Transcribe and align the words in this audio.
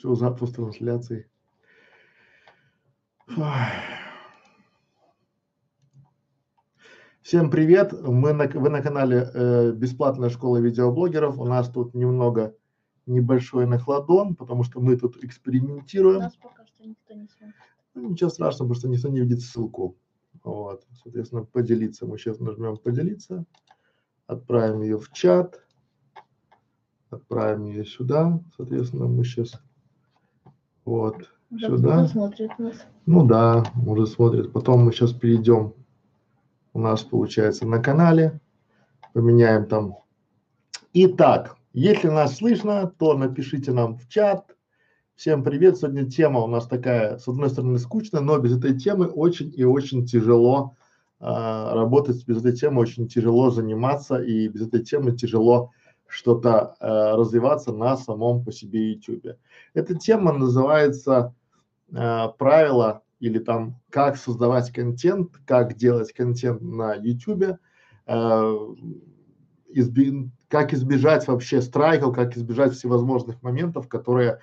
Все, 0.00 0.14
запуск 0.14 0.56
трансляции. 0.56 1.30
Всем 7.20 7.50
привет! 7.50 7.92
Мы 7.92 8.32
на, 8.32 8.48
вы 8.48 8.70
на 8.70 8.80
канале 8.80 9.30
э, 9.34 9.72
Бесплатная 9.72 10.30
школа 10.30 10.56
видеоблогеров. 10.56 11.38
У 11.38 11.44
нас 11.44 11.68
тут 11.68 11.92
немного 11.92 12.56
небольшой 13.04 13.66
нахладон, 13.66 14.36
потому 14.36 14.64
что 14.64 14.80
мы 14.80 14.96
тут 14.96 15.22
экспериментируем. 15.22 16.20
Нас 16.20 16.36
пока 16.36 16.64
что 16.64 16.82
никто 16.82 17.12
не 17.12 17.28
смотрит. 17.28 17.54
Ну, 17.92 18.08
ничего 18.08 18.30
страшного, 18.30 18.68
потому 18.68 18.78
что 18.78 18.88
никто 18.88 19.08
не 19.10 19.20
видит 19.20 19.42
ссылку. 19.42 19.98
Вот, 20.42 20.82
соответственно, 21.02 21.44
поделиться. 21.44 22.06
Мы 22.06 22.16
сейчас 22.16 22.40
нажмем 22.40 22.78
поделиться, 22.78 23.44
отправим 24.26 24.80
ее 24.80 24.98
в 24.98 25.12
чат, 25.12 25.62
отправим 27.10 27.66
ее 27.66 27.84
сюда. 27.84 28.42
Соответственно, 28.56 29.06
мы 29.06 29.24
сейчас 29.24 29.60
вот 30.90 31.16
Уже 31.52 31.66
сюда. 31.68 32.06
смотрит 32.08 32.58
нас. 32.58 32.74
Ну 33.06 33.24
да, 33.24 33.64
уже 33.86 34.06
смотрит. 34.06 34.52
Потом 34.52 34.84
мы 34.84 34.92
сейчас 34.92 35.12
перейдем, 35.12 35.74
у 36.72 36.80
нас 36.80 37.02
получается 37.02 37.64
на 37.64 37.78
канале, 37.78 38.40
поменяем 39.12 39.66
там. 39.66 39.98
Итак, 40.92 41.56
если 41.72 42.08
нас 42.08 42.36
слышно, 42.36 42.92
то 42.98 43.16
напишите 43.16 43.72
нам 43.72 43.98
в 43.98 44.08
чат. 44.08 44.56
Всем 45.14 45.44
привет. 45.44 45.78
Сегодня 45.78 46.10
тема 46.10 46.40
у 46.40 46.48
нас 46.48 46.66
такая, 46.66 47.18
с 47.18 47.28
одной 47.28 47.50
стороны, 47.50 47.78
скучная, 47.78 48.20
но 48.20 48.38
без 48.38 48.56
этой 48.56 48.76
темы 48.76 49.06
очень 49.06 49.52
и 49.56 49.62
очень 49.62 50.06
тяжело 50.06 50.74
а, 51.20 51.72
работать, 51.74 52.26
без 52.26 52.38
этой 52.38 52.56
темы 52.56 52.80
очень 52.80 53.06
тяжело 53.06 53.50
заниматься 53.50 54.20
и 54.20 54.48
без 54.48 54.66
этой 54.66 54.82
темы 54.82 55.12
тяжело 55.12 55.70
что-то 56.10 56.74
а, 56.80 57.16
развиваться 57.16 57.72
на 57.72 57.96
самом 57.96 58.44
по 58.44 58.52
себе 58.52 58.92
YouTube. 58.92 59.36
Эта 59.74 59.94
тема 59.94 60.32
называется 60.32 61.34
э, 61.92 62.28
правила 62.38 63.02
или 63.20 63.38
там 63.38 63.80
как 63.90 64.16
создавать 64.16 64.72
контент, 64.72 65.30
как 65.46 65.76
делать 65.76 66.12
контент 66.12 66.62
на 66.62 66.94
YouTube, 66.94 67.58
э, 68.06 68.66
изби- 69.74 70.30
как 70.48 70.72
избежать 70.74 71.28
вообще 71.28 71.62
страйков, 71.62 72.14
как 72.14 72.36
избежать 72.36 72.72
всевозможных 72.72 73.42
моментов, 73.42 73.88
которые 73.88 74.40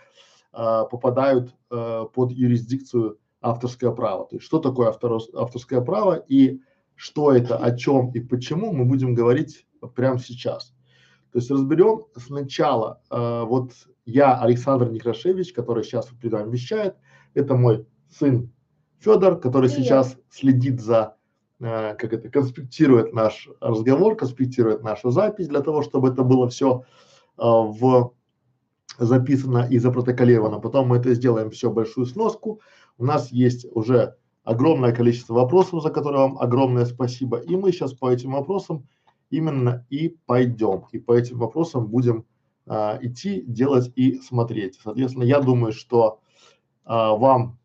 э, 0.53 0.83
попадают 0.89 1.53
э, 1.69 2.05
под 2.13 2.31
юрисдикцию 2.31 3.19
авторское 3.41 3.91
право. 3.91 4.27
То 4.27 4.37
есть 4.37 4.45
что 4.45 4.59
такое 4.59 4.89
автор, 4.89 5.19
авторское 5.35 5.81
право 5.81 6.15
и 6.15 6.61
что 6.95 7.31
это, 7.31 7.57
о 7.57 7.75
чем 7.75 8.11
и 8.11 8.19
почему 8.19 8.73
мы 8.73 8.85
будем 8.85 9.13
говорить 9.13 9.67
прямо 9.95 10.17
сейчас. 10.17 10.73
То 11.31 11.39
есть 11.39 11.51
разберем 11.51 12.05
сначала, 12.15 13.01
э, 13.09 13.43
вот 13.43 13.71
я 14.05 14.39
Александр 14.39 14.89
Некрашевич, 14.89 15.53
который 15.53 15.83
сейчас 15.83 16.07
перед 16.07 16.33
вами 16.33 16.51
вещает, 16.51 16.95
это 17.33 17.55
мой 17.55 17.85
сын 18.09 18.51
Федор, 18.99 19.39
который 19.39 19.69
Привет. 19.69 19.85
сейчас 19.85 20.17
следит 20.29 20.81
за, 20.81 21.15
э, 21.59 21.95
как 21.95 22.13
это, 22.13 22.29
конспектирует 22.29 23.13
наш 23.13 23.49
разговор, 23.59 24.15
конспектирует 24.15 24.83
нашу 24.83 25.11
запись 25.11 25.47
для 25.47 25.61
того, 25.61 25.81
чтобы 25.81 26.09
это 26.09 26.23
было 26.23 26.47
все 26.47 26.83
э, 27.37 27.43
в 27.43 28.13
записано 28.97 29.67
и 29.69 29.77
запротоколировано. 29.77 30.59
Потом 30.59 30.87
мы 30.87 30.97
это 30.97 31.13
сделаем 31.13 31.51
все 31.51 31.69
большую 31.69 32.07
сноску. 32.07 32.61
У 32.97 33.05
нас 33.05 33.31
есть 33.31 33.67
уже 33.71 34.15
огромное 34.43 34.93
количество 34.93 35.33
вопросов, 35.33 35.83
за 35.83 35.89
которые 35.89 36.21
вам 36.21 36.39
огромное 36.39 36.85
спасибо. 36.85 37.37
И 37.37 37.55
мы 37.55 37.71
сейчас 37.71 37.93
по 37.93 38.11
этим 38.11 38.31
вопросам 38.31 38.87
именно 39.29 39.85
и 39.89 40.17
пойдем. 40.25 40.85
И 40.91 40.99
по 40.99 41.13
этим 41.13 41.37
вопросам 41.37 41.87
будем 41.87 42.25
а, 42.65 42.97
идти, 43.01 43.43
делать 43.47 43.91
и 43.95 44.19
смотреть. 44.19 44.79
Соответственно, 44.83 45.23
я 45.23 45.39
думаю, 45.39 45.73
что 45.73 46.19
а, 46.85 47.15
вам 47.15 47.57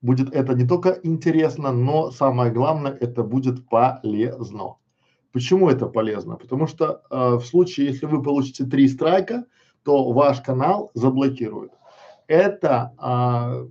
будет 0.00 0.34
это 0.34 0.54
не 0.54 0.66
только 0.66 0.98
интересно, 1.02 1.72
но 1.72 2.10
самое 2.10 2.52
главное, 2.52 2.92
это 2.92 3.22
будет 3.22 3.68
полезно. 3.68 4.76
Почему 5.32 5.70
это 5.70 5.86
полезно? 5.86 6.36
Потому 6.36 6.66
что 6.66 7.02
э, 7.08 7.36
в 7.36 7.44
случае, 7.46 7.86
если 7.86 8.04
вы 8.04 8.22
получите 8.22 8.64
три 8.64 8.86
страйка, 8.86 9.46
то 9.82 10.12
ваш 10.12 10.42
канал 10.42 10.90
заблокируют. 10.92 11.72
Это 12.26 12.92
а, 12.98 13.64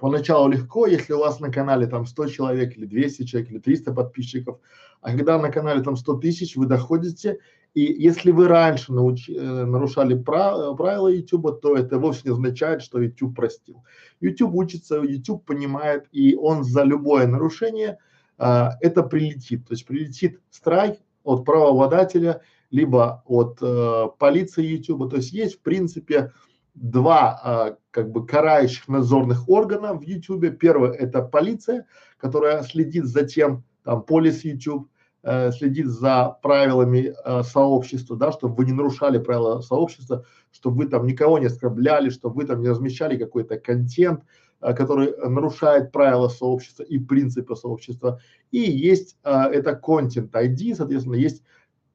поначалу 0.00 0.48
легко, 0.48 0.86
если 0.86 1.12
у 1.12 1.18
вас 1.18 1.40
на 1.40 1.52
канале 1.52 1.86
там 1.86 2.06
100 2.06 2.26
человек 2.28 2.76
или 2.76 2.86
200 2.86 3.24
человек 3.24 3.50
или 3.50 3.58
300 3.58 3.92
подписчиков, 3.92 4.58
а 5.00 5.16
когда 5.16 5.38
на 5.38 5.50
канале 5.50 5.82
там 5.82 5.96
100 5.96 6.14
тысяч, 6.16 6.56
вы 6.56 6.66
доходите, 6.66 7.38
и 7.74 7.82
если 7.82 8.32
вы 8.32 8.48
раньше 8.48 8.92
науч, 8.92 9.28
э, 9.28 9.64
нарушали 9.64 10.14
прав, 10.14 10.76
правила 10.76 11.08
YouTube, 11.08 11.60
то 11.60 11.76
это 11.76 11.98
вовсе 11.98 12.22
не 12.24 12.30
означает, 12.32 12.82
что 12.82 13.00
YouTube 13.00 13.36
простил. 13.36 13.84
YouTube 14.20 14.54
учится, 14.54 14.96
YouTube 14.96 15.44
понимает, 15.44 16.06
и 16.10 16.34
он 16.34 16.64
за 16.64 16.82
любое 16.82 17.26
нарушение 17.26 17.98
а, 18.38 18.72
это 18.80 19.02
прилетит. 19.02 19.68
То 19.68 19.74
есть 19.74 19.86
прилетит 19.86 20.40
страйк 20.50 20.98
от 21.22 21.44
правообладателя, 21.44 22.40
либо 22.70 23.22
от 23.26 23.58
э, 23.60 24.06
полиции 24.18 24.66
YouTube. 24.66 25.10
То 25.10 25.16
есть 25.16 25.32
есть 25.32 25.56
в 25.56 25.60
принципе 25.60 26.32
два 26.80 27.40
а, 27.42 27.76
как 27.90 28.10
бы 28.10 28.26
карающих 28.26 28.88
надзорных 28.88 29.48
органа 29.48 29.92
в 29.92 30.02
YouTube. 30.02 30.58
Первый 30.58 30.96
это 30.96 31.22
полиция, 31.22 31.86
которая 32.16 32.62
следит 32.62 33.04
за 33.04 33.24
тем, 33.24 33.64
там 33.84 34.02
полис 34.02 34.44
YouTube, 34.44 34.88
э, 35.22 35.52
следит 35.52 35.86
за 35.86 36.38
правилами 36.42 37.12
э, 37.12 37.42
сообщества, 37.42 38.16
да, 38.16 38.32
чтобы 38.32 38.54
вы 38.54 38.64
не 38.64 38.72
нарушали 38.72 39.18
правила 39.18 39.60
сообщества, 39.60 40.24
чтобы 40.52 40.78
вы 40.78 40.86
там 40.86 41.06
никого 41.06 41.38
не 41.38 41.46
оскорбляли, 41.46 42.08
чтобы 42.08 42.36
вы 42.36 42.44
там 42.46 42.62
не 42.62 42.68
размещали 42.68 43.18
какой-то 43.18 43.58
контент, 43.58 44.22
э, 44.62 44.72
который 44.72 45.14
нарушает 45.28 45.92
правила 45.92 46.28
сообщества 46.28 46.82
и 46.82 46.98
принципы 46.98 47.56
сообщества. 47.56 48.20
И 48.50 48.58
есть 48.58 49.16
э, 49.24 49.30
это 49.30 49.78
Content 49.82 50.30
ID, 50.30 50.74
соответственно, 50.74 51.16
есть 51.16 51.42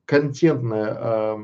контентный 0.05 0.85
э, 0.89 1.37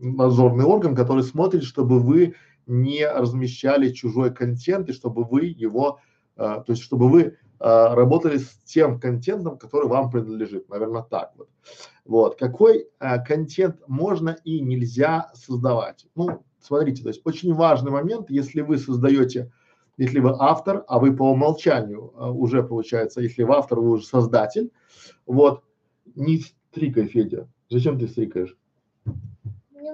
надзорный 0.00 0.64
орган, 0.64 0.96
который 0.96 1.22
смотрит, 1.22 1.62
чтобы 1.62 2.00
вы 2.00 2.34
не 2.66 3.06
размещали 3.06 3.90
чужой 3.90 4.32
контент 4.32 4.88
и 4.88 4.92
чтобы 4.92 5.24
вы 5.24 5.46
его, 5.46 6.00
э, 6.36 6.62
то 6.64 6.64
есть 6.68 6.82
чтобы 6.82 7.08
вы 7.08 7.22
э, 7.22 7.34
работали 7.58 8.38
с 8.38 8.50
тем 8.64 9.00
контентом, 9.00 9.58
который 9.58 9.88
вам 9.88 10.10
принадлежит, 10.10 10.68
наверное, 10.68 11.02
так 11.02 11.32
вот. 11.36 11.48
Вот 12.04 12.38
какой 12.38 12.88
э, 12.98 13.24
контент 13.24 13.80
можно 13.86 14.36
и 14.44 14.60
нельзя 14.60 15.30
создавать? 15.34 16.06
Ну, 16.14 16.44
смотрите, 16.60 17.02
то 17.02 17.08
есть 17.08 17.22
очень 17.24 17.54
важный 17.54 17.90
момент, 17.90 18.30
если 18.30 18.60
вы 18.60 18.78
создаете, 18.78 19.52
если 19.98 20.20
вы 20.20 20.34
автор, 20.38 20.84
а 20.88 20.98
вы 20.98 21.14
по 21.14 21.30
умолчанию 21.30 22.12
э, 22.16 22.30
уже 22.30 22.62
получается, 22.62 23.20
если 23.20 23.42
вы 23.42 23.54
автор, 23.54 23.80
вы 23.80 23.90
уже 23.90 24.06
создатель, 24.06 24.70
вот 25.26 25.62
не 26.14 26.42
стрикай, 26.70 27.06
Федя. 27.06 27.48
Зачем 27.68 27.98
ты 27.98 28.08
стрикаешь? 28.08 28.56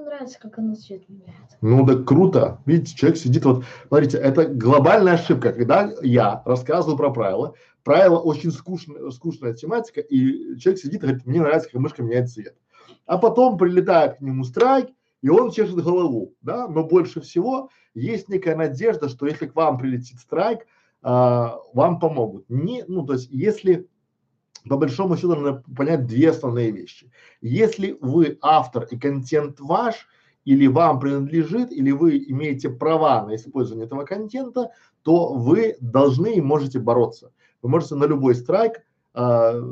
Нравится, 0.05 0.39
как 0.41 0.59
оно 0.59 0.75
цвет 0.75 1.09
меняется. 1.09 1.57
Ну 1.61 1.85
да 1.85 2.03
круто. 2.03 2.61
Видите, 2.67 2.97
человек 2.97 3.19
сидит 3.19 3.45
вот, 3.45 3.65
смотрите, 3.89 4.19
это 4.19 4.47
глобальная 4.47 5.15
ошибка, 5.15 5.53
когда 5.53 5.93
я 6.03 6.43
рассказываю 6.45 6.97
про 6.97 7.11
правила, 7.11 7.55
правила 7.85 8.19
очень 8.19 8.51
скучная, 8.51 9.11
скучная 9.11 9.55
тематика, 9.55 10.01
и 10.01 10.57
человек 10.59 10.81
сидит 10.81 11.03
и 11.03 11.07
говорит, 11.07 11.27
мне 11.27 11.41
нравится, 11.41 11.71
как 11.71 11.81
мышка 11.81 12.03
меняет 12.03 12.31
цвет. 12.31 12.57
А 13.07 13.19
потом 13.19 13.59
прилетает 13.59 14.17
к 14.17 14.21
нему 14.21 14.45
страйк, 14.45 14.89
и 15.21 15.29
он 15.29 15.51
чешет 15.51 15.83
голову, 15.83 16.35
да, 16.43 16.69
но 16.69 16.85
больше 16.85 17.21
всего 17.21 17.71
есть 17.95 18.29
некая 18.29 18.57
надежда, 18.57 19.09
что 19.09 19.27
если 19.27 19.47
к 19.47 19.57
вам 19.57 19.79
прилетит 19.79 20.21
страйк, 20.21 20.61
а, 21.03 21.59
вам 21.73 21.99
помогут. 21.99 22.45
Не, 22.49 22.85
ну, 22.87 23.05
то 23.05 23.15
есть, 23.15 23.29
если 23.31 23.89
по 24.69 24.77
большому 24.77 25.17
счету 25.17 25.35
надо 25.35 25.65
понять 25.77 26.07
две 26.07 26.31
основные 26.31 26.71
вещи. 26.71 27.11
Если 27.41 27.97
вы 28.01 28.39
автор 28.41 28.85
и 28.85 28.99
контент 28.99 29.61
ваш, 29.61 30.07
или 30.45 30.67
вам 30.67 30.99
принадлежит, 31.01 31.73
или 31.73 31.91
вы 31.91 32.25
имеете 32.29 32.71
права 32.71 33.27
на 33.27 33.35
использование 33.35 33.87
этого 33.87 34.05
контента, 34.05 34.71
то 35.03 35.35
вы 35.35 35.77
должны 35.81 36.35
и 36.35 36.41
можете 36.41 36.79
бороться. 36.79 37.33
Вы 37.61 37.69
можете 37.69 37.97
на 37.97 38.05
любой 38.05 38.35
страйк 38.35 38.83
э, 39.15 39.63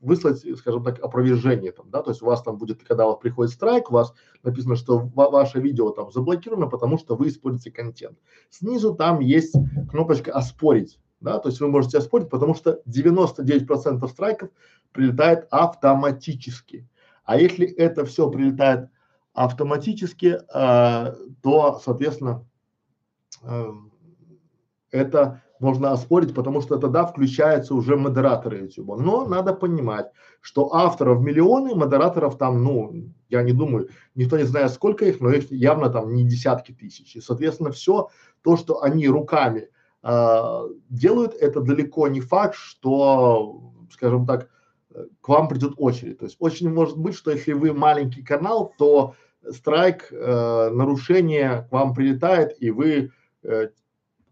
выслать, 0.00 0.44
скажем 0.58 0.84
так, 0.84 0.98
опровержение 1.02 1.72
там, 1.72 1.90
да, 1.90 2.02
то 2.02 2.10
есть 2.10 2.22
у 2.22 2.26
вас 2.26 2.42
там 2.42 2.58
будет, 2.58 2.82
когда 2.84 3.06
у 3.06 3.10
вас 3.10 3.18
приходит 3.18 3.52
страйк, 3.52 3.90
у 3.90 3.94
вас 3.94 4.12
написано, 4.42 4.76
что 4.76 4.98
ва- 4.98 5.30
ваше 5.30 5.60
видео 5.60 5.90
там 5.90 6.12
заблокировано, 6.12 6.66
потому 6.66 6.98
что 6.98 7.16
вы 7.16 7.28
используете 7.28 7.70
контент. 7.70 8.18
Снизу 8.50 8.94
там 8.94 9.20
есть 9.20 9.54
кнопочка 9.90 10.32
«Оспорить», 10.32 10.98
да, 11.20 11.38
то 11.38 11.48
есть 11.48 11.60
вы 11.60 11.68
можете 11.68 11.98
оспорить, 11.98 12.28
потому 12.28 12.54
что 12.54 12.80
99% 12.86 14.06
страйков 14.08 14.50
прилетает 14.92 15.46
автоматически. 15.50 16.88
А 17.24 17.36
если 17.36 17.66
это 17.66 18.04
все 18.04 18.30
прилетает 18.30 18.88
автоматически, 19.34 20.38
э, 20.52 21.14
то, 21.42 21.80
соответственно, 21.84 22.46
э, 23.42 23.72
это 24.90 25.42
можно 25.60 25.92
оспорить, 25.92 26.34
потому 26.34 26.60
что 26.60 26.78
тогда 26.78 27.04
включаются 27.04 27.74
уже 27.74 27.96
модераторы 27.96 28.60
YouTube. 28.60 28.98
Но 29.00 29.26
надо 29.26 29.52
понимать, 29.52 30.10
что 30.40 30.74
авторов 30.74 31.20
миллионы, 31.20 31.74
модераторов 31.74 32.38
там, 32.38 32.62
ну, 32.62 33.12
я 33.28 33.42
не 33.42 33.52
думаю, 33.52 33.88
никто 34.14 34.38
не 34.38 34.44
знает 34.44 34.70
сколько 34.70 35.04
их, 35.04 35.20
но 35.20 35.30
их 35.30 35.50
явно 35.50 35.90
там 35.90 36.14
не 36.14 36.24
десятки 36.24 36.72
тысяч. 36.72 37.16
И, 37.16 37.20
соответственно, 37.20 37.72
все 37.72 38.08
то, 38.42 38.56
что 38.56 38.82
они 38.82 39.08
руками 39.08 39.68
делают, 40.02 41.34
это 41.34 41.60
далеко 41.60 42.08
не 42.08 42.20
факт, 42.20 42.54
что, 42.54 43.72
скажем 43.90 44.26
так, 44.26 44.48
к 45.20 45.28
вам 45.28 45.48
придет 45.48 45.74
очередь. 45.76 46.18
То 46.18 46.24
есть 46.24 46.36
очень 46.38 46.72
может 46.72 46.96
быть, 46.96 47.14
что 47.14 47.30
если 47.30 47.52
вы 47.52 47.72
маленький 47.72 48.22
канал, 48.22 48.72
то 48.78 49.14
страйк, 49.50 50.08
э, 50.10 50.70
нарушение 50.70 51.66
к 51.68 51.72
вам 51.72 51.94
прилетает, 51.94 52.56
и 52.60 52.70
вы 52.70 53.12
э, 53.42 53.68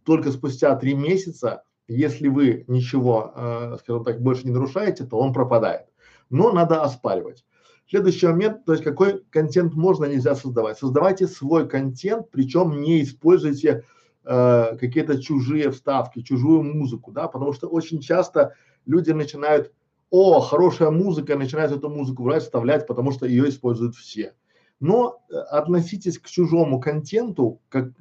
только 0.05 0.31
спустя 0.31 0.75
три 0.77 0.95
месяца, 0.95 1.63
если 1.89 2.29
вы 2.29 2.65
ничего, 2.69 3.33
э, 3.35 3.77
скажем 3.81 4.05
так, 4.05 4.21
больше 4.21 4.47
не 4.47 4.53
нарушаете, 4.53 5.05
то 5.05 5.19
он 5.19 5.33
пропадает. 5.33 5.87
Но 6.31 6.53
надо 6.53 6.83
оспаривать. 6.83 7.45
Следующий 7.89 8.27
момент, 8.27 8.65
то 8.65 8.73
есть 8.73 8.83
какой 8.83 9.23
контент 9.31 9.75
можно, 9.75 10.07
нельзя 10.07 10.35
создавать. 10.35 10.79
Создавайте 10.79 11.29
свой 11.29 11.69
контент, 11.69 12.31
причем 12.33 12.81
не 12.81 13.03
используйте 13.03 13.85
э, 14.27 14.77
какие-то 14.79 15.23
чужие 15.23 15.71
вставки, 15.71 16.23
чужую 16.23 16.63
музыку, 16.63 17.13
да, 17.13 17.29
потому 17.29 17.53
что 17.53 17.69
очень 17.69 18.01
часто 18.01 18.55
люди 18.85 19.13
начинают, 19.13 19.73
о, 20.11 20.41
хорошая 20.41 20.91
музыка, 20.91 21.37
начинают 21.37 21.73
эту 21.73 21.89
музыку 21.89 22.25
брать, 22.25 22.43
вставлять, 22.43 22.87
потому 22.87 23.13
что 23.13 23.27
ее 23.27 23.49
используют 23.49 23.95
все 23.95 24.35
но 24.81 25.23
э, 25.31 25.37
относитесь 25.37 26.19
к 26.19 26.27
чужому 26.27 26.81
контенту, 26.81 27.61
как 27.69 27.93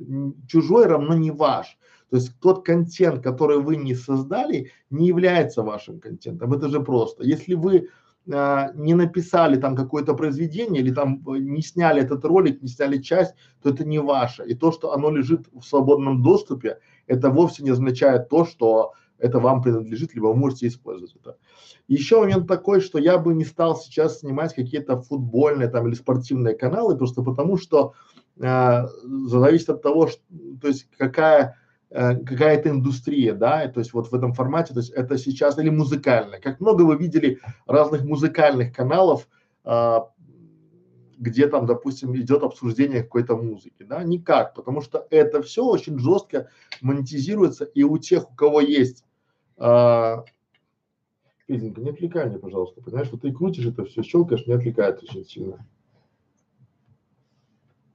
чужой 0.47 0.87
равно 0.87 1.13
не 1.13 1.31
ваш. 1.31 1.77
То 2.09 2.17
есть 2.17 2.39
тот 2.39 2.65
контент, 2.65 3.23
который 3.23 3.59
вы 3.59 3.77
не 3.77 3.95
создали, 3.95 4.71
не 4.89 5.07
является 5.07 5.63
вашим 5.63 5.99
контентом. 5.99 6.53
Это 6.53 6.69
же 6.69 6.79
просто. 6.81 7.23
Если 7.23 7.55
вы 7.55 7.89
не 8.27 8.95
написали 8.95 9.57
там 9.57 9.75
какое-то 9.75 10.15
произведение 10.15 10.81
или 10.81 10.93
там 10.93 11.21
э, 11.27 11.37
не 11.37 11.61
сняли 11.61 12.01
этот 12.01 12.25
ролик, 12.25 12.61
не 12.61 12.69
сняли 12.69 12.97
часть, 12.97 13.35
то 13.61 13.69
это 13.69 13.85
не 13.85 13.99
ваше. 13.99 14.43
И 14.45 14.55
то, 14.55 14.71
что 14.71 14.93
оно 14.93 15.11
лежит 15.11 15.47
в 15.53 15.61
свободном 15.61 16.23
доступе, 16.23 16.79
это 17.07 17.29
вовсе 17.29 17.63
не 17.63 17.69
означает 17.69 18.29
то, 18.29 18.45
что 18.45 18.93
это 19.17 19.39
вам 19.39 19.61
принадлежит, 19.61 20.15
либо 20.15 20.27
вы 20.27 20.35
можете 20.35 20.67
использовать 20.67 21.15
это. 21.15 21.37
Еще 21.87 22.19
момент 22.19 22.47
такой, 22.47 22.81
что 22.81 22.97
я 22.97 23.17
бы 23.17 23.33
не 23.33 23.45
стал 23.45 23.77
сейчас 23.77 24.19
снимать 24.19 24.53
какие-то 24.53 25.01
футбольные 25.01 25.67
там 25.69 25.87
или 25.87 25.93
спортивные 25.93 26.55
каналы, 26.55 26.97
просто 26.97 27.21
потому 27.21 27.57
что 27.57 27.93
э, 28.39 28.87
зависит 29.27 29.69
от 29.69 29.81
того, 29.83 30.07
что, 30.07 30.21
то 30.61 30.67
есть 30.67 30.87
какая 30.97 31.43
э, 31.49 31.53
какая-то 31.89 32.69
индустрия, 32.69 33.33
да, 33.33 33.67
то 33.67 33.79
есть 33.79 33.93
вот 33.93 34.11
в 34.11 34.13
этом 34.13 34.33
формате, 34.33 34.73
то 34.73 34.79
есть 34.79 34.91
это 34.91 35.17
сейчас 35.17 35.57
или 35.57 35.69
музыкальная. 35.69 36.39
Как 36.39 36.59
много 36.59 36.81
вы 36.81 36.97
видели 36.97 37.39
разных 37.67 38.03
музыкальных 38.03 38.75
каналов, 38.75 39.27
э, 39.63 39.99
где 41.17 41.47
там, 41.47 41.65
допустим, 41.65 42.15
идет 42.17 42.43
обсуждение 42.43 43.03
какой-то 43.03 43.37
музыки, 43.37 43.83
да, 43.83 44.03
никак, 44.03 44.53
потому 44.55 44.81
что 44.81 45.07
это 45.09 45.41
все 45.41 45.63
очень 45.63 45.99
жестко 45.99 46.49
монетизируется, 46.81 47.63
и 47.65 47.83
у 47.83 47.97
тех, 47.97 48.29
у 48.29 48.35
кого 48.35 48.59
есть 48.59 49.05
а, 49.57 50.25
не 51.47 51.89
отвлекай 51.89 52.27
меня, 52.27 52.39
пожалуйста. 52.39 52.81
Понимаешь, 52.81 53.09
вот 53.11 53.21
ты 53.21 53.31
крутишь 53.31 53.65
это 53.65 53.85
все, 53.85 54.03
щелкаешь, 54.03 54.45
не 54.47 54.53
отвлекает 54.53 55.03
очень 55.03 55.25
сильно. 55.25 55.65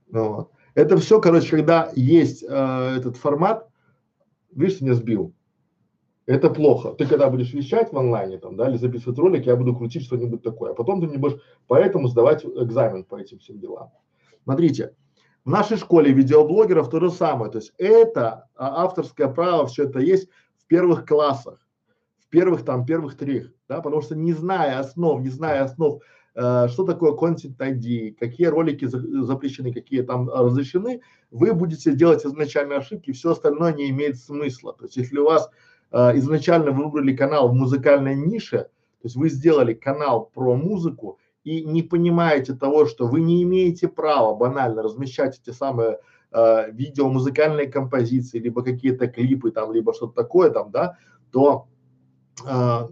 Ну, 0.08 0.34
вот. 0.34 0.50
Это 0.74 0.96
все, 0.98 1.20
короче, 1.20 1.50
когда 1.50 1.90
есть 1.94 2.44
э, 2.44 2.94
этот 2.96 3.16
формат, 3.16 3.68
видишь, 4.54 4.80
меня 4.80 4.94
сбил. 4.94 5.34
Это 6.26 6.50
плохо. 6.50 6.92
Ты 6.92 7.06
когда 7.06 7.28
будешь 7.28 7.52
вещать 7.52 7.92
в 7.92 7.98
онлайне 7.98 8.38
там, 8.38 8.56
да, 8.56 8.68
или 8.68 8.76
записывать 8.76 9.18
ролик, 9.18 9.46
я 9.46 9.56
буду 9.56 9.74
крутить 9.74 10.04
что-нибудь 10.04 10.42
такое. 10.42 10.72
А 10.72 10.74
потом 10.74 11.00
ты 11.00 11.08
не 11.08 11.16
будешь 11.16 11.40
поэтому 11.66 12.08
сдавать 12.08 12.44
экзамен 12.44 13.04
по 13.04 13.16
этим 13.16 13.38
всем 13.38 13.58
делам. 13.58 13.90
Смотрите, 14.44 14.94
в 15.44 15.50
нашей 15.50 15.76
школе 15.76 16.12
видеоблогеров 16.12 16.88
то 16.88 17.00
же 17.00 17.10
самое. 17.10 17.50
То 17.50 17.58
есть 17.58 17.72
это 17.78 18.48
а, 18.54 18.84
авторское 18.84 19.28
право, 19.28 19.66
все 19.66 19.84
это 19.84 19.98
есть 19.98 20.28
в 20.58 20.66
первых 20.66 21.04
классах 21.04 21.66
первых 22.30 22.64
там, 22.64 22.86
первых 22.86 23.16
трех, 23.16 23.52
да, 23.68 23.80
потому 23.80 24.00
что 24.00 24.16
не 24.16 24.32
зная 24.32 24.78
основ, 24.78 25.20
не 25.20 25.28
зная 25.28 25.64
основ, 25.64 26.00
что 26.34 26.84
такое 26.86 27.12
Content 27.12 27.56
ID, 27.58 28.14
какие 28.18 28.46
ролики 28.46 28.84
за, 28.84 29.00
запрещены, 29.24 29.72
какие 29.72 30.02
там 30.02 30.30
разрешены, 30.30 31.00
вы 31.30 31.54
будете 31.54 31.92
делать 31.92 32.24
изначально 32.24 32.76
ошибки, 32.76 33.12
все 33.12 33.32
остальное 33.32 33.72
не 33.72 33.90
имеет 33.90 34.18
смысла. 34.18 34.72
То 34.72 34.84
есть, 34.84 34.96
если 34.96 35.18
у 35.18 35.24
вас 35.24 35.50
э, 35.92 36.16
изначально 36.18 36.72
вы 36.72 36.84
выбрали 36.84 37.16
канал 37.16 37.48
в 37.48 37.54
музыкальной 37.54 38.16
нише, 38.16 38.58
то 38.58 39.06
есть 39.06 39.16
вы 39.16 39.30
сделали 39.30 39.72
канал 39.72 40.30
про 40.34 40.56
музыку 40.56 41.18
и 41.44 41.64
не 41.64 41.82
понимаете 41.82 42.54
того, 42.54 42.84
что 42.86 43.06
вы 43.06 43.20
не 43.20 43.42
имеете 43.42 43.88
права 43.88 44.34
банально 44.34 44.82
размещать 44.82 45.40
эти 45.40 45.54
самые 45.54 46.00
э, 46.32 46.70
видео, 46.72 47.08
музыкальные 47.08 47.68
композиции, 47.68 48.38
либо 48.38 48.62
какие-то 48.62 49.06
клипы 49.06 49.50
там, 49.50 49.72
либо 49.72 49.94
что-то 49.94 50.14
такое 50.14 50.50
там, 50.50 50.70
да, 50.70 50.98
то 51.32 51.68
э, 52.46 52.88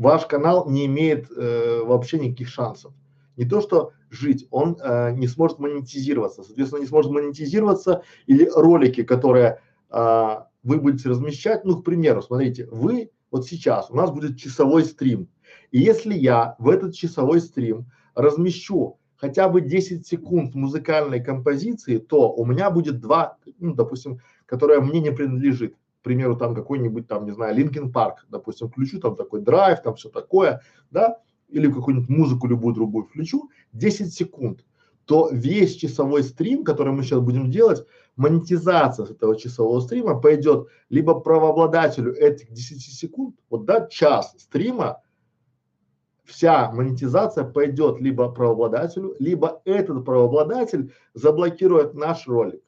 ваш 0.00 0.24
канал 0.24 0.68
не 0.68 0.86
имеет 0.86 1.30
э, 1.30 1.82
вообще 1.84 2.18
никаких 2.18 2.48
шансов. 2.48 2.94
Не 3.36 3.44
то, 3.44 3.60
что 3.60 3.92
жить, 4.08 4.48
он 4.50 4.78
э, 4.82 5.12
не 5.12 5.28
сможет 5.28 5.58
монетизироваться. 5.58 6.42
Соответственно, 6.42 6.80
не 6.80 6.86
сможет 6.86 7.12
монетизироваться 7.12 8.02
или 8.26 8.50
ролики, 8.54 9.02
которые 9.02 9.60
э, 9.90 10.36
вы 10.62 10.80
будете 10.80 11.10
размещать, 11.10 11.66
ну, 11.66 11.76
к 11.76 11.84
примеру, 11.84 12.22
смотрите, 12.22 12.66
вы 12.70 13.10
вот 13.30 13.46
сейчас, 13.46 13.90
у 13.90 13.94
нас 13.94 14.10
будет 14.10 14.38
часовой 14.38 14.84
стрим, 14.84 15.28
и 15.70 15.78
если 15.78 16.14
я 16.14 16.56
в 16.58 16.70
этот 16.70 16.94
часовой 16.94 17.40
стрим 17.40 17.86
размещу 18.14 18.98
хотя 19.16 19.50
бы 19.50 19.60
10 19.60 20.06
секунд 20.06 20.54
музыкальной 20.54 21.22
композиции, 21.22 21.98
то 21.98 22.32
у 22.32 22.46
меня 22.46 22.70
будет 22.70 23.00
два, 23.00 23.36
ну, 23.58 23.74
допустим, 23.74 24.20
которая 24.46 24.80
мне 24.80 25.00
не 25.00 25.12
принадлежит 25.12 25.76
к 26.00 26.02
примеру, 26.02 26.34
там 26.34 26.54
какой-нибудь 26.54 27.06
там, 27.06 27.26
не 27.26 27.32
знаю, 27.32 27.54
Линкен 27.54 27.92
Парк, 27.92 28.24
допустим, 28.30 28.68
включу 28.68 29.00
там 29.00 29.16
такой 29.16 29.42
драйв, 29.42 29.82
там 29.82 29.96
все 29.96 30.08
такое, 30.08 30.62
да, 30.90 31.18
или 31.48 31.70
какую-нибудь 31.70 32.08
музыку 32.08 32.46
любую 32.46 32.74
другую 32.74 33.04
включу, 33.04 33.50
10 33.72 34.12
секунд, 34.12 34.64
то 35.04 35.28
весь 35.30 35.76
часовой 35.76 36.22
стрим, 36.22 36.64
который 36.64 36.94
мы 36.94 37.02
сейчас 37.02 37.20
будем 37.20 37.50
делать, 37.50 37.84
монетизация 38.16 39.04
с 39.04 39.10
этого 39.10 39.36
часового 39.36 39.80
стрима 39.80 40.18
пойдет 40.18 40.68
либо 40.88 41.20
правообладателю 41.20 42.14
этих 42.14 42.50
10 42.50 42.80
секунд, 42.80 43.36
вот 43.50 43.66
да, 43.66 43.86
час 43.86 44.34
стрима, 44.38 45.02
вся 46.24 46.70
монетизация 46.72 47.44
пойдет 47.44 48.00
либо 48.00 48.30
правообладателю, 48.30 49.16
либо 49.18 49.60
этот 49.66 50.02
правообладатель 50.06 50.94
заблокирует 51.12 51.92
наш 51.92 52.26
ролик. 52.26 52.62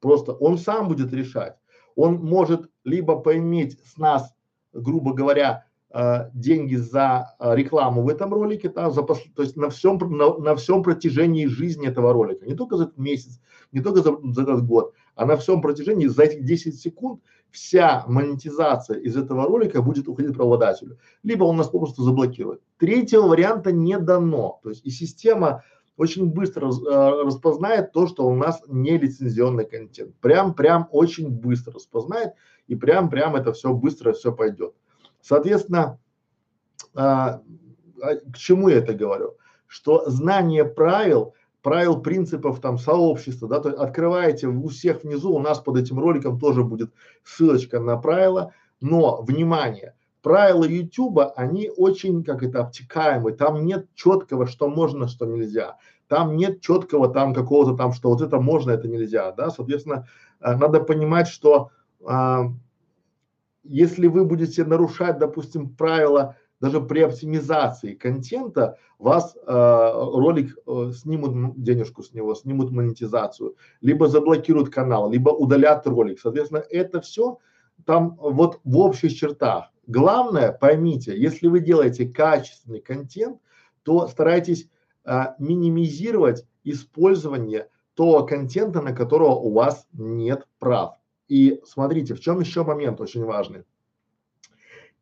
Просто 0.00 0.32
он 0.32 0.56
сам 0.56 0.88
будет 0.88 1.12
решать 1.12 1.56
он 1.96 2.14
может 2.16 2.70
либо 2.84 3.18
поиметь 3.18 3.78
с 3.84 3.96
нас, 3.96 4.34
грубо 4.72 5.12
говоря, 5.12 5.66
э, 5.90 6.30
деньги 6.34 6.76
за 6.76 7.34
э, 7.38 7.54
рекламу 7.54 8.02
в 8.02 8.08
этом 8.08 8.32
ролике, 8.32 8.68
да, 8.68 8.90
за, 8.90 9.02
то 9.02 9.16
есть 9.38 9.56
на 9.56 9.70
всем, 9.70 9.98
на, 9.98 10.36
на 10.38 10.56
всем 10.56 10.82
протяжении 10.82 11.46
жизни 11.46 11.88
этого 11.88 12.12
ролика, 12.12 12.46
не 12.46 12.54
только 12.54 12.76
за 12.76 12.84
этот 12.84 12.98
месяц, 12.98 13.40
не 13.72 13.80
только 13.80 14.02
за, 14.02 14.16
за 14.22 14.42
этот 14.42 14.66
год, 14.66 14.94
а 15.14 15.26
на 15.26 15.36
всем 15.36 15.60
протяжении, 15.60 16.06
за 16.06 16.22
этих 16.24 16.44
10 16.44 16.80
секунд 16.80 17.20
вся 17.50 18.04
монетизация 18.08 18.98
из 18.98 19.16
этого 19.16 19.46
ролика 19.46 19.82
будет 19.82 20.08
уходить 20.08 20.34
правообладателю. 20.34 20.98
Либо 21.22 21.44
он 21.44 21.56
нас 21.56 21.68
попросту 21.68 22.02
заблокирует. 22.02 22.62
Третьего 22.78 23.28
варианта 23.28 23.72
не 23.72 23.98
дано. 23.98 24.60
То 24.62 24.70
есть 24.70 24.84
и 24.86 24.90
система 24.90 25.62
очень 25.98 26.26
быстро 26.26 26.68
э, 26.68 27.24
распознает 27.24 27.92
то, 27.92 28.06
что 28.06 28.26
у 28.26 28.34
нас 28.34 28.62
не 28.66 28.96
лицензионный 28.96 29.66
контент. 29.66 30.14
Прям, 30.16 30.54
прям 30.54 30.88
очень 30.90 31.28
быстро 31.28 31.74
распознает 31.74 32.32
и 32.66 32.76
прям, 32.76 33.10
прям 33.10 33.36
это 33.36 33.52
все 33.52 33.72
быстро 33.72 34.12
все 34.12 34.32
пойдет. 34.32 34.74
Соответственно, 35.20 35.98
а, 36.94 37.42
а, 38.02 38.16
к 38.16 38.36
чему 38.36 38.68
я 38.68 38.78
это 38.78 38.94
говорю? 38.94 39.36
Что 39.66 40.08
знание 40.10 40.64
правил, 40.64 41.34
правил 41.62 42.00
принципов 42.02 42.60
там 42.60 42.76
сообщества, 42.76 43.48
да, 43.48 43.60
то 43.60 43.70
есть 43.70 43.80
открываете 43.80 44.48
у 44.48 44.68
всех 44.68 45.04
внизу, 45.04 45.32
у 45.32 45.38
нас 45.38 45.60
под 45.60 45.76
этим 45.76 45.98
роликом 45.98 46.38
тоже 46.38 46.64
будет 46.64 46.92
ссылочка 47.24 47.80
на 47.80 47.96
правила, 47.96 48.52
но 48.80 49.22
внимание, 49.22 49.94
правила 50.22 50.64
YouTube, 50.64 51.20
они 51.36 51.70
очень, 51.76 52.24
как 52.24 52.42
это, 52.42 52.60
обтекаемые, 52.60 53.34
там 53.34 53.64
нет 53.64 53.86
четкого, 53.94 54.46
что 54.46 54.68
можно, 54.68 55.08
что 55.08 55.24
нельзя, 55.24 55.76
там 56.08 56.36
нет 56.36 56.60
четкого 56.60 57.08
там 57.08 57.32
какого-то 57.32 57.76
там, 57.76 57.92
что 57.92 58.10
вот 58.10 58.20
это 58.20 58.40
можно, 58.40 58.72
это 58.72 58.88
нельзя, 58.88 59.32
да, 59.32 59.50
соответственно, 59.50 60.08
э, 60.40 60.54
надо 60.56 60.80
понимать, 60.80 61.28
что 61.28 61.70
э, 62.08 62.42
если 63.64 64.06
вы 64.06 64.24
будете 64.24 64.64
нарушать, 64.64 65.18
допустим, 65.18 65.70
правила 65.70 66.36
даже 66.60 66.80
при 66.80 67.00
оптимизации 67.00 67.94
контента, 67.94 68.78
вас 68.98 69.36
э, 69.36 69.40
ролик 69.52 70.56
э, 70.64 70.92
снимут 70.94 71.60
денежку 71.60 72.04
с 72.04 72.12
него, 72.12 72.34
снимут 72.34 72.70
монетизацию, 72.70 73.56
либо 73.80 74.06
заблокируют 74.06 74.70
канал, 74.70 75.10
либо 75.10 75.30
удалят 75.30 75.86
ролик. 75.86 76.20
Соответственно, 76.20 76.62
это 76.70 77.00
все 77.00 77.38
там 77.84 78.16
вот 78.20 78.60
в 78.62 78.78
общих 78.78 79.14
чертах. 79.14 79.72
Главное, 79.86 80.52
поймите, 80.52 81.18
если 81.20 81.48
вы 81.48 81.60
делаете 81.60 82.06
качественный 82.06 82.80
контент, 82.80 83.38
то 83.82 84.06
старайтесь 84.06 84.68
а, 85.04 85.34
минимизировать 85.38 86.46
использование 86.62 87.68
того 87.94 88.24
контента, 88.24 88.80
на 88.80 88.92
которого 88.92 89.34
у 89.34 89.52
вас 89.52 89.86
нет 89.92 90.46
прав. 90.60 90.94
И 91.32 91.62
смотрите, 91.64 92.12
в 92.12 92.20
чем 92.20 92.40
еще 92.40 92.62
момент 92.62 93.00
очень 93.00 93.24
важный. 93.24 93.62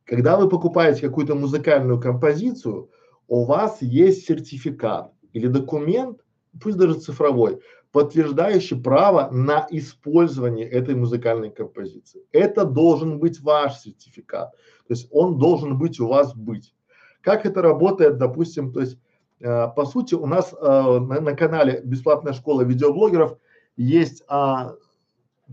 Когда 0.04 0.36
вы 0.36 0.48
покупаете 0.48 1.00
какую-то 1.00 1.34
музыкальную 1.34 2.00
композицию, 2.00 2.88
у 3.26 3.44
вас 3.44 3.82
есть 3.82 4.26
сертификат 4.26 5.12
или 5.32 5.48
документ, 5.48 6.20
пусть 6.62 6.78
даже 6.78 7.00
цифровой, 7.00 7.58
подтверждающий 7.90 8.80
право 8.80 9.28
на 9.32 9.66
использование 9.72 10.68
этой 10.68 10.94
музыкальной 10.94 11.50
композиции. 11.50 12.22
Это 12.30 12.64
должен 12.64 13.18
быть 13.18 13.40
ваш 13.40 13.80
сертификат, 13.80 14.52
то 14.52 14.94
есть 14.94 15.08
он 15.10 15.36
должен 15.36 15.78
быть 15.78 15.98
у 15.98 16.06
вас 16.06 16.32
быть. 16.32 16.76
Как 17.22 17.44
это 17.44 17.60
работает, 17.60 18.18
допустим, 18.18 18.72
то 18.72 18.82
есть 18.82 18.98
э, 19.40 19.66
по 19.74 19.84
сути 19.84 20.14
у 20.14 20.26
нас 20.26 20.52
э, 20.52 20.64
на, 20.64 21.20
на 21.20 21.34
канале 21.34 21.82
бесплатная 21.84 22.34
школа 22.34 22.62
видеоблогеров 22.62 23.36
есть 23.76 24.22
э, 24.30 24.70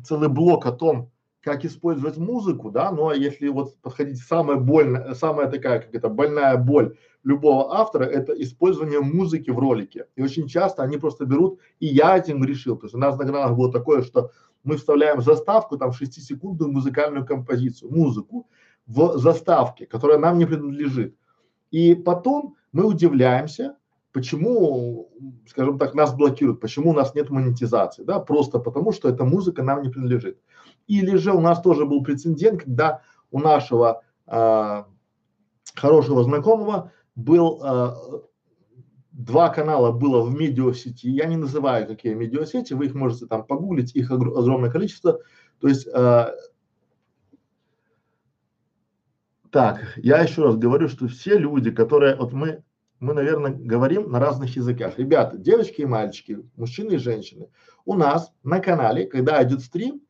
целый 0.03 0.29
блок 0.29 0.65
о 0.65 0.71
том, 0.71 1.11
как 1.41 1.63
использовать 1.63 2.17
музыку, 2.17 2.71
да, 2.71 2.91
но 2.91 3.13
если 3.13 3.47
вот 3.47 3.77
подходить 3.81 4.19
самая 4.19 4.57
больная, 4.57 5.13
самая 5.13 5.47
такая, 5.47 5.79
как 5.79 5.95
это, 5.95 6.09
больная 6.09 6.57
боль 6.57 6.97
любого 7.23 7.73
автора, 7.73 8.03
это 8.03 8.33
использование 8.33 8.99
музыки 8.99 9.49
в 9.51 9.59
ролике. 9.59 10.07
И 10.15 10.21
очень 10.21 10.47
часто 10.47 10.83
они 10.83 10.97
просто 10.97 11.25
берут, 11.25 11.59
и 11.79 11.85
я 11.85 12.17
этим 12.17 12.43
решил, 12.43 12.75
то 12.75 12.85
есть 12.85 12.95
у 12.95 12.97
нас 12.97 13.17
на 13.17 13.25
каналах 13.25 13.55
было 13.55 13.71
такое, 13.71 14.01
что 14.01 14.31
мы 14.63 14.75
вставляем 14.75 15.21
заставку, 15.21 15.77
там 15.77 15.91
6-секундную 15.91 16.69
музыкальную 16.69 17.25
композицию, 17.25 17.91
музыку 17.91 18.49
в 18.85 19.17
заставке, 19.17 19.85
которая 19.85 20.17
нам 20.17 20.37
не 20.37 20.45
принадлежит. 20.45 21.15
И 21.71 21.95
потом 21.95 22.55
мы 22.73 22.85
удивляемся, 22.85 23.77
почему, 24.11 25.09
скажем 25.47 25.77
так, 25.77 25.93
нас 25.93 26.13
блокируют, 26.13 26.59
почему 26.59 26.91
у 26.91 26.93
нас 26.93 27.13
нет 27.15 27.29
монетизации, 27.29 28.03
да, 28.03 28.19
просто 28.19 28.59
потому, 28.59 28.91
что 28.91 29.09
эта 29.09 29.23
музыка 29.23 29.63
нам 29.63 29.81
не 29.81 29.89
принадлежит. 29.89 30.39
Или 30.87 31.15
же 31.17 31.33
у 31.33 31.41
нас 31.41 31.61
тоже 31.61 31.85
был 31.85 32.03
прецедент, 32.03 32.63
когда 32.63 33.01
у 33.31 33.39
нашего 33.39 34.01
э, 34.25 34.83
хорошего 35.75 36.23
знакомого 36.23 36.91
был 37.15 37.61
э, 37.63 37.95
два 39.11 39.49
канала 39.49 39.91
было 39.91 40.21
в 40.21 40.31
медиасети, 40.33 41.07
я 41.09 41.25
не 41.25 41.37
называю 41.37 41.87
какие 41.87 42.13
медиасети, 42.13 42.73
вы 42.73 42.85
их 42.85 42.95
можете 42.95 43.25
там 43.25 43.43
погуглить, 43.43 43.95
их 43.95 44.11
огромное 44.11 44.71
количество, 44.71 45.19
то 45.59 45.67
есть 45.67 45.87
э, 45.87 46.27
так, 49.51 49.79
я 49.97 50.21
еще 50.21 50.43
раз 50.43 50.55
говорю, 50.55 50.87
что 50.87 51.07
все 51.07 51.37
люди, 51.37 51.71
которые, 51.71 52.15
вот 52.15 52.31
мы, 52.31 52.63
мы, 52.99 53.13
наверное, 53.13 53.51
говорим 53.51 54.11
на 54.11 54.19
разных 54.19 54.55
языках. 54.55 54.97
Ребята, 54.97 55.37
девочки 55.37 55.81
и 55.81 55.85
мальчики, 55.85 56.39
мужчины 56.55 56.93
и 56.93 56.97
женщины, 56.97 57.49
у 57.85 57.93
нас 57.93 58.31
на 58.43 58.59
канале, 58.59 59.05
когда 59.05 59.41
идет 59.43 59.61
стрим, 59.61 60.01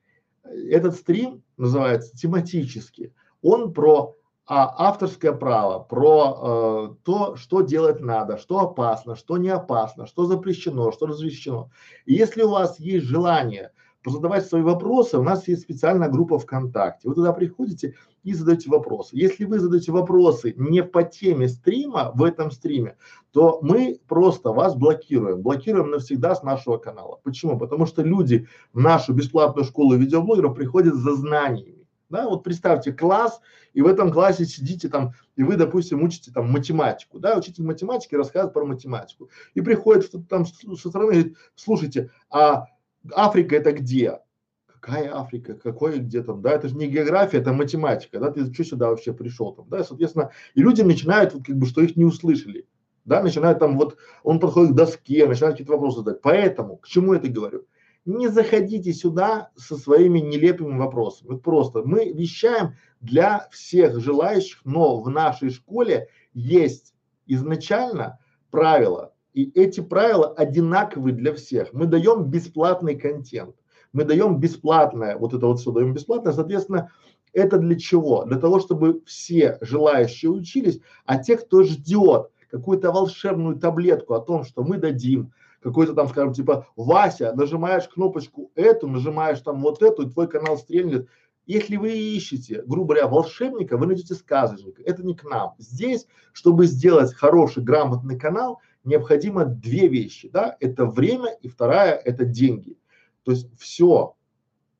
этот 0.43 0.95
стрим 0.95 1.43
называется 1.57 2.15
тематический. 2.15 3.13
Он 3.41 3.73
про 3.73 4.15
а, 4.45 4.87
авторское 4.87 5.33
право, 5.33 5.79
про 5.79 6.91
э, 6.91 6.95
то, 7.03 7.35
что 7.35 7.61
делать 7.61 7.99
надо, 7.99 8.37
что 8.37 8.59
опасно, 8.59 9.17
что 9.17 9.37
не 9.37 9.49
опасно, 9.49 10.07
что 10.07 10.25
запрещено, 10.25 10.91
что 10.93 11.05
разрешено. 11.07 11.69
И 12.05 12.13
если 12.13 12.43
у 12.43 12.49
вас 12.49 12.79
есть 12.79 13.05
желание 13.05 13.73
позадавать 14.07 14.47
свои 14.47 14.61
вопросы, 14.61 15.17
у 15.17 15.21
нас 15.21 15.49
есть 15.49 15.63
специальная 15.63 16.07
группа 16.07 16.39
ВКонтакте. 16.39 17.09
Вы 17.09 17.15
туда 17.15 17.33
приходите 17.33 17.95
и 18.23 18.33
задаете 18.33 18.69
вопросы. 18.69 19.17
Если 19.17 19.43
вы 19.43 19.59
задаете 19.59 19.91
вопросы 19.91 20.53
не 20.55 20.81
по 20.81 21.03
теме 21.03 21.49
стрима, 21.49 22.11
в 22.15 22.23
этом 22.23 22.49
стриме, 22.51 22.95
то 23.31 23.59
мы 23.61 23.99
просто 24.07 24.53
вас 24.53 24.75
блокируем, 24.75 25.41
блокируем 25.41 25.91
навсегда 25.91 26.35
с 26.35 26.41
нашего 26.41 26.77
канала. 26.77 27.19
Почему? 27.21 27.59
Потому 27.59 27.85
что 27.85 28.01
люди 28.01 28.47
в 28.71 28.79
нашу 28.79 29.11
бесплатную 29.11 29.65
школу 29.65 29.97
видеоблогеров 29.97 30.55
приходят 30.55 30.95
за 30.95 31.13
знаниями. 31.13 31.85
Да, 32.09 32.29
вот 32.29 32.45
представьте 32.45 32.93
класс, 32.93 33.41
и 33.73 33.81
в 33.81 33.87
этом 33.87 34.13
классе 34.13 34.45
сидите 34.45 34.87
там, 34.87 35.11
и 35.35 35.43
вы, 35.43 35.57
допустим, 35.57 36.01
учите 36.01 36.31
там 36.31 36.49
математику, 36.49 37.19
да, 37.19 37.37
учитель 37.37 37.65
математики 37.65 38.15
рассказывает 38.15 38.53
про 38.53 38.65
математику. 38.65 39.29
И 39.53 39.59
приходит 39.59 40.09
там 40.29 40.45
со 40.45 40.89
стороны, 40.89 41.11
говорит, 41.11 41.35
слушайте, 41.55 42.09
а 42.29 42.67
Африка 43.13 43.55
это 43.55 43.71
где? 43.71 44.19
Какая 44.65 45.15
Африка? 45.15 45.55
Какой 45.55 45.99
где 45.99 46.21
там? 46.23 46.41
Да, 46.41 46.51
это 46.51 46.69
же 46.69 46.75
не 46.75 46.87
география, 46.87 47.37
это 47.39 47.53
математика, 47.53 48.19
да, 48.19 48.31
ты 48.31 48.53
что 48.53 48.63
сюда 48.63 48.89
вообще 48.89 49.13
пришел 49.13 49.53
там, 49.53 49.67
да, 49.69 49.83
соответственно, 49.83 50.31
и 50.53 50.61
люди 50.61 50.81
начинают, 50.81 51.33
вот, 51.33 51.45
как 51.45 51.55
бы, 51.57 51.65
что 51.65 51.81
их 51.81 51.95
не 51.95 52.05
услышали, 52.05 52.67
да, 53.05 53.23
начинают 53.23 53.59
там 53.59 53.77
вот, 53.77 53.97
он 54.23 54.39
подходит 54.39 54.73
к 54.73 54.75
доске, 54.75 55.25
начинает 55.27 55.55
какие-то 55.55 55.73
вопросы 55.73 55.99
задать. 55.99 56.21
Поэтому, 56.21 56.77
к 56.77 56.87
чему 56.87 57.13
это 57.13 57.29
говорю? 57.29 57.65
Не 58.05 58.27
заходите 58.27 58.93
сюда 58.93 59.49
со 59.55 59.77
своими 59.77 60.19
нелепыми 60.19 60.77
вопросами. 60.77 61.29
Вот 61.29 61.41
просто 61.41 61.83
мы 61.83 62.11
вещаем 62.11 62.75
для 63.01 63.47
всех 63.51 63.99
желающих, 63.99 64.61
но 64.65 65.01
в 65.01 65.09
нашей 65.09 65.49
школе 65.49 66.09
есть 66.33 66.93
изначально 67.27 68.19
правила, 68.51 69.13
и 69.37 69.51
эти 69.53 69.81
правила 69.81 70.33
одинаковые 70.33 71.13
для 71.13 71.31
всех. 71.31 71.71
Мы 71.71 71.85
даем 71.85 72.23
бесплатный 72.23 72.95
контент, 72.95 73.55
мы 73.93 74.03
даем 74.03 74.39
бесплатное, 74.39 75.15
вот 75.15 75.35
это 75.35 75.45
вот 75.45 75.59
все 75.59 75.71
даем 75.71 75.93
бесплатно, 75.93 76.33
соответственно, 76.33 76.89
это 77.33 77.59
для 77.59 77.77
чего? 77.77 78.25
Для 78.25 78.39
того, 78.39 78.59
чтобы 78.59 79.03
все 79.05 79.59
желающие 79.61 80.31
учились, 80.31 80.79
а 81.05 81.19
те, 81.21 81.37
кто 81.37 81.61
ждет 81.61 82.31
какую-то 82.49 82.91
волшебную 82.91 83.57
таблетку 83.57 84.15
о 84.15 84.21
том, 84.21 84.43
что 84.43 84.63
мы 84.63 84.79
дадим, 84.79 85.31
какой-то 85.61 85.93
там, 85.93 86.07
скажем, 86.07 86.33
типа, 86.33 86.65
Вася, 86.75 87.31
нажимаешь 87.35 87.87
кнопочку 87.87 88.49
эту, 88.55 88.87
нажимаешь 88.87 89.41
там 89.41 89.61
вот 89.61 89.83
эту, 89.83 90.07
и 90.07 90.09
твой 90.09 90.27
канал 90.27 90.57
стрельнет. 90.57 91.09
Если 91.45 91.77
вы 91.77 91.95
ищете, 91.95 92.63
грубо 92.65 92.95
говоря, 92.95 93.07
волшебника, 93.07 93.77
вы 93.77 93.85
найдете 93.85 94.15
сказочника. 94.15 94.81
Это 94.83 95.03
не 95.03 95.15
к 95.15 95.23
нам. 95.23 95.53
Здесь, 95.59 96.07
чтобы 96.33 96.65
сделать 96.65 97.13
хороший, 97.13 97.63
грамотный 97.63 98.19
канал, 98.19 98.59
необходимо 98.87 99.45
две 99.45 99.87
вещи, 99.87 100.29
да, 100.29 100.57
это 100.59 100.85
время 100.85 101.35
и 101.41 101.47
вторая 101.47 101.93
это 101.93 102.25
деньги. 102.25 102.77
То 103.23 103.31
есть 103.31 103.49
все, 103.59 104.15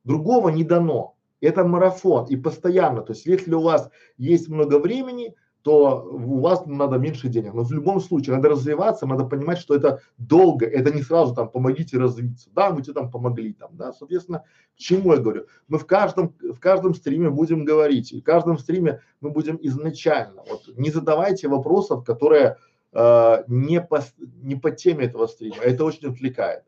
другого 0.04 0.48
не 0.48 0.64
дано. 0.64 1.14
Это 1.40 1.64
марафон 1.64 2.26
и 2.26 2.36
постоянно. 2.36 3.02
То 3.02 3.12
есть 3.12 3.26
если 3.26 3.54
у 3.54 3.60
вас 3.60 3.90
есть 4.16 4.48
много 4.48 4.80
времени, 4.80 5.34
то 5.62 6.02
у 6.10 6.40
вас 6.40 6.64
надо 6.66 6.96
меньше 6.96 7.28
денег. 7.28 7.52
Но 7.52 7.62
в 7.62 7.72
любом 7.72 8.00
случае 8.00 8.36
надо 8.36 8.48
развиваться, 8.48 9.06
надо 9.06 9.24
понимать, 9.24 9.58
что 9.58 9.74
это 9.74 10.00
долго, 10.16 10.66
это 10.66 10.90
не 10.90 11.02
сразу 11.02 11.34
там 11.34 11.50
помогите 11.50 11.98
развиться. 11.98 12.48
Да, 12.54 12.70
мы 12.70 12.82
тебе 12.82 12.94
там 12.94 13.10
помогли 13.10 13.52
там, 13.52 13.76
да, 13.76 13.92
соответственно, 13.92 14.44
к 14.74 14.78
чему 14.78 15.12
я 15.12 15.20
говорю? 15.20 15.46
Мы 15.68 15.78
в 15.78 15.86
каждом, 15.86 16.34
в 16.40 16.58
каждом 16.58 16.94
стриме 16.94 17.28
будем 17.28 17.64
говорить, 17.64 18.12
и 18.12 18.20
в 18.20 18.24
каждом 18.24 18.58
стриме 18.58 19.02
мы 19.20 19.30
будем 19.30 19.58
изначально, 19.60 20.42
вот 20.48 20.62
не 20.76 20.90
задавайте 20.90 21.48
вопросов, 21.48 22.04
которые 22.04 22.56
э, 22.98 23.44
не, 23.46 23.80
по, 23.80 24.02
не 24.18 24.56
по 24.56 24.70
теме 24.70 25.06
этого 25.06 25.26
стрима, 25.26 25.62
это 25.62 25.84
очень 25.84 26.08
отвлекает. 26.08 26.64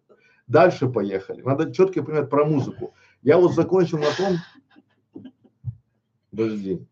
Дальше 0.46 0.88
поехали. 0.88 1.42
Надо 1.42 1.72
четко 1.72 2.02
понимать 2.02 2.30
про 2.30 2.44
музыку. 2.44 2.94
Я 3.22 3.36
вот 3.36 3.54
закончил 3.54 3.98
на 3.98 4.10
том, 4.16 5.24
подожди. 6.30 6.86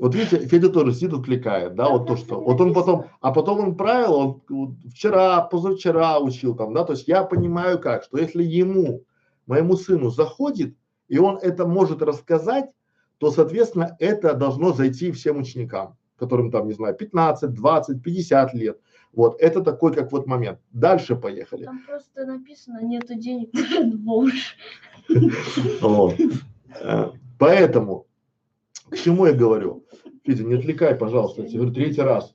Вот 0.00 0.14
видите, 0.14 0.40
Федя 0.40 0.70
тоже 0.70 0.92
сидит, 0.92 1.12
отвлекает, 1.12 1.76
да, 1.76 1.88
вот 1.88 2.08
то, 2.08 2.16
что, 2.16 2.40
вот 2.40 2.60
он 2.60 2.74
потом, 2.74 3.06
а 3.20 3.32
потом 3.32 3.60
он 3.60 3.76
правило, 3.76 4.42
он 4.48 4.76
вчера, 4.92 5.40
позавчера 5.42 6.18
учил 6.18 6.56
там, 6.56 6.74
да, 6.74 6.84
то 6.84 6.94
есть 6.94 7.06
я 7.06 7.22
понимаю 7.22 7.78
как, 7.78 8.02
что 8.02 8.18
если 8.18 8.42
ему, 8.42 9.04
моему 9.46 9.76
сыну 9.76 10.10
заходит, 10.10 10.74
и 11.06 11.18
он 11.18 11.38
это 11.40 11.64
может 11.64 12.02
рассказать, 12.02 12.70
то, 13.18 13.30
соответственно, 13.30 13.96
это 14.00 14.34
должно 14.34 14.72
зайти 14.72 15.12
всем 15.12 15.38
ученикам 15.38 15.96
которым 16.24 16.50
там, 16.50 16.66
не 16.66 16.74
знаю, 16.74 16.94
15, 16.94 17.52
20, 17.52 18.02
50 18.02 18.54
лет. 18.54 18.80
Вот, 19.12 19.40
это 19.40 19.60
такой 19.60 19.94
как 19.94 20.10
вот 20.12 20.26
момент. 20.26 20.58
Дальше 20.72 21.14
поехали. 21.14 21.64
Там 21.64 21.82
просто 21.86 22.26
написано, 22.26 22.80
нету 22.82 23.14
денег 23.14 23.52
на 23.52 23.96
поэтому, 27.38 28.06
к 28.90 28.96
чему 28.96 29.26
я 29.26 29.32
говорю? 29.32 29.84
Федя, 30.24 30.42
не 30.44 30.54
отвлекай, 30.54 30.94
пожалуйста, 30.94 31.42
я 31.42 31.48
тебе 31.48 31.58
говорю 31.58 31.74
третий 31.74 32.00
раз. 32.00 32.34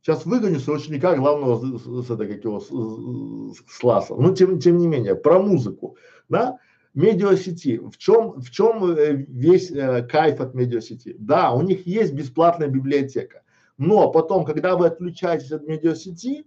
Сейчас 0.00 0.24
выгоню 0.24 0.60
своего 0.60 0.80
ученика 0.80 1.16
главного 1.16 1.58
с, 1.58 1.82
с, 1.82 2.06
с, 2.06 2.16
как 2.16 2.44
его, 2.44 2.60
с, 2.60 2.68
с, 2.68 3.58
с 3.58 3.78
класса. 3.78 4.14
Но 4.14 4.34
тем, 4.34 4.60
тем 4.60 4.78
не 4.78 4.86
менее, 4.86 5.16
про 5.16 5.40
музыку, 5.40 5.96
да, 6.28 6.58
медиасети. 6.96 7.78
В 7.78 7.96
чем, 7.98 8.40
в 8.40 8.50
чем 8.50 8.84
э, 8.84 9.12
весь 9.28 9.70
э, 9.70 10.02
кайф 10.10 10.40
от 10.40 10.54
медиасети? 10.54 11.14
Да, 11.18 11.52
у 11.52 11.62
них 11.62 11.86
есть 11.86 12.14
бесплатная 12.14 12.68
библиотека, 12.68 13.42
но 13.78 14.10
потом, 14.10 14.44
когда 14.44 14.76
вы 14.76 14.86
отключаетесь 14.86 15.52
от 15.52 15.66
медиасети, 15.68 16.46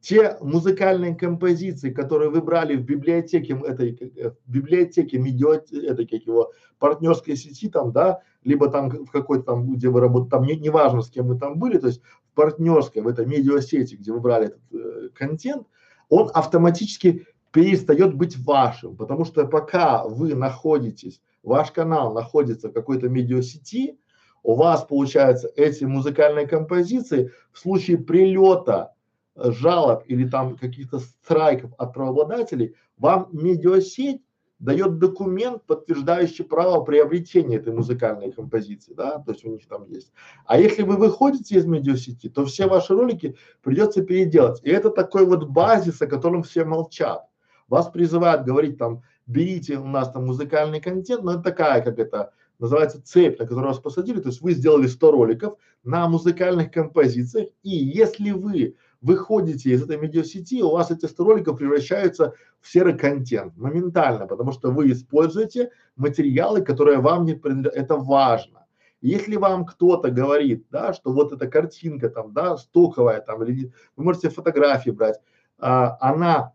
те 0.00 0.36
музыкальные 0.40 1.16
композиции, 1.16 1.90
которые 1.90 2.30
вы 2.30 2.40
брали 2.42 2.76
в 2.76 2.84
библиотеке 2.84 3.60
этой 3.66 3.90
э, 4.16 4.30
в 4.30 4.50
библиотеке 4.50 5.18
медиа 5.18 5.60
этой 5.72 6.06
как 6.06 6.22
его 6.22 6.52
партнерской 6.78 7.34
сети 7.34 7.68
там, 7.68 7.90
да, 7.90 8.20
либо 8.44 8.68
там 8.68 8.88
в 8.88 9.10
какой-то 9.10 9.44
там, 9.46 9.72
где 9.74 9.88
вы 9.88 9.98
работаете, 10.00 10.30
там 10.30 10.44
не, 10.44 10.56
не 10.56 10.70
важно 10.70 11.02
с 11.02 11.10
кем 11.10 11.26
вы 11.26 11.36
там 11.36 11.58
были, 11.58 11.78
то 11.78 11.88
есть 11.88 12.02
в 12.30 12.34
партнерской, 12.36 13.02
в 13.02 13.08
этой 13.08 13.26
медиасети, 13.26 13.96
где 13.96 14.12
вы 14.12 14.20
брали 14.20 14.46
этот 14.46 14.60
э, 14.72 15.08
контент, 15.12 15.66
он 16.08 16.30
автоматически 16.32 17.26
перестает 17.56 18.14
быть 18.14 18.36
вашим, 18.36 18.98
потому 18.98 19.24
что 19.24 19.46
пока 19.46 20.04
вы 20.04 20.34
находитесь, 20.34 21.22
ваш 21.42 21.70
канал 21.70 22.12
находится 22.12 22.68
в 22.68 22.74
какой-то 22.74 23.08
медиасети, 23.08 23.98
у 24.42 24.56
вас 24.56 24.84
получается 24.84 25.50
эти 25.56 25.84
музыкальные 25.84 26.46
композиции 26.46 27.32
в 27.52 27.58
случае 27.58 27.96
прилета 27.96 28.92
жалоб 29.36 30.02
или 30.06 30.28
там 30.28 30.58
каких-то 30.58 30.98
страйков 30.98 31.70
от 31.78 31.94
правообладателей, 31.94 32.74
вам 32.98 33.30
медиасеть 33.32 34.20
дает 34.58 34.98
документ, 34.98 35.62
подтверждающий 35.64 36.44
право 36.44 36.84
приобретения 36.84 37.56
этой 37.56 37.72
музыкальной 37.72 38.32
композиции, 38.32 38.92
да, 38.92 39.18
то 39.20 39.32
есть 39.32 39.46
у 39.46 39.48
них 39.48 39.66
там 39.66 39.86
есть. 39.86 40.12
А 40.44 40.60
если 40.60 40.82
вы 40.82 40.98
выходите 40.98 41.56
из 41.56 41.64
медиасети, 41.64 42.28
то 42.28 42.44
все 42.44 42.66
ваши 42.66 42.92
ролики 42.92 43.34
придется 43.62 44.02
переделать. 44.02 44.60
И 44.62 44.68
это 44.68 44.90
такой 44.90 45.24
вот 45.24 45.48
базис, 45.48 46.02
о 46.02 46.06
котором 46.06 46.42
все 46.42 46.66
молчат. 46.66 47.26
Вас 47.68 47.88
призывают 47.88 48.44
говорить 48.44 48.78
там, 48.78 49.02
берите 49.26 49.78
у 49.78 49.86
нас 49.86 50.10
там 50.10 50.26
музыкальный 50.26 50.80
контент, 50.80 51.22
но 51.24 51.32
это 51.32 51.42
такая, 51.42 51.82
как 51.82 51.98
это 51.98 52.32
называется 52.58 53.02
цепь, 53.02 53.38
на 53.38 53.46
которую 53.46 53.68
вас 53.68 53.78
посадили, 53.78 54.20
то 54.20 54.28
есть 54.28 54.40
вы 54.40 54.52
сделали 54.52 54.86
100 54.86 55.10
роликов 55.10 55.58
на 55.84 56.08
музыкальных 56.08 56.70
композициях, 56.70 57.48
и 57.62 57.70
если 57.70 58.30
вы 58.30 58.76
выходите 59.02 59.70
из 59.70 59.82
этой 59.82 59.98
медиасети, 59.98 60.62
у 60.62 60.70
вас 60.70 60.90
эти 60.90 61.06
100 61.06 61.24
роликов 61.24 61.58
превращаются 61.58 62.34
в 62.60 62.68
серый 62.68 62.96
контент 62.96 63.56
моментально, 63.56 64.26
потому 64.26 64.52
что 64.52 64.70
вы 64.70 64.90
используете 64.90 65.70
материалы, 65.96 66.62
которые 66.62 66.98
вам 66.98 67.24
не 67.24 67.34
принадлежат. 67.34 67.76
Это 67.76 67.96
важно. 67.96 68.66
Если 69.02 69.36
вам 69.36 69.66
кто-то 69.66 70.10
говорит, 70.10 70.66
да, 70.70 70.92
что 70.94 71.12
вот 71.12 71.32
эта 71.32 71.46
картинка 71.46 72.08
там, 72.08 72.32
да, 72.32 72.56
стоковая 72.56 73.20
там, 73.20 73.44
или 73.44 73.70
вы 73.94 74.04
можете 74.04 74.30
фотографии 74.30 74.90
брать, 74.90 75.20
а, 75.58 75.96
она 76.00 76.54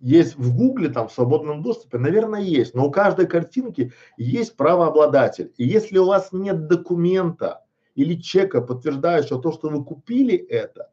есть 0.00 0.36
в 0.36 0.56
Гугле 0.56 0.88
там 0.88 1.08
в 1.08 1.12
свободном 1.12 1.62
доступе, 1.62 1.98
наверное, 1.98 2.40
есть, 2.40 2.74
но 2.74 2.86
у 2.86 2.90
каждой 2.90 3.26
картинки 3.26 3.92
есть 4.16 4.56
правообладатель. 4.56 5.52
И 5.56 5.66
если 5.66 5.98
у 5.98 6.06
вас 6.06 6.30
нет 6.32 6.68
документа, 6.68 7.64
или 7.98 8.14
чека, 8.14 8.60
подтверждающего 8.60 9.42
то, 9.42 9.50
что 9.50 9.68
вы 9.70 9.84
купили 9.84 10.36
это, 10.36 10.92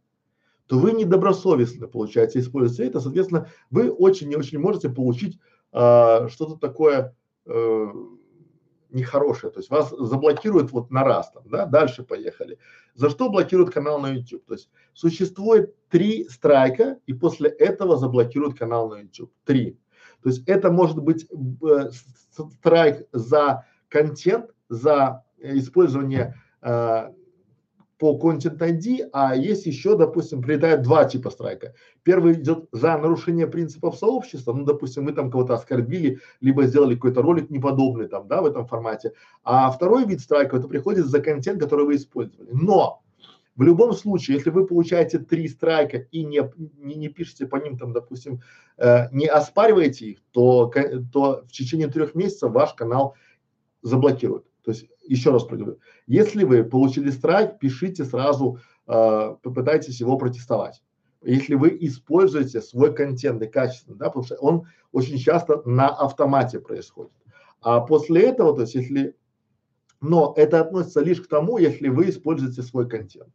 то 0.66 0.80
вы 0.80 0.92
недобросовестно, 0.92 1.88
получается, 1.88 2.40
используете 2.40 2.88
это, 2.88 3.00
соответственно, 3.00 3.48
вы 3.70 3.92
очень 3.92 4.32
и 4.32 4.36
очень 4.36 4.58
можете 4.58 4.90
получить 4.90 5.38
а, 5.72 6.28
что-то 6.30 6.56
такое 6.56 7.16
э, 7.46 7.88
нехорошее, 8.96 9.52
то 9.52 9.60
есть 9.60 9.70
вас 9.70 9.92
заблокируют 9.92 10.72
вот 10.72 10.90
на 10.90 11.04
раз 11.04 11.32
там, 11.32 11.44
да, 11.48 11.66
дальше 11.66 12.04
поехали. 12.04 12.58
За 12.96 13.10
что 13.10 13.30
блокируют 13.30 13.72
канал 13.72 14.00
на 14.00 14.10
YouTube? 14.10 14.46
То 14.46 14.54
есть 14.54 14.70
существует 14.94 15.76
три 15.90 16.28
страйка, 16.30 16.98
и 17.06 17.14
после 17.14 17.50
этого 17.50 17.98
заблокируют 17.98 18.58
канал 18.58 18.90
на 18.90 19.02
YouTube. 19.02 19.32
Три. 19.44 19.78
То 20.24 20.30
есть 20.30 20.48
это 20.48 20.72
может 20.72 20.98
быть 20.98 21.28
э, 21.30 21.90
страйк 22.60 23.08
за 23.12 23.66
контент, 23.90 24.50
за 24.70 25.24
использование 25.38 26.36
Э, 26.66 27.12
по 27.98 28.20
Content 28.20 28.58
ID, 28.58 29.10
а 29.14 29.36
есть 29.36 29.66
еще, 29.66 29.98
допустим, 29.98 30.42
прилетает 30.42 30.82
два 30.82 31.06
типа 31.06 31.30
страйка. 31.30 31.74
Первый 32.04 32.34
идет 32.34 32.68
за 32.72 32.98
нарушение 32.98 33.48
принципов 33.48 33.98
сообщества, 33.98 34.54
ну, 34.54 34.66
допустим, 34.66 35.04
мы 35.04 35.14
там 35.14 35.32
кого-то 35.32 35.54
оскорбили, 35.54 36.20
либо 36.42 36.66
сделали 36.66 36.96
какой-то 36.96 37.22
ролик 37.22 37.50
неподобный 37.50 38.08
там, 38.08 38.28
да, 38.28 38.42
в 38.42 38.46
этом 38.46 38.68
формате. 38.68 39.14
А 39.44 39.72
второй 39.72 40.06
вид 40.06 40.20
страйка, 40.20 40.58
это 40.58 40.68
приходит 40.68 41.06
за 41.06 41.22
контент, 41.22 41.62
который 41.62 41.86
вы 41.86 41.96
использовали. 41.96 42.50
Но 42.52 43.02
в 43.56 43.64
любом 43.64 43.94
случае, 43.94 44.38
если 44.38 44.50
вы 44.50 44.68
получаете 44.68 45.18
три 45.18 45.48
страйка 45.48 45.98
и 45.98 46.26
не, 46.26 46.42
не, 46.78 46.96
не 46.96 47.08
пишете 47.08 47.48
по 47.48 47.56
ним 47.56 47.78
там, 47.78 47.94
допустим, 47.94 48.42
э, 48.78 49.08
не 49.12 49.28
оспариваете 49.28 50.08
их, 50.08 50.18
то, 50.32 50.72
то 51.14 51.46
в 51.48 51.52
течение 51.52 51.88
трех 51.88 52.16
месяцев 52.16 52.52
ваш 52.52 52.74
канал 52.74 53.16
заблокируют. 53.82 54.46
То 54.64 54.72
есть 54.72 54.88
еще 55.08 55.32
раз 55.32 55.44
проговорю, 55.44 55.80
если 56.08 56.44
вы 56.44 56.64
получили 56.64 57.10
страйк, 57.10 57.60
пишите 57.60 58.06
сразу, 58.06 58.60
э, 58.88 59.36
попытайтесь 59.42 60.00
его 60.00 60.18
протестовать. 60.18 60.82
Если 61.24 61.56
вы 61.56 61.76
используете 61.82 62.62
свой 62.62 62.94
контент 62.94 63.42
и 63.42 63.48
качественно, 63.48 63.98
да, 63.98 64.06
потому 64.06 64.26
что 64.26 64.36
он 64.36 64.68
очень 64.92 65.18
часто 65.18 65.62
на 65.66 65.88
автомате 65.88 66.60
происходит. 66.60 67.12
А 67.62 67.82
после 67.82 68.22
этого, 68.24 68.56
то 68.56 68.62
есть 68.62 68.76
если, 68.76 69.16
но 70.02 70.34
это 70.38 70.62
относится 70.62 71.02
лишь 71.02 71.22
к 71.22 71.28
тому, 71.28 71.58
если 71.58 71.88
вы 71.88 72.10
используете 72.10 72.62
свой 72.62 72.88
контент. 72.88 73.34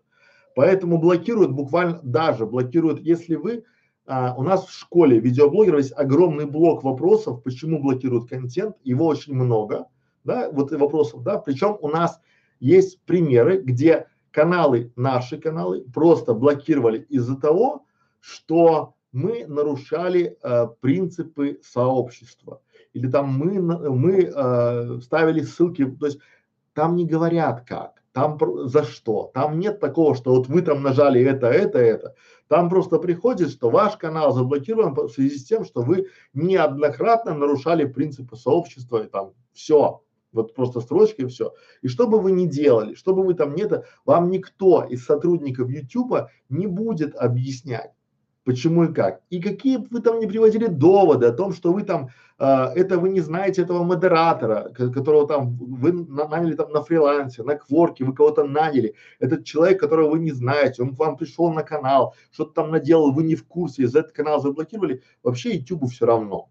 Поэтому 0.54 0.98
блокируют 0.98 1.50
буквально, 1.50 2.00
даже 2.02 2.46
блокируют, 2.46 3.00
если 3.00 3.34
вы, 3.34 3.64
а, 4.06 4.34
у 4.36 4.42
нас 4.42 4.66
в 4.66 4.72
школе 4.72 5.18
видеоблогеров 5.18 5.80
есть 5.80 5.92
огромный 5.96 6.46
блок 6.46 6.84
вопросов, 6.84 7.42
почему 7.42 7.80
блокируют 7.80 8.28
контент, 8.28 8.76
его 8.84 9.06
очень 9.06 9.34
много 9.34 9.86
да, 10.30 10.50
вот 10.50 10.70
вопросов, 10.70 11.22
да, 11.24 11.38
причем 11.38 11.76
у 11.80 11.88
нас 11.88 12.20
есть 12.60 13.00
примеры, 13.04 13.58
где 13.58 14.06
каналы, 14.30 14.92
наши 14.94 15.38
каналы 15.38 15.84
просто 15.92 16.34
блокировали 16.34 16.98
из-за 17.08 17.36
того, 17.36 17.84
что 18.20 18.94
мы 19.10 19.44
нарушали 19.48 20.38
э, 20.40 20.68
принципы 20.80 21.58
сообщества. 21.64 22.60
Или 22.92 23.10
там 23.10 23.26
мы 23.26 23.60
мы 23.60 24.30
э, 24.32 25.00
ставили 25.00 25.42
ссылки, 25.42 25.84
то 25.84 26.06
есть 26.06 26.20
там 26.74 26.94
не 26.94 27.06
говорят 27.06 27.64
как, 27.66 28.02
там 28.12 28.38
за 28.68 28.84
что, 28.84 29.32
там 29.34 29.58
нет 29.58 29.80
такого, 29.80 30.14
что 30.14 30.34
вот 30.36 30.46
вы 30.46 30.62
там 30.62 30.82
нажали 30.82 31.20
это, 31.22 31.48
это, 31.48 31.78
это, 31.78 32.14
там 32.46 32.68
просто 32.68 32.98
приходит, 32.98 33.50
что 33.50 33.70
ваш 33.70 33.96
канал 33.96 34.32
заблокирован 34.32 34.94
в 34.94 35.08
связи 35.08 35.38
с 35.38 35.44
тем, 35.44 35.64
что 35.64 35.82
вы 35.82 36.06
неоднократно 36.34 37.34
нарушали 37.34 37.84
принципы 37.84 38.36
сообщества 38.36 39.02
и 39.04 39.08
там 39.08 39.32
все, 39.52 40.02
вот 40.32 40.54
просто 40.54 40.80
строчки 40.80 41.22
и 41.22 41.26
все. 41.26 41.54
И 41.82 41.88
что 41.88 42.06
бы 42.06 42.20
вы 42.20 42.32
ни 42.32 42.46
делали, 42.46 42.94
что 42.94 43.14
бы 43.14 43.22
вы 43.22 43.34
там 43.34 43.54
не 43.54 43.62
это, 43.62 43.84
вам 44.04 44.30
никто 44.30 44.84
из 44.84 45.04
сотрудников 45.04 45.70
YouTube 45.70 46.28
не 46.48 46.66
будет 46.66 47.14
объяснять, 47.16 47.92
почему 48.44 48.84
и 48.84 48.92
как. 48.92 49.20
И 49.30 49.40
какие 49.40 49.78
бы 49.78 49.88
вы 49.90 50.00
там 50.00 50.20
не 50.20 50.26
приводили 50.26 50.66
доводы 50.66 51.26
о 51.26 51.32
том, 51.32 51.52
что 51.52 51.72
вы 51.72 51.82
там, 51.82 52.08
э, 52.38 52.44
это 52.74 52.98
вы 52.98 53.08
не 53.08 53.20
знаете 53.20 53.62
этого 53.62 53.82
модератора, 53.84 54.70
которого 54.70 55.26
там 55.26 55.56
вы 55.56 55.92
наняли 55.92 56.54
там 56.54 56.70
на 56.72 56.82
фрилансе, 56.82 57.42
на 57.42 57.56
кворке, 57.56 58.04
вы 58.04 58.14
кого-то 58.14 58.44
наняли. 58.44 58.94
Этот 59.18 59.44
человек, 59.44 59.80
которого 59.80 60.10
вы 60.10 60.20
не 60.20 60.32
знаете, 60.32 60.82
он 60.82 60.94
к 60.94 60.98
вам 60.98 61.16
пришел 61.16 61.52
на 61.52 61.62
канал, 61.62 62.14
что-то 62.30 62.52
там 62.52 62.70
наделал, 62.70 63.12
вы 63.12 63.24
не 63.24 63.34
в 63.34 63.46
курсе, 63.46 63.82
из 63.82 63.94
этого 63.94 64.12
канала 64.12 64.40
заблокировали, 64.40 65.02
вообще 65.22 65.56
YouTube 65.56 65.90
все 65.90 66.06
равно. 66.06 66.48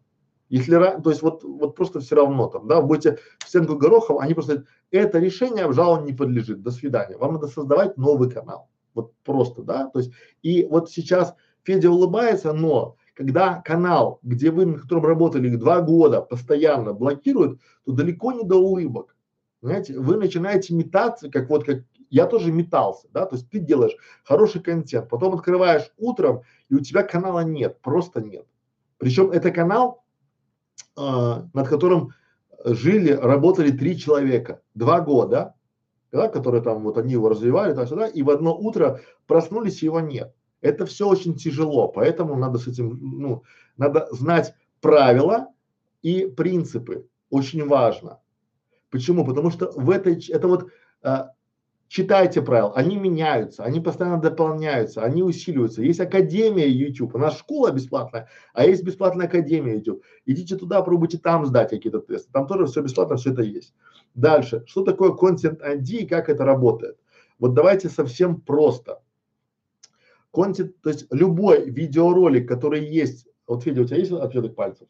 Если, 0.49 0.75
то 0.75 1.09
есть 1.09 1.21
вот, 1.21 1.43
вот 1.43 1.75
просто 1.75 1.99
все 1.99 2.15
равно 2.15 2.47
там, 2.47 2.67
да, 2.67 2.81
будете 2.81 3.19
в 3.37 3.47
стенку 3.47 3.75
горохом, 3.75 4.17
они 4.19 4.33
просто, 4.33 4.65
это 4.91 5.19
решение 5.19 5.65
обжалованию 5.65 6.07
не 6.07 6.17
подлежит, 6.17 6.61
до 6.63 6.71
свидания. 6.71 7.17
Вам 7.17 7.33
надо 7.33 7.47
создавать 7.47 7.97
новый 7.97 8.31
канал. 8.31 8.67
Вот 8.95 9.13
просто, 9.23 9.61
да, 9.61 9.87
то 9.87 9.99
есть, 9.99 10.11
и 10.41 10.65
вот 10.65 10.89
сейчас 10.89 11.35
Федя 11.63 11.91
улыбается, 11.91 12.51
но 12.51 12.95
когда 13.13 13.61
канал, 13.61 14.19
где 14.23 14.49
вы, 14.49 14.65
на 14.65 14.79
котором 14.79 15.05
работали 15.05 15.55
два 15.55 15.81
года, 15.81 16.21
постоянно 16.21 16.93
блокируют, 16.93 17.59
то 17.85 17.91
далеко 17.91 18.31
не 18.31 18.43
до 18.43 18.55
улыбок. 18.55 19.15
Знаете, 19.61 19.99
вы 19.99 20.17
начинаете 20.17 20.73
метаться, 20.73 21.29
как 21.29 21.49
вот 21.49 21.65
как 21.65 21.83
я 22.09 22.25
тоже 22.25 22.51
метался, 22.51 23.07
да, 23.13 23.25
то 23.25 23.35
есть 23.35 23.49
ты 23.51 23.59
делаешь 23.59 23.95
хороший 24.23 24.61
контент, 24.61 25.09
потом 25.09 25.35
открываешь 25.35 25.91
утром, 25.97 26.41
и 26.69 26.75
у 26.75 26.79
тебя 26.79 27.03
канала 27.03 27.41
нет, 27.41 27.79
просто 27.81 28.21
нет. 28.21 28.47
Причем 28.97 29.29
это 29.29 29.51
канал, 29.51 30.03
над 30.95 31.67
которым 31.67 32.13
жили, 32.65 33.11
работали 33.11 33.71
три 33.71 33.97
человека, 33.97 34.61
два 34.73 35.01
года, 35.01 35.55
да, 36.11 36.27
которые 36.27 36.61
там 36.61 36.83
вот 36.83 36.97
они 36.97 37.13
его 37.13 37.29
развивали, 37.29 37.73
там 37.73 37.87
сюда, 37.87 38.07
и 38.07 38.21
в 38.21 38.29
одно 38.29 38.57
утро 38.57 38.99
проснулись, 39.27 39.83
его 39.83 39.99
нет. 39.99 40.33
Это 40.61 40.85
все 40.85 41.07
очень 41.07 41.35
тяжело, 41.35 41.87
поэтому 41.87 42.35
надо 42.35 42.57
с 42.57 42.67
этим, 42.67 42.99
ну, 43.01 43.43
надо 43.77 44.07
знать 44.11 44.53
правила 44.81 45.47
и 46.01 46.25
принципы, 46.25 47.07
очень 47.29 47.65
важно. 47.65 48.19
Почему? 48.89 49.25
Потому 49.25 49.51
что 49.51 49.71
в 49.71 49.89
этой, 49.89 50.19
это 50.29 50.47
вот 50.47 50.69
а, 51.01 51.31
читайте 51.89 52.41
правила, 52.41 52.71
они 52.75 52.95
меняются, 52.95 53.63
они 53.63 53.81
постоянно 53.81 54.21
дополняются, 54.21 55.03
они 55.03 55.23
усиливаются. 55.23 55.81
Есть 55.81 55.99
академия 55.99 56.69
YouTube, 56.69 57.15
у 57.15 57.17
нас 57.17 57.37
школа 57.37 57.71
бесплатная, 57.71 58.29
а 58.53 58.65
есть 58.65 58.83
бесплатная 58.83 59.25
академия 59.25 59.75
YouTube. 59.75 60.03
Идите 60.25 60.55
туда, 60.55 60.81
пробуйте 60.83 61.17
там 61.17 61.45
сдать 61.45 61.71
какие-то 61.71 61.99
тесты, 61.99 62.31
там 62.31 62.47
тоже 62.47 62.67
все 62.67 62.81
бесплатно, 62.81 63.17
все 63.17 63.33
это 63.33 63.41
есть. 63.41 63.73
Дальше, 64.13 64.63
что 64.67 64.83
такое 64.83 65.11
Content 65.11 65.59
ID 65.61 66.03
и 66.03 66.05
как 66.05 66.29
это 66.29 66.45
работает? 66.45 66.97
Вот 67.39 67.53
давайте 67.55 67.89
совсем 67.89 68.39
просто. 68.39 69.01
контент, 70.31 70.79
то 70.81 70.89
есть 70.89 71.07
любой 71.11 71.69
видеоролик, 71.69 72.47
который 72.47 72.85
есть, 72.85 73.27
вот 73.47 73.63
Федя, 73.63 73.81
у 73.81 73.85
тебя 73.85 73.97
есть 73.97 74.11
отпечаток 74.11 74.55
пальцев? 74.55 74.87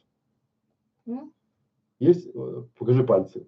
Есть, 1.99 2.27
э, 2.33 2.63
покажи 2.77 3.03
пальцы. 3.03 3.47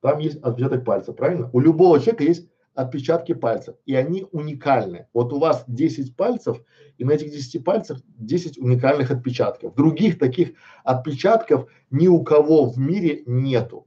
Там 0.00 0.18
есть 0.18 0.38
отпечаток 0.42 0.84
пальца, 0.84 1.12
правильно? 1.12 1.50
У 1.52 1.60
любого 1.60 1.98
человека 2.00 2.24
есть 2.24 2.48
отпечатки 2.76 3.32
пальцев, 3.34 3.76
и 3.86 3.94
они 3.94 4.26
уникальны. 4.30 5.08
Вот 5.12 5.32
у 5.32 5.38
вас 5.38 5.64
10 5.66 6.14
пальцев, 6.14 6.62
и 6.98 7.04
на 7.04 7.12
этих 7.12 7.30
10 7.30 7.64
пальцах 7.64 8.00
10 8.18 8.58
уникальных 8.58 9.10
отпечатков. 9.10 9.74
Других 9.74 10.18
таких 10.18 10.52
отпечатков 10.84 11.68
ни 11.90 12.06
у 12.06 12.22
кого 12.22 12.66
в 12.66 12.78
мире 12.78 13.22
нету. 13.26 13.86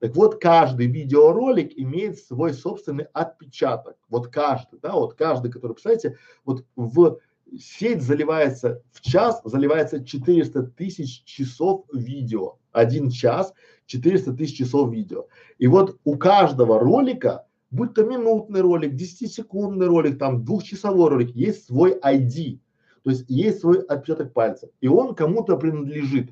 Так 0.00 0.16
вот, 0.16 0.40
каждый 0.40 0.86
видеоролик 0.88 1.72
имеет 1.78 2.18
свой 2.18 2.52
собственный 2.52 3.06
отпечаток. 3.14 3.96
Вот 4.10 4.28
каждый, 4.28 4.78
да, 4.80 4.92
вот 4.92 5.14
каждый, 5.14 5.50
который, 5.50 5.72
представляете, 5.72 6.18
вот 6.44 6.66
в 6.76 7.18
сеть 7.58 8.02
заливается 8.02 8.82
в 8.92 9.00
час, 9.00 9.40
заливается 9.44 10.04
400 10.04 10.62
тысяч 10.76 11.22
часов 11.24 11.86
видео. 11.92 12.58
Один 12.72 13.10
час 13.10 13.54
400 13.86 14.32
тысяч 14.34 14.58
часов 14.58 14.90
видео. 14.92 15.26
И 15.58 15.66
вот 15.66 15.98
у 16.04 16.16
каждого 16.16 16.78
ролика, 16.78 17.46
будь 17.74 17.94
то 17.94 18.04
минутный 18.04 18.60
ролик, 18.60 18.92
10-секундный 18.94 19.86
ролик, 19.86 20.18
там 20.18 20.44
двухчасовой 20.44 21.08
ролик, 21.08 21.30
есть 21.34 21.66
свой 21.66 21.98
ID. 21.98 22.60
То 23.02 23.10
есть 23.10 23.24
есть 23.28 23.60
свой 23.60 23.80
отпечаток 23.82 24.32
пальца. 24.32 24.70
И 24.80 24.88
он 24.88 25.14
кому-то 25.14 25.56
принадлежит. 25.56 26.30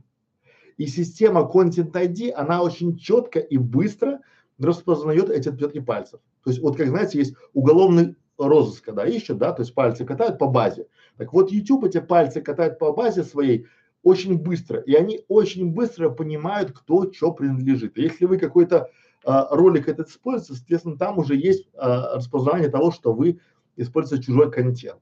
И 0.78 0.87
система 0.87 1.40
Content 1.52 1.92
ID, 1.92 2.31
она 2.31 2.62
очень 2.62 2.96
четко 2.96 3.40
и 3.40 3.59
быстро 3.59 4.20
распознает 4.59 5.31
эти 5.31 5.48
отпечатки 5.48 5.81
пальцев. 5.81 6.20
То 6.44 6.50
есть 6.50 6.62
вот 6.62 6.76
как 6.76 6.88
знаете, 6.88 7.18
есть 7.18 7.35
уголовный 7.52 8.16
розыск, 8.38 8.85
когда 8.85 9.05
ищут, 9.05 9.38
да, 9.38 9.52
то 9.52 9.62
есть 9.62 9.74
пальцы 9.74 10.05
катают 10.05 10.38
по 10.38 10.46
базе. 10.46 10.87
Так 11.16 11.33
вот 11.33 11.50
YouTube 11.50 11.85
эти 11.85 12.00
пальцы 12.00 12.40
катает 12.40 12.78
по 12.78 12.92
базе 12.92 13.22
своей 13.22 13.66
очень 14.02 14.38
быстро, 14.38 14.81
и 14.81 14.94
они 14.94 15.24
очень 15.28 15.72
быстро 15.72 16.09
понимают, 16.09 16.72
кто 16.72 17.12
что 17.12 17.33
принадлежит. 17.33 17.98
Если 17.98 18.24
вы 18.24 18.38
какой-то 18.38 18.90
ролик 19.24 19.88
этот 19.88 20.08
используете, 20.08 20.54
соответственно, 20.54 20.98
там 20.98 21.18
уже 21.18 21.37
есть 21.37 21.68
а, 21.74 22.16
распознавание 22.16 22.68
того, 22.68 22.90
что 22.90 23.12
вы 23.12 23.40
используете 23.76 24.24
чужой 24.24 24.50
контент. 24.50 25.00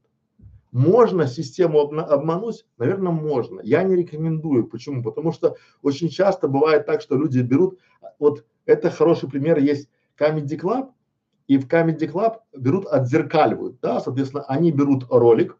Можно 0.73 1.27
систему 1.27 1.81
обмануть? 1.81 2.65
Наверное, 2.79 3.13
можно. 3.13 3.61
Я 3.63 3.83
не 3.83 3.97
рекомендую. 3.97 4.69
Почему? 4.69 5.03
Потому 5.03 5.33
что 5.33 5.57
очень 5.83 6.09
часто 6.09 6.47
бывает 6.47 6.87
так, 6.87 7.01
что 7.01 7.17
люди 7.17 7.41
берут, 7.41 7.79
вот 8.19 8.45
это 8.67 8.91
хороший 8.91 9.29
пример 9.29 9.59
есть 9.59 9.89
Comedy 10.19 10.59
Club, 10.61 10.91
и 11.49 11.59
в 11.59 11.67
Comedy 11.67 12.09
Club 12.09 12.37
берут, 12.57 12.87
отзеркаливают, 12.87 13.81
да, 13.81 14.01
соответственно, 14.01 14.45
они 14.45 14.71
берут 14.71 15.07
ролик 15.11 15.59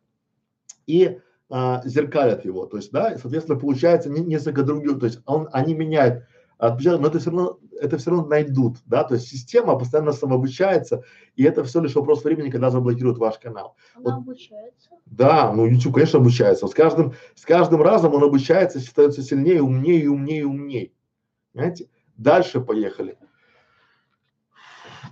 и 0.87 1.19
а, 1.49 1.83
зеркалят 1.85 2.45
его, 2.45 2.67
то 2.67 2.77
есть, 2.77 2.93
да, 2.93 3.11
и, 3.11 3.19
соответственно, 3.19 3.59
получается 3.59 4.09
не, 4.09 4.21
несколько 4.21 4.63
других, 4.63 5.01
то 5.01 5.07
есть 5.07 5.21
он, 5.27 5.49
они 5.51 5.75
меняют 5.75 6.23
отпечаток, 6.61 7.01
но 7.01 7.09
это 7.09 7.19
все 7.19 7.31
равно, 7.31 7.59
это 7.81 7.99
все 7.99 8.11
равно 8.11 8.27
найдут, 8.27 8.77
да, 8.87 9.05
то 9.05 9.15
есть 9.15 9.29
система 9.29 9.79
постоянно 9.79 10.13
самообучается, 10.13 11.03
и 11.35 11.45
это 11.45 11.65
все 11.65 11.81
лишь 11.81 11.95
вопрос 11.95 12.23
времени, 12.23 12.51
когда 12.51 12.71
заблокируют 12.71 13.19
ваш 13.19 13.39
канал. 13.39 13.77
она 13.95 14.17
Вот. 14.17 14.23
обучается. 14.23 14.91
Да, 15.07 15.53
ну 15.53 15.67
YouTube, 15.67 15.95
конечно, 15.95 16.19
обучается. 16.19 16.67
С 16.67 16.75
каждым, 16.75 17.15
с 17.35 17.45
каждым 17.45 17.83
разом 17.83 18.15
он 18.15 18.23
обучается, 18.23 18.79
становится 18.81 19.23
сильнее, 19.23 19.63
умнее, 19.63 20.11
умнее, 20.11 20.47
умнее. 20.47 20.93
Понимаете? 21.53 21.89
Дальше 22.17 22.61
поехали. 22.61 23.17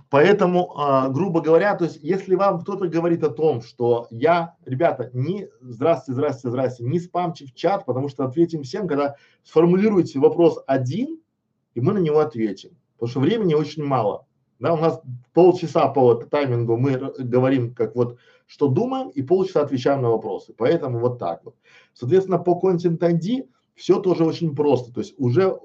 Поэтому, 0.09 0.73
а, 0.75 1.09
грубо 1.09 1.41
говоря, 1.41 1.75
то 1.75 1.85
есть, 1.85 1.99
если 2.01 2.33
вам 2.33 2.61
кто-то 2.61 2.87
говорит 2.87 3.23
о 3.23 3.29
том, 3.29 3.61
что 3.61 4.07
я, 4.09 4.55
ребята, 4.65 5.11
не 5.13 5.47
здравствуйте, 5.61 6.13
здравствуйте, 6.13 6.49
здравствуйте, 6.49 6.91
не 6.91 6.99
спамьте 6.99 7.45
в 7.45 7.53
чат, 7.53 7.85
потому 7.85 8.09
что 8.09 8.25
ответим 8.25 8.63
всем, 8.63 8.87
когда 8.87 9.15
сформулируете 9.43 10.17
вопрос 10.19 10.63
один, 10.65 11.18
и 11.75 11.81
мы 11.81 11.93
на 11.93 11.99
него 11.99 12.19
ответим. 12.19 12.71
Потому 12.95 13.09
что 13.09 13.19
времени 13.19 13.53
очень 13.53 13.83
мало. 13.83 14.25
Да, 14.59 14.73
у 14.73 14.77
нас 14.77 15.01
полчаса 15.33 15.87
по 15.87 16.15
таймингу 16.15 16.75
мы 16.75 17.13
говорим, 17.17 17.73
как 17.73 17.95
вот, 17.95 18.17
что 18.45 18.67
думаем, 18.67 19.09
и 19.09 19.21
полчаса 19.21 19.61
отвечаем 19.61 20.01
на 20.01 20.09
вопросы. 20.09 20.53
Поэтому 20.57 20.99
вот 20.99 21.17
так 21.17 21.45
вот. 21.45 21.55
Соответственно, 21.93 22.39
по 22.39 22.59
Content 22.61 22.99
ID 22.99 23.47
все 23.75 24.01
тоже 24.01 24.25
очень 24.25 24.55
просто. 24.55 24.93
То 24.93 24.99
есть 24.99 25.13
уже 25.17 25.57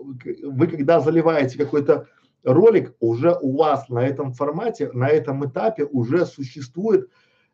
вы, 0.43 0.69
когда 0.69 1.01
заливаете 1.01 1.59
какой-то 1.59 2.07
ролик, 2.45 2.95
уже 3.01 3.37
у 3.41 3.57
вас 3.57 3.89
на 3.89 4.07
этом 4.07 4.33
формате, 4.33 4.91
на 4.93 5.09
этом 5.09 5.45
этапе 5.45 5.85
уже 5.85 6.25
существует, 6.25 7.11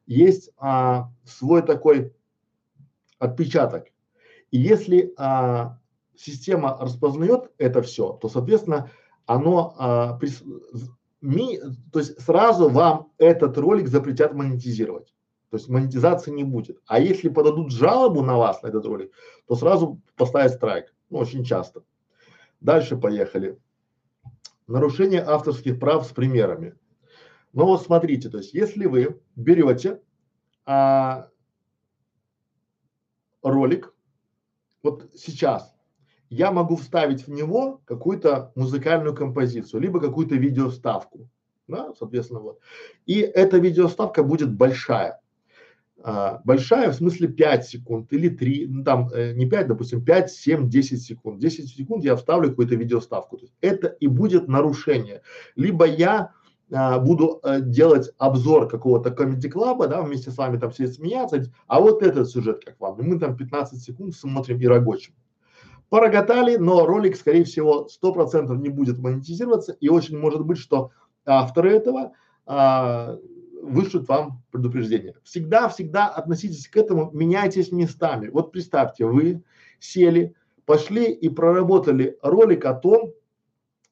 есть 0.06 0.50
а, 0.58 1.10
свой 1.24 1.62
такой 1.62 2.12
отпечаток. 3.18 3.86
И 4.50 4.58
если 4.58 5.14
а, 5.16 5.78
система 6.20 6.76
распознает 6.80 7.50
это 7.58 7.82
все, 7.82 8.12
то, 8.12 8.28
соответственно, 8.28 8.90
оно, 9.26 9.74
а, 9.78 10.18
з- 10.22 10.90
ми- 11.20 11.58
то 11.92 11.98
есть 11.98 12.20
сразу 12.20 12.68
вам 12.68 13.12
этот 13.18 13.56
ролик 13.58 13.88
запретят 13.88 14.34
монетизировать. 14.34 15.14
То 15.50 15.56
есть 15.56 15.68
монетизации 15.68 16.30
не 16.30 16.44
будет. 16.44 16.78
А 16.86 17.00
если 17.00 17.28
подадут 17.28 17.72
жалобу 17.72 18.22
на 18.22 18.36
вас, 18.36 18.62
на 18.62 18.68
этот 18.68 18.84
ролик, 18.84 19.12
то 19.46 19.56
сразу 19.56 20.00
поставят 20.16 20.52
страйк. 20.52 20.94
Ну, 21.10 21.18
очень 21.18 21.44
часто. 21.44 21.82
Дальше 22.60 22.96
поехали. 22.96 23.58
Нарушение 24.68 25.22
авторских 25.22 25.80
прав 25.80 26.06
с 26.06 26.10
примерами. 26.10 26.74
Ну 27.52 27.64
вот 27.64 27.82
смотрите, 27.82 28.28
то 28.28 28.38
есть 28.38 28.54
если 28.54 28.86
вы 28.86 29.20
берете 29.34 30.00
а, 30.66 31.28
ролик, 33.42 33.92
вот 34.84 35.10
сейчас 35.16 35.74
я 36.30 36.52
могу 36.52 36.76
вставить 36.76 37.26
в 37.26 37.30
него 37.30 37.80
какую-то 37.84 38.52
музыкальную 38.54 39.14
композицию, 39.14 39.80
либо 39.80 40.00
какую-то 40.00 40.36
видеоставку, 40.36 41.28
да, 41.66 41.92
соответственно, 41.98 42.40
вот. 42.40 42.60
И 43.04 43.18
эта 43.18 43.58
видеоставка 43.58 44.22
будет 44.22 44.54
большая. 44.54 45.20
А, 46.02 46.40
большая 46.44 46.90
в 46.92 46.94
смысле 46.94 47.28
5 47.28 47.66
секунд 47.66 48.12
или 48.12 48.28
3, 48.28 48.66
ну 48.68 48.84
там 48.84 49.10
э, 49.12 49.32
не 49.34 49.46
5, 49.46 49.66
допустим, 49.66 50.04
5, 50.04 50.30
7, 50.30 50.70
10 50.70 51.02
секунд. 51.02 51.40
10 51.40 51.68
секунд 51.68 52.04
я 52.04 52.16
вставлю 52.16 52.50
какую-то 52.50 52.74
видеоставку. 52.76 53.36
То 53.36 53.44
есть 53.44 53.54
это 53.60 53.88
и 53.88 54.06
будет 54.06 54.48
нарушение. 54.48 55.22
Либо 55.56 55.84
я 55.84 56.32
а, 56.72 56.98
буду 57.00 57.40
э, 57.42 57.60
делать 57.60 58.12
обзор 58.18 58.68
какого-то 58.68 59.10
комедий-клаба, 59.10 59.88
да, 59.88 60.00
вместе 60.02 60.30
с 60.30 60.38
вами 60.38 60.58
там 60.58 60.70
все 60.70 60.86
смеяться, 60.86 61.52
а 61.66 61.80
вот 61.80 62.02
этот 62.02 62.30
сюжет 62.30 62.64
как 62.64 62.78
вам, 62.78 62.98
и 63.00 63.02
мы 63.02 63.18
там 63.18 63.36
15 63.36 63.82
секунд 63.82 64.14
смотрим 64.14 64.58
и 64.60 64.66
рогочем. 64.66 65.14
Пороготали, 65.90 66.56
но 66.56 66.86
ролик, 66.86 67.16
скорее 67.16 67.44
всего, 67.44 67.88
100% 68.02 68.56
не 68.56 68.68
будет 68.68 68.98
монетизироваться, 68.98 69.76
и 69.80 69.88
очень 69.88 70.18
может 70.18 70.44
быть, 70.46 70.58
что 70.58 70.92
авторы 71.26 71.72
этого 71.72 72.12
а, 72.46 73.18
вышлют 73.60 74.08
вам 74.08 74.42
предупреждение. 74.52 75.16
Всегда, 75.24 75.68
всегда 75.68 76.06
относитесь 76.08 76.68
к 76.68 76.76
этому, 76.76 77.10
меняйтесь 77.12 77.72
местами. 77.72 78.28
Вот 78.28 78.52
представьте, 78.52 79.04
вы 79.04 79.42
сели, 79.80 80.34
пошли 80.64 81.12
и 81.12 81.28
проработали 81.28 82.16
ролик 82.22 82.64
о 82.66 82.74
том, 82.74 83.12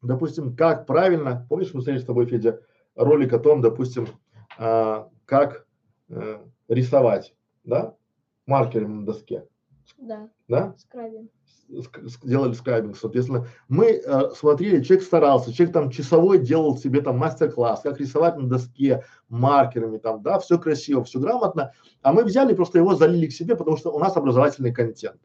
допустим, 0.01 0.55
как 0.55 0.87
правильно, 0.87 1.47
помнишь, 1.49 1.75
мы 1.75 1.81
смотрели 1.81 1.99
с 1.99 2.07
тобой, 2.07 2.27
Федя, 2.27 2.61
ролик 2.95 3.33
о 3.33 3.41
том, 3.41 3.61
допустим, 3.61 4.07
а, 4.57 5.11
как 5.25 5.67
э, 6.09 6.39
рисовать, 6.69 7.35
да, 7.65 7.97
маркером 8.47 9.01
на 9.01 9.07
доске, 9.07 9.47
Да, 9.99 10.31
да, 10.47 10.75
скрабинг. 10.79 11.31
Ск- 11.71 12.05
ск- 12.05 12.27
делали 12.27 12.53
скрайбинг, 12.53 12.97
соответственно, 12.97 13.47
мы 13.69 13.87
э, 13.87 14.31
смотрели, 14.37 14.83
человек 14.83 15.05
старался, 15.05 15.53
человек 15.53 15.75
там 15.75 15.91
часовой 15.91 16.39
делал 16.39 16.77
себе 16.77 17.01
там 17.01 17.19
мастер-класс, 17.19 17.81
как 17.83 18.01
рисовать 18.01 18.37
на 18.37 18.49
доске 18.49 19.05
маркерами, 19.29 19.99
там, 19.99 20.23
да, 20.23 20.39
все 20.39 20.59
красиво, 20.59 21.05
все 21.05 21.19
грамотно, 21.19 21.73
а 22.03 22.13
мы 22.13 22.25
взяли 22.25 22.55
просто 22.55 22.79
его 22.79 22.95
залили 22.95 23.27
к 23.27 23.33
себе, 23.33 23.57
потому 23.57 23.77
что 23.77 23.91
у 23.91 23.99
нас 23.99 24.17
образовательный 24.17 24.73
контент, 24.73 25.21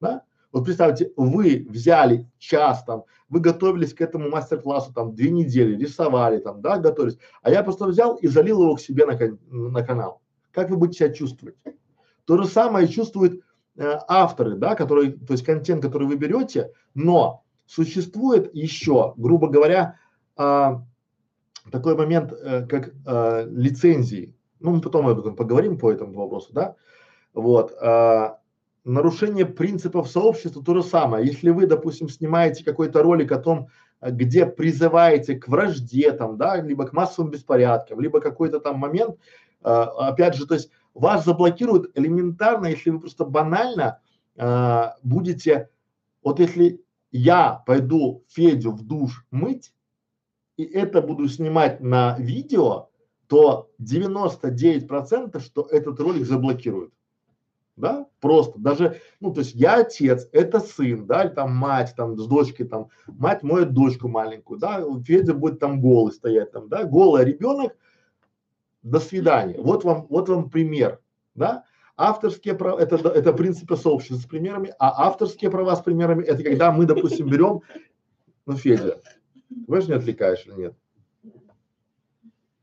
да. 0.00 0.22
Вот 0.52 0.64
представьте, 0.64 1.12
вы 1.16 1.64
взяли 1.68 2.28
час 2.38 2.82
там, 2.84 3.04
вы 3.28 3.38
готовились 3.38 3.94
к 3.94 4.00
этому 4.00 4.28
мастер-классу 4.30 4.92
там 4.92 5.14
две 5.14 5.30
недели, 5.30 5.76
рисовали 5.76 6.38
там, 6.38 6.60
да, 6.60 6.78
готовились, 6.78 7.18
а 7.42 7.50
я 7.50 7.62
просто 7.62 7.86
взял 7.86 8.16
и 8.16 8.26
залил 8.26 8.62
его 8.62 8.74
к 8.74 8.80
себе 8.80 9.06
на, 9.06 9.16
на 9.48 9.84
канал. 9.84 10.20
Как 10.50 10.68
вы 10.68 10.76
будете 10.76 11.04
себя 11.04 11.14
чувствовать? 11.14 11.54
То 12.24 12.36
же 12.36 12.46
самое 12.46 12.88
чувствуют 12.88 13.34
э, 13.34 13.40
авторы, 13.78 14.56
да, 14.56 14.74
которые, 14.74 15.12
то 15.12 15.32
есть 15.32 15.44
контент, 15.44 15.82
который 15.82 16.06
вы 16.06 16.16
берете, 16.16 16.72
но 16.94 17.44
существует 17.66 18.54
еще, 18.54 19.14
грубо 19.16 19.48
говоря, 19.48 19.96
а, 20.36 20.82
такой 21.70 21.96
момент, 21.96 22.32
э, 22.32 22.66
как 22.66 22.92
а, 23.06 23.44
лицензии. 23.44 24.34
Ну, 24.58 24.72
мы 24.72 24.80
потом 24.80 25.06
об 25.06 25.20
этом 25.20 25.36
поговорим 25.36 25.78
по 25.78 25.90
этому 25.90 26.14
вопросу, 26.14 26.52
да. 26.52 26.74
Вот. 27.32 27.72
а, 27.80 28.38
нарушение 28.84 29.46
принципов 29.46 30.08
сообщества 30.08 30.64
то 30.64 30.74
же 30.74 30.82
самое. 30.82 31.26
Если 31.26 31.50
вы, 31.50 31.66
допустим, 31.66 32.08
снимаете 32.08 32.64
какой-то 32.64 33.02
ролик 33.02 33.30
о 33.30 33.38
том, 33.38 33.68
а, 34.00 34.10
где 34.10 34.46
призываете 34.46 35.36
к 35.36 35.46
вражде, 35.46 36.10
там, 36.12 36.36
да, 36.36 36.60
либо 36.60 36.86
к 36.86 36.92
массовым 36.92 37.30
беспорядкам, 37.30 38.00
либо 38.00 38.20
какой-то 38.20 38.58
там 38.58 38.78
момент, 38.78 39.16
а, 39.62 40.08
опять 40.08 40.34
же, 40.34 40.46
то 40.46 40.54
есть 40.54 40.70
вас 40.94 41.24
заблокируют 41.24 41.90
элементарно, 41.94 42.66
если 42.66 42.90
вы 42.90 43.00
просто 43.00 43.24
банально 43.24 44.00
э, 44.36 44.84
будете, 45.02 45.70
вот 46.22 46.40
если 46.40 46.84
я 47.12 47.62
пойду 47.66 48.24
Федю 48.28 48.72
в 48.72 48.82
душ 48.82 49.24
мыть, 49.30 49.72
и 50.56 50.64
это 50.64 51.00
буду 51.00 51.28
снимать 51.28 51.80
на 51.80 52.16
видео, 52.18 52.90
то 53.28 53.70
99 53.78 54.88
процентов, 54.88 55.42
что 55.42 55.62
этот 55.62 56.00
ролик 56.00 56.26
заблокируют. 56.26 56.92
Да, 57.76 58.06
просто, 58.20 58.58
даже, 58.58 59.00
ну, 59.20 59.32
то 59.32 59.40
есть 59.40 59.54
я 59.54 59.80
отец, 59.80 60.28
это 60.32 60.60
сын, 60.60 61.06
да, 61.06 61.24
или 61.24 61.30
там 61.30 61.54
мать, 61.56 61.94
там, 61.96 62.18
с 62.18 62.26
дочкой, 62.26 62.66
там, 62.66 62.88
мать 63.06 63.42
моет 63.42 63.72
дочку 63.72 64.06
маленькую, 64.06 64.58
да, 64.58 64.84
Федя 65.06 65.32
будет 65.32 65.60
там 65.60 65.80
голый 65.80 66.12
стоять, 66.12 66.52
там, 66.52 66.68
да, 66.68 66.84
голый 66.84 67.24
ребенок, 67.24 67.74
до 68.82 69.00
свидания. 69.00 69.56
Вот 69.58 69.84
вам, 69.84 70.06
вот 70.08 70.28
вам 70.28 70.50
пример, 70.50 71.00
да, 71.34 71.64
авторские 71.96 72.54
права, 72.54 72.78
это, 72.78 72.96
это 72.96 73.32
принципы 73.32 73.76
сообщества 73.76 74.16
с 74.16 74.24
примерами, 74.24 74.74
а 74.78 75.06
авторские 75.06 75.50
права 75.50 75.76
с 75.76 75.80
примерами, 75.80 76.24
это 76.24 76.42
когда 76.42 76.72
мы, 76.72 76.86
допустим, 76.86 77.28
берем, 77.28 77.62
ну, 78.46 78.56
Федя, 78.56 79.00
вы 79.66 79.80
же 79.80 79.88
не 79.88 79.94
отвлекаешь 79.94 80.46
или 80.46 80.54
нет? 80.54 80.74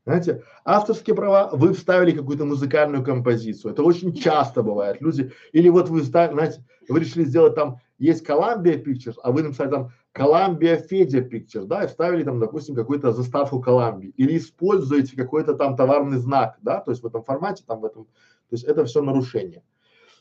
Знаете, 0.04 0.42
авторские 0.64 1.14
права, 1.14 1.50
вы 1.52 1.74
вставили 1.74 2.12
какую-то 2.12 2.46
музыкальную 2.46 3.04
композицию. 3.04 3.72
Это 3.72 3.82
очень 3.82 4.14
часто 4.14 4.62
бывает. 4.62 5.02
Люди, 5.02 5.32
или 5.52 5.68
вот 5.68 5.90
вы 5.90 6.00
вставили, 6.00 6.32
знаете, 6.32 6.64
вы 6.88 7.00
решили 7.00 7.24
сделать 7.24 7.54
там, 7.54 7.78
есть 7.98 8.26
Columbia 8.26 8.82
Pictures, 8.82 9.16
а 9.22 9.32
вы 9.32 9.42
написали 9.42 9.68
там 9.68 9.92
Columbia 10.18 10.82
Fedia 10.90 11.28
Pictures, 11.28 11.66
да, 11.66 11.84
и 11.84 11.86
вставили 11.86 12.24
там, 12.24 12.40
допустим, 12.40 12.74
какую-то 12.74 13.12
заставку 13.12 13.62
Columbia. 13.64 14.12
Или 14.16 14.36
используете 14.36 15.16
какой-то 15.16 15.54
там 15.54 15.76
товарный 15.76 16.18
знак, 16.18 16.58
да, 16.62 16.80
то 16.80 16.90
есть 16.90 17.02
в 17.02 17.06
этом 17.06 17.22
формате, 17.22 17.64
там 17.66 17.80
в 17.80 17.84
этом, 17.84 18.04
то 18.04 18.10
есть 18.52 18.64
это 18.64 18.84
все 18.84 19.02
нарушение. 19.02 19.62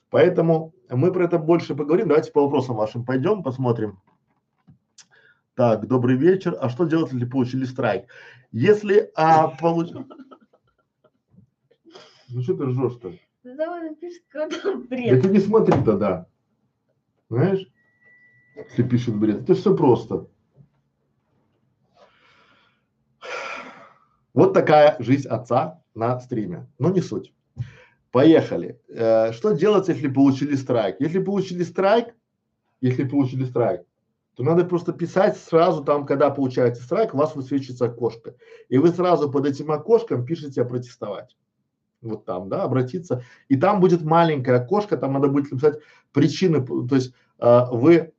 Поэтому 0.10 0.74
мы 0.90 1.12
про 1.12 1.26
это 1.26 1.38
больше 1.38 1.76
поговорим. 1.76 2.08
Давайте 2.08 2.32
по 2.32 2.42
вопросам 2.44 2.76
вашим 2.78 3.04
пойдем, 3.04 3.44
посмотрим. 3.44 4.00
Так, 5.56 5.88
добрый 5.88 6.16
вечер. 6.16 6.56
А 6.62 6.70
что 6.70 6.86
делать, 6.86 7.12
если 7.12 7.26
получили 7.26 7.66
страйк? 7.66 8.06
Если 8.52 9.12
а, 9.16 9.48
получ... 9.48 9.92
Ну 12.30 12.42
что 12.42 12.54
ты 12.56 12.66
ржешь-то? 12.66 13.14
Да 13.44 15.22
ты 15.22 15.30
не 15.30 15.40
смотри 15.40 15.84
тогда. 15.84 16.28
Знаешь? 17.30 17.68
Если 18.58 18.84
пишет 18.84 19.15
бред. 19.15 19.43
Это 19.43 19.54
все 19.54 19.76
просто. 19.76 20.28
Вот 24.34 24.54
такая 24.54 24.96
жизнь 25.00 25.28
отца 25.28 25.82
на 25.96 26.20
стриме. 26.20 26.67
Но 26.80 26.89
не 26.89 27.02
суть. 27.02 27.34
Поехали. 28.12 28.80
Э, 28.89 29.32
что 29.32 29.52
делать, 29.52 29.88
если 29.88 30.08
получили 30.08 30.56
страйк? 30.56 30.98
Если 31.00 31.20
получили 31.20 31.63
страйк, 31.63 32.15
если 32.82 33.04
получили 33.04 33.46
страйк, 33.46 33.82
то 34.36 34.43
надо 34.43 34.65
просто 34.65 34.93
писать 34.93 35.38
сразу 35.38 35.84
там, 35.84 36.06
когда 36.06 36.30
получаете 36.30 36.82
страйк, 36.82 37.13
у 37.13 37.17
вас 37.17 37.36
высвечивается 37.36 37.86
окошко. 37.86 38.36
И 38.70 38.78
вы 38.78 38.89
сразу 38.89 39.32
под 39.32 39.48
этим 39.48 39.72
окошком 39.72 40.26
пишете 40.26 40.63
«протестовать». 40.63 41.36
Вот 42.02 42.26
там, 42.26 42.48
да, 42.48 42.63
обратиться. 42.63 43.24
И 43.50 43.58
там 43.58 43.80
будет 43.80 44.04
маленькое 44.04 44.58
окошко, 44.58 44.98
там 44.98 45.13
надо 45.13 45.28
будет 45.28 45.52
написать 45.52 45.80
причины, 46.12 46.63
то 46.63 46.96
есть 46.96 47.13
э, 47.39 47.65
вы 47.72 48.13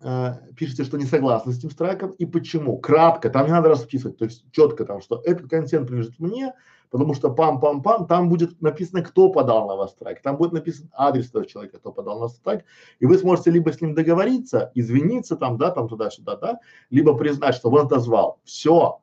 э, 0.00 0.34
пишете, 0.56 0.84
что 0.84 0.98
не 0.98 1.04
согласны 1.04 1.52
с 1.52 1.58
этим 1.58 1.70
страйком 1.70 2.10
и 2.12 2.26
почему. 2.26 2.78
Кратко, 2.78 3.30
там 3.30 3.46
не 3.46 3.52
надо 3.52 3.68
расписывать, 3.68 4.18
то 4.18 4.24
есть 4.24 4.44
четко 4.52 4.84
там, 4.84 5.00
что 5.00 5.20
этот 5.24 5.48
контент 5.48 5.88
принадлежит 5.88 6.18
мне, 6.18 6.54
потому 6.90 7.14
что 7.14 7.28
пам-пам-пам, 7.28 8.06
там 8.06 8.28
будет 8.28 8.60
написано, 8.60 9.02
кто 9.02 9.28
подал 9.30 9.66
на 9.66 9.76
вас 9.76 9.92
страйк, 9.92 10.22
там 10.22 10.36
будет 10.36 10.52
написан 10.52 10.90
адрес 10.92 11.30
того 11.30 11.44
человека, 11.44 11.78
кто 11.78 11.92
подал 11.92 12.14
на 12.14 12.20
вас 12.22 12.36
страйк, 12.36 12.64
и 13.00 13.06
вы 13.06 13.18
сможете 13.18 13.50
либо 13.50 13.72
с 13.72 13.80
ним 13.80 13.94
договориться, 13.94 14.70
извиниться 14.74 15.36
там, 15.36 15.58
да, 15.58 15.70
там 15.70 15.88
туда-сюда, 15.88 16.36
да, 16.36 16.60
либо 16.90 17.14
признать, 17.14 17.54
что 17.54 17.70
он 17.70 17.86
отозвал. 17.86 18.40
Все. 18.44 19.00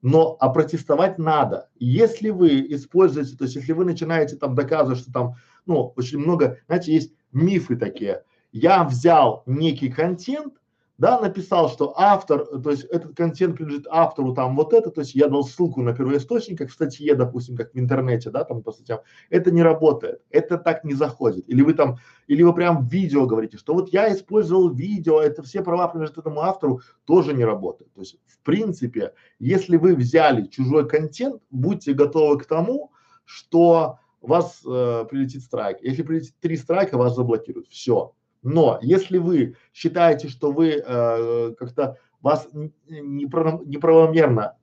Но 0.00 0.36
опротестовать 0.40 1.18
надо. 1.18 1.68
Если 1.78 2.30
вы 2.30 2.66
используете, 2.74 3.36
то 3.36 3.44
есть 3.44 3.54
если 3.54 3.72
вы 3.72 3.84
начинаете 3.84 4.34
там 4.34 4.56
доказывать, 4.56 4.98
что 4.98 5.12
там, 5.12 5.34
ну, 5.64 5.92
очень 5.96 6.18
много, 6.18 6.58
знаете, 6.66 6.92
есть 6.92 7.12
мифы 7.30 7.76
такие. 7.76 8.24
Я 8.52 8.84
взял 8.84 9.42
некий 9.46 9.90
контент, 9.90 10.54
да, 10.98 11.18
написал, 11.18 11.68
что 11.68 11.98
автор, 11.98 12.44
то 12.44 12.70
есть 12.70 12.84
этот 12.84 13.16
контент 13.16 13.56
принадлежит 13.56 13.86
автору, 13.90 14.34
там 14.34 14.54
вот 14.54 14.72
это, 14.72 14.90
то 14.90 15.00
есть 15.00 15.14
я 15.14 15.26
дал 15.26 15.42
ссылку 15.42 15.82
на 15.82 15.94
первоисточник, 15.94 16.58
как 16.58 16.68
в 16.68 16.72
статье, 16.72 17.14
допустим, 17.14 17.56
как 17.56 17.72
в 17.72 17.78
интернете, 17.78 18.30
да, 18.30 18.44
там 18.44 18.62
по 18.62 18.70
статьям, 18.72 19.00
это 19.30 19.50
не 19.50 19.62
работает, 19.62 20.20
это 20.30 20.58
так 20.58 20.84
не 20.84 20.94
заходит. 20.94 21.48
Или 21.48 21.62
вы 21.62 21.74
там, 21.74 21.96
или 22.28 22.42
вы 22.42 22.54
прям 22.54 22.86
видео 22.86 23.26
говорите, 23.26 23.56
что 23.56 23.74
вот 23.74 23.92
я 23.92 24.12
использовал 24.12 24.70
видео, 24.70 25.20
это 25.20 25.42
все 25.42 25.64
права 25.64 25.88
принадлежат 25.88 26.18
этому 26.18 26.42
автору, 26.42 26.82
тоже 27.04 27.32
не 27.32 27.44
работает. 27.44 27.92
То 27.94 28.00
есть 28.02 28.18
в 28.26 28.38
принципе, 28.40 29.14
если 29.40 29.78
вы 29.78 29.96
взяли 29.96 30.46
чужой 30.46 30.86
контент, 30.88 31.42
будьте 31.50 31.94
готовы 31.94 32.38
к 32.38 32.44
тому, 32.44 32.92
что 33.24 33.98
вас 34.20 34.60
э, 34.64 35.04
прилетит 35.10 35.42
страйк. 35.42 35.78
Если 35.82 36.02
прилетит 36.02 36.34
три 36.40 36.56
страйка, 36.56 36.96
вас 36.96 37.16
заблокируют. 37.16 37.66
Все. 37.68 38.14
Но 38.42 38.78
если 38.82 39.18
вы 39.18 39.56
считаете, 39.72 40.28
что 40.28 40.52
вы 40.52 40.82
э, 40.84 41.54
как-то 41.58 41.96
вас 42.20 42.48
неправомерно 42.88 44.56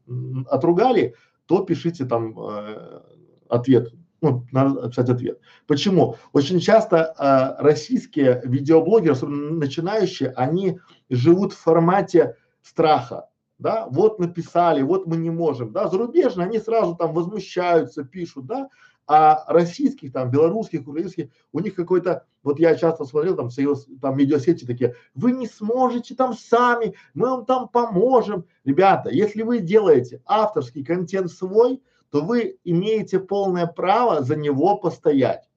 отругали, 0.47 1.15
то 1.45 1.63
пишите 1.63 2.05
там 2.05 2.37
э, 2.39 3.01
ответ. 3.47 3.93
Ну, 4.21 4.45
надо 4.51 4.81
написать 4.81 5.09
ответ. 5.09 5.39
Почему? 5.65 6.17
Очень 6.33 6.59
часто 6.59 7.13
э, 7.17 7.63
российские 7.63 8.41
видеоблогеры, 8.43 9.13
особенно 9.13 9.51
начинающие, 9.53 10.31
они 10.31 10.79
живут 11.09 11.53
в 11.53 11.59
формате 11.59 12.35
страха. 12.61 13.29
Да, 13.57 13.87
вот 13.89 14.19
написали, 14.19 14.81
вот 14.81 15.05
мы 15.05 15.17
не 15.17 15.29
можем, 15.29 15.73
да, 15.73 15.89
зарубежные, 15.89 16.47
они 16.47 16.59
сразу 16.59 16.95
там 16.95 17.13
возмущаются, 17.13 18.05
пишут, 18.05 18.45
да, 18.45 18.69
а 19.11 19.43
российских, 19.47 20.13
там, 20.13 20.29
белорусских, 20.29 20.87
украинских, 20.87 21.29
у 21.51 21.59
них 21.61 21.73
какой-то, 21.73 22.27
вот 22.43 22.59
я 22.59 22.75
часто 22.75 23.05
смотрел 23.05 23.35
там, 23.35 23.49
союз, 23.49 23.87
там 23.99 24.15
видеосети 24.15 24.65
такие, 24.65 24.93
вы 25.15 25.31
не 25.31 25.47
сможете 25.47 26.13
там 26.13 26.35
сами, 26.35 26.93
мы 27.15 27.31
вам 27.31 27.45
там 27.45 27.67
поможем. 27.69 28.45
Ребята, 28.65 29.09
если 29.09 29.41
вы 29.41 29.61
делаете 29.61 30.21
авторский 30.25 30.85
контент 30.85 31.31
свой, 31.31 31.81
то 32.11 32.21
вы 32.21 32.59
имеете 32.63 33.19
полное 33.19 33.65
право 33.65 34.21
за 34.21 34.35
него 34.35 34.77
постоять. 34.77 35.49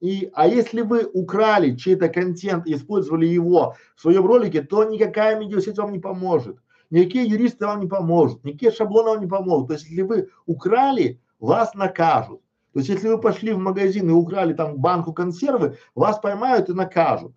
И, 0.00 0.30
а 0.32 0.48
если 0.48 0.80
вы 0.80 1.04
украли 1.04 1.76
чей-то 1.76 2.08
контент 2.08 2.66
и 2.66 2.72
использовали 2.72 3.26
его 3.26 3.76
в 3.94 4.00
своем 4.00 4.24
ролике, 4.24 4.62
то 4.62 4.84
никакая 4.84 5.38
медиасеть 5.38 5.76
вам 5.76 5.92
не 5.92 5.98
поможет. 5.98 6.56
Никакие 6.88 7.26
юристы 7.26 7.66
вам 7.66 7.80
не 7.80 7.88
помогут, 7.88 8.42
никакие 8.42 8.72
шаблоны 8.72 9.10
вам 9.10 9.20
не 9.20 9.26
помогут. 9.26 9.68
То 9.68 9.74
есть, 9.74 9.84
если 9.84 10.00
вы 10.00 10.30
украли, 10.46 11.20
вас 11.38 11.74
накажут. 11.74 12.40
То 12.76 12.80
есть, 12.80 12.90
если 12.90 13.08
вы 13.08 13.18
пошли 13.18 13.54
в 13.54 13.58
магазин 13.58 14.10
и 14.10 14.12
украли 14.12 14.52
там 14.52 14.76
банку 14.76 15.14
консервы, 15.14 15.78
вас 15.94 16.18
поймают 16.18 16.68
и 16.68 16.74
накажут. 16.74 17.32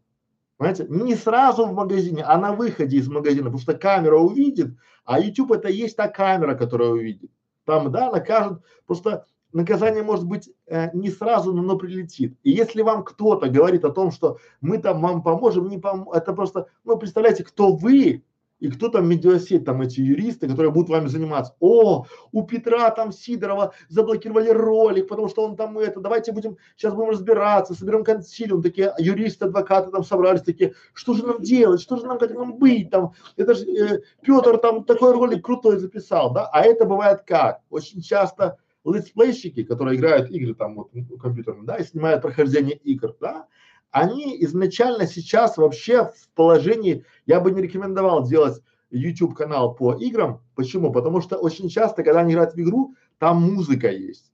Понимаете? 0.57 0.85
Не 0.89 1.15
сразу 1.15 1.65
в 1.65 1.73
магазине, 1.73 2.25
а 2.25 2.37
на 2.37 2.51
выходе 2.51 2.97
из 2.97 3.07
магазина, 3.07 3.45
потому 3.45 3.61
что 3.61 3.73
камера 3.73 4.17
увидит, 4.17 4.75
а 5.05 5.17
YouTube 5.17 5.53
это 5.53 5.69
есть 5.69 5.95
та 5.95 6.09
камера, 6.09 6.55
которая 6.55 6.89
увидит. 6.89 7.31
Там, 7.63 7.89
да, 7.89 8.11
накажут, 8.11 8.65
просто 8.85 9.27
наказание 9.53 10.03
может 10.03 10.25
быть 10.25 10.49
э, 10.67 10.89
не 10.93 11.09
сразу, 11.09 11.53
но, 11.53 11.61
но 11.61 11.77
прилетит. 11.77 12.37
И 12.43 12.51
если 12.51 12.81
вам 12.81 13.05
кто-то 13.05 13.47
говорит 13.47 13.85
о 13.85 13.91
том, 13.91 14.11
что 14.11 14.39
мы 14.59 14.77
там 14.77 14.99
вам 15.01 15.23
поможем, 15.23 15.69
не 15.69 15.77
пом 15.77 16.11
это 16.11 16.33
просто, 16.33 16.67
ну, 16.83 16.97
представляете, 16.97 17.45
кто 17.45 17.71
вы, 17.71 18.25
и 18.59 18.69
кто 18.69 18.89
там 18.89 19.07
медиасеть, 19.07 19.65
там 19.65 19.81
эти 19.81 20.01
юристы, 20.01 20.47
которые 20.47 20.71
будут 20.71 20.89
вами 20.89 21.07
заниматься. 21.07 21.55
О, 21.59 22.05
у 22.31 22.43
Петра 22.43 22.89
там 22.91 23.11
Сидорова 23.11 23.73
заблокировали 23.87 24.49
ролик, 24.49 25.07
потому 25.07 25.27
что 25.29 25.45
он 25.45 25.55
там 25.55 25.77
это, 25.77 25.99
давайте 25.99 26.31
будем, 26.31 26.57
сейчас 26.75 26.93
будем 26.93 27.11
разбираться, 27.11 27.73
соберем 27.73 28.03
консилиум, 28.03 28.61
такие 28.61 28.93
юристы, 28.97 29.45
адвокаты 29.45 29.91
там 29.91 30.03
собрались, 30.03 30.41
такие, 30.41 30.73
что 30.93 31.13
же 31.13 31.25
нам 31.25 31.41
делать, 31.41 31.81
что 31.81 31.97
же 31.97 32.05
нам, 32.05 32.19
как 32.19 32.33
нам 32.33 32.57
быть 32.57 32.89
там, 32.89 33.13
это 33.37 33.53
же 33.53 33.65
э, 33.65 34.01
Петр 34.21 34.57
там 34.57 34.83
такой 34.83 35.13
ролик 35.13 35.45
крутой 35.45 35.77
записал, 35.77 36.33
да, 36.33 36.47
а 36.51 36.61
это 36.61 36.85
бывает 36.85 37.21
как? 37.25 37.61
Очень 37.69 38.01
часто 38.01 38.57
летсплейщики, 38.85 39.63
которые 39.63 39.97
играют 39.97 40.31
игры 40.31 40.53
там 40.53 40.75
вот 40.75 40.91
компьютерные, 41.21 41.65
да, 41.65 41.77
и 41.77 41.83
снимают 41.83 42.21
прохождение 42.21 42.75
игр, 42.77 43.15
да, 43.19 43.47
они 43.91 44.43
изначально 44.43 45.07
сейчас 45.07 45.57
вообще 45.57 46.05
в 46.05 46.29
положении, 46.35 47.05
я 47.25 47.39
бы 47.39 47.51
не 47.51 47.61
рекомендовал 47.61 48.27
делать 48.27 48.61
YouTube 48.91 49.35
канал 49.35 49.75
по 49.75 49.93
играм. 49.93 50.41
Почему? 50.55 50.91
Потому 50.91 51.21
что 51.21 51.37
очень 51.37 51.69
часто, 51.69 52.03
когда 52.03 52.21
они 52.21 52.33
играют 52.33 52.53
в 52.53 52.59
игру, 52.59 52.95
там 53.17 53.41
музыка 53.41 53.89
есть. 53.89 54.31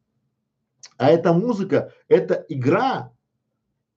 А 0.97 1.09
эта 1.09 1.33
музыка, 1.33 1.91
это 2.07 2.45
игра, 2.47 3.11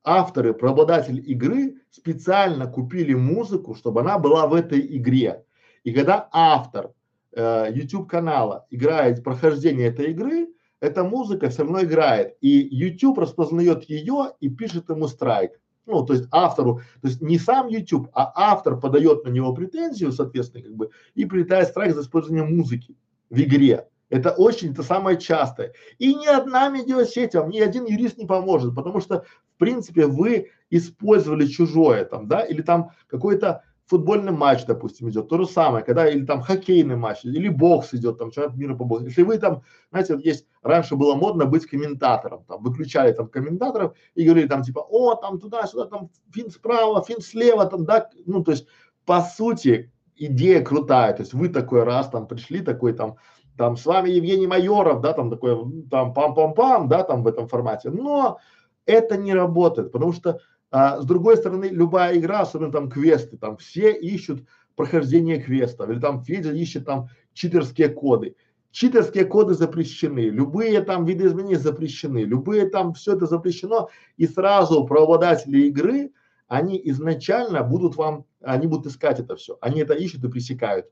авторы, 0.02 0.54
преобладатели 0.54 1.20
игры 1.20 1.76
специально 1.90 2.66
купили 2.66 3.14
музыку, 3.14 3.74
чтобы 3.74 4.00
она 4.00 4.18
была 4.18 4.46
в 4.46 4.54
этой 4.54 4.80
игре. 4.96 5.44
И 5.84 5.92
когда 5.92 6.28
автор 6.32 6.92
э, 7.32 7.66
YouTube 7.72 8.08
канала 8.08 8.66
играет 8.70 9.22
прохождение 9.22 9.88
этой 9.88 10.10
игры, 10.12 10.48
эта 10.80 11.04
музыка 11.04 11.48
все 11.48 11.62
равно 11.62 11.82
играет, 11.82 12.36
и 12.40 12.48
YouTube 12.48 13.18
распознает 13.18 13.84
ее 13.84 14.32
и 14.40 14.48
пишет 14.48 14.88
ему 14.90 15.08
страйк. 15.08 15.52
Ну, 15.86 16.04
то 16.04 16.12
есть 16.12 16.28
автору, 16.30 16.82
то 17.00 17.08
есть 17.08 17.22
не 17.22 17.38
сам 17.38 17.68
YouTube, 17.68 18.10
а 18.12 18.30
автор 18.34 18.78
подает 18.78 19.24
на 19.24 19.30
него 19.30 19.54
претензию, 19.54 20.12
соответственно, 20.12 20.64
как 20.64 20.74
бы, 20.74 20.90
и 21.14 21.24
прилетает 21.24 21.68
страйк 21.68 21.94
за 21.94 22.02
использование 22.02 22.44
музыки 22.44 22.94
в 23.30 23.40
игре. 23.40 23.88
Это 24.10 24.30
очень, 24.30 24.72
это 24.72 24.82
самое 24.82 25.18
частое. 25.18 25.72
И 25.98 26.14
ни 26.14 26.26
одна 26.26 26.68
медиасеть 26.68 27.34
вам, 27.34 27.50
ни 27.50 27.60
один 27.60 27.84
юрист 27.86 28.18
не 28.18 28.26
поможет, 28.26 28.74
потому 28.74 29.00
что, 29.00 29.24
в 29.54 29.58
принципе, 29.58 30.06
вы 30.06 30.50
использовали 30.70 31.46
чужое 31.46 32.04
там, 32.04 32.28
да, 32.28 32.40
или 32.42 32.62
там 32.62 32.90
какой-то 33.06 33.64
футбольный 33.88 34.32
матч, 34.32 34.64
допустим, 34.66 35.08
идет, 35.08 35.28
то 35.28 35.38
же 35.38 35.46
самое, 35.46 35.84
когда 35.84 36.06
или 36.08 36.24
там 36.24 36.42
хоккейный 36.42 36.96
матч, 36.96 37.24
или 37.24 37.48
бокс 37.48 37.94
идет, 37.94 38.18
там 38.18 38.30
чемпионат 38.30 38.56
мира 38.56 38.74
по 38.74 38.84
боксу. 38.84 39.06
Если 39.06 39.22
вы 39.22 39.38
там, 39.38 39.62
знаете, 39.90 40.14
вот 40.14 40.24
есть, 40.24 40.46
раньше 40.62 40.94
было 40.94 41.14
модно 41.14 41.46
быть 41.46 41.66
комментатором, 41.66 42.44
там, 42.44 42.62
выключали 42.62 43.12
там 43.12 43.28
комментаторов 43.28 43.94
и 44.14 44.24
говорили 44.24 44.46
там 44.46 44.62
типа, 44.62 44.80
о, 44.80 45.14
там 45.14 45.40
туда-сюда, 45.40 45.86
там 45.86 46.10
фин 46.32 46.50
справа, 46.50 47.02
фин 47.02 47.20
слева, 47.20 47.64
там, 47.64 47.84
да, 47.86 48.10
ну, 48.26 48.44
то 48.44 48.52
есть, 48.52 48.66
по 49.06 49.22
сути, 49.22 49.90
идея 50.16 50.62
крутая, 50.62 51.14
то 51.14 51.22
есть 51.22 51.32
вы 51.32 51.48
такой 51.48 51.84
раз 51.84 52.10
там 52.10 52.26
пришли, 52.26 52.60
такой 52.60 52.92
там, 52.92 53.16
там 53.56 53.76
с 53.76 53.86
вами 53.86 54.10
Евгений 54.10 54.46
Майоров, 54.46 55.00
да, 55.00 55.14
там 55.14 55.30
такой, 55.30 55.56
там 55.90 56.12
пам-пам-пам, 56.12 56.88
да, 56.88 57.04
там 57.04 57.22
в 57.22 57.26
этом 57.26 57.48
формате, 57.48 57.90
но 57.90 58.38
это 58.84 59.16
не 59.16 59.32
работает, 59.34 59.92
потому 59.92 60.12
что 60.12 60.40
а, 60.70 61.00
с 61.00 61.06
другой 61.06 61.36
стороны, 61.36 61.66
любая 61.66 62.16
игра, 62.18 62.40
особенно 62.40 62.72
там 62.72 62.90
квесты, 62.90 63.36
там 63.36 63.56
все 63.56 63.92
ищут 63.92 64.44
прохождение 64.76 65.40
квестов, 65.40 65.88
или 65.90 65.98
там 65.98 66.22
Федя 66.22 66.52
ищет 66.52 66.86
там 66.86 67.08
читерские 67.32 67.88
коды. 67.88 68.36
Читерские 68.70 69.24
коды 69.24 69.54
запрещены, 69.54 70.28
любые 70.28 70.82
там 70.82 71.04
виды 71.04 71.26
изменений 71.26 71.56
запрещены, 71.56 72.18
любые 72.18 72.68
там 72.68 72.92
все 72.92 73.14
это 73.16 73.26
запрещено, 73.26 73.88
и 74.18 74.26
сразу 74.26 74.86
правообладатели 74.86 75.62
игры, 75.66 76.12
они 76.48 76.80
изначально 76.84 77.62
будут 77.62 77.96
вам, 77.96 78.26
они 78.42 78.66
будут 78.66 78.86
искать 78.86 79.20
это 79.20 79.36
все, 79.36 79.56
они 79.60 79.80
это 79.80 79.94
ищут 79.94 80.22
и 80.24 80.28
пресекают. 80.28 80.86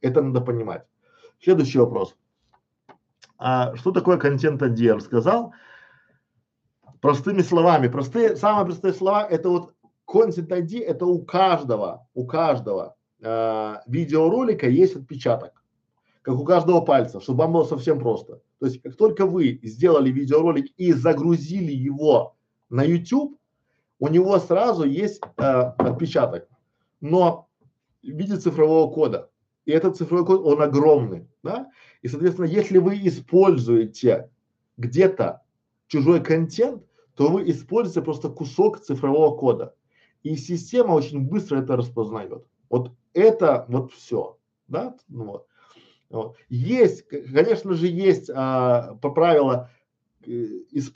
Это 0.00 0.22
надо 0.22 0.40
понимать. 0.40 0.84
Следующий 1.42 1.78
вопрос. 1.78 2.16
А, 3.38 3.74
что 3.76 3.90
такое 3.90 4.18
контент-1D? 4.18 4.94
Рассказал. 4.94 5.52
Простыми 7.00 7.42
словами, 7.42 7.88
простые, 7.88 8.36
самые 8.36 8.66
простые 8.66 8.92
слова, 8.92 9.26
это 9.26 9.48
вот 9.48 9.74
Content 10.06 10.48
ID, 10.48 10.82
это 10.82 11.06
у 11.06 11.22
каждого, 11.24 12.06
у 12.14 12.26
каждого 12.26 12.96
э, 13.20 13.76
видеоролика 13.86 14.68
есть 14.68 14.96
отпечаток, 14.96 15.62
как 16.22 16.34
у 16.34 16.44
каждого 16.44 16.80
пальца, 16.80 17.20
чтобы 17.20 17.40
вам 17.40 17.52
было 17.52 17.64
совсем 17.64 18.00
просто. 18.00 18.40
То 18.58 18.66
есть, 18.66 18.82
как 18.82 18.96
только 18.96 19.24
вы 19.24 19.60
сделали 19.62 20.10
видеоролик 20.10 20.66
и 20.76 20.92
загрузили 20.92 21.72
его 21.72 22.36
на 22.68 22.82
YouTube, 22.82 23.38
у 23.98 24.08
него 24.08 24.38
сразу 24.38 24.84
есть 24.84 25.22
э, 25.36 25.42
отпечаток, 25.42 26.48
но 27.00 27.48
в 28.02 28.06
виде 28.06 28.36
цифрового 28.36 28.92
кода. 28.92 29.30
И 29.64 29.72
этот 29.72 29.96
цифровой 29.96 30.26
код, 30.26 30.40
он 30.44 30.60
огромный, 30.60 31.28
да? 31.42 31.70
И, 32.02 32.08
соответственно, 32.08 32.46
если 32.46 32.78
вы 32.78 32.96
используете 33.06 34.30
где-то 34.76 35.42
чужой 35.86 36.22
контент, 36.22 36.82
то 37.20 37.28
вы 37.28 37.50
используете 37.50 38.00
просто 38.00 38.30
кусок 38.30 38.80
цифрового 38.80 39.36
кода. 39.36 39.74
И 40.22 40.36
система 40.36 40.92
очень 40.92 41.20
быстро 41.20 41.58
это 41.58 41.76
распознает. 41.76 42.46
Вот 42.70 42.92
это 43.12 43.66
вот 43.68 43.92
все. 43.92 44.38
Да? 44.68 44.96
Ну, 45.06 45.24
вот. 45.24 45.46
Вот. 46.08 46.36
Есть, 46.48 47.06
конечно 47.06 47.74
же, 47.74 47.88
есть 47.88 48.30
а, 48.34 48.94
по 49.02 49.10
правилу 49.10 49.68
э, 50.26 50.46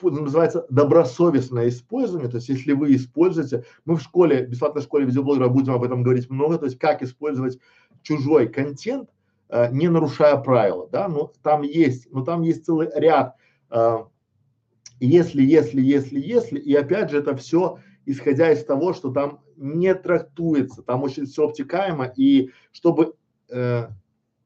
называется 0.01 0.65
добросовестное 0.71 1.69
использование, 1.69 2.31
то 2.31 2.37
есть 2.37 2.49
если 2.49 2.73
вы 2.73 2.95
используете, 2.95 3.67
мы 3.85 3.97
в 3.97 4.01
школе, 4.01 4.47
бесплатной 4.47 4.81
школе 4.81 5.05
видеоблогера 5.05 5.49
будем 5.49 5.75
об 5.75 5.85
этом 5.85 6.03
говорить 6.03 6.31
много, 6.31 6.57
то 6.57 6.65
есть 6.65 6.79
как 6.79 7.03
использовать 7.03 7.59
чужой 8.01 8.49
контент, 8.49 9.11
а, 9.51 9.69
не 9.69 9.89
нарушая 9.89 10.39
правила, 10.39 10.89
да, 10.91 11.07
но 11.07 11.35
там 11.43 11.61
есть, 11.61 12.11
но 12.11 12.25
там 12.25 12.41
есть 12.41 12.65
целый 12.65 12.89
ряд 12.95 13.37
а, 13.69 14.07
если, 15.01 15.43
если, 15.43 15.81
если, 15.81 16.21
если, 16.21 16.59
и 16.59 16.75
опять 16.75 17.11
же 17.11 17.19
это 17.19 17.37
все 17.37 17.79
исходя 18.07 18.53
из 18.53 18.65
того, 18.65 18.93
что 18.93 19.11
там 19.11 19.41
не 19.57 19.95
трактуется, 19.95 20.83
там 20.83 21.03
очень 21.03 21.27
все 21.27 21.49
обтекаемо, 21.49 22.05
и 22.05 22.51
чтобы 22.73 23.15
э, 23.51 23.89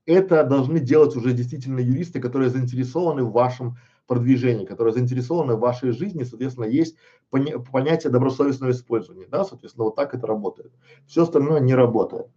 это 0.07 0.45
должны 0.45 0.81
делать 0.81 1.17
уже 1.17 1.33
действительно 1.33 1.81
юристы, 1.81 2.21
которые 2.21 2.51
заинтересованы 2.51 3.25
в 3.25 3.33
вашем 3.33 3.77
продвижении, 4.07 4.65
которые 4.65 4.95
заинтересованы 4.95 5.55
в 5.55 5.61
вашей 5.61 5.93
жизни, 5.93 6.25
соответственно, 6.25 6.65
есть 6.65 6.97
поня 7.31 7.59
понятие 7.59 8.11
добросовестного 8.11 8.71
использования, 8.71 9.27
да, 9.27 9.45
соответственно, 9.45 9.85
вот 9.85 9.97
так 9.97 10.15
это 10.15 10.27
работает. 10.27 10.73
Все 11.07 11.25
остальное 11.25 11.61
не 11.61 11.75
работает. 11.75 12.29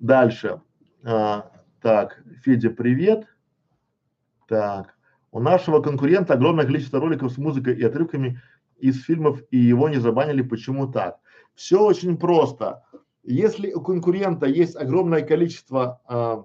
Дальше. 0.00 0.60
А, 1.04 1.52
так, 1.80 2.22
Федя, 2.42 2.70
привет. 2.70 3.26
Так. 4.48 4.96
У 5.32 5.40
нашего 5.40 5.80
конкурента 5.80 6.34
огромное 6.34 6.66
количество 6.66 7.00
роликов 7.00 7.32
с 7.32 7.38
музыкой 7.38 7.74
и 7.74 7.82
отрывками 7.82 8.40
из 8.78 9.02
фильмов, 9.02 9.42
и 9.50 9.56
его 9.56 9.88
не 9.88 9.96
забанили. 9.96 10.42
Почему 10.42 10.86
так? 10.86 11.18
Все 11.54 11.82
очень 11.82 12.18
просто. 12.18 12.84
Если 13.24 13.72
у 13.72 13.80
конкурента 13.80 14.46
есть 14.46 14.76
огромное 14.76 15.22
количество 15.22 16.00
э, 16.06 16.42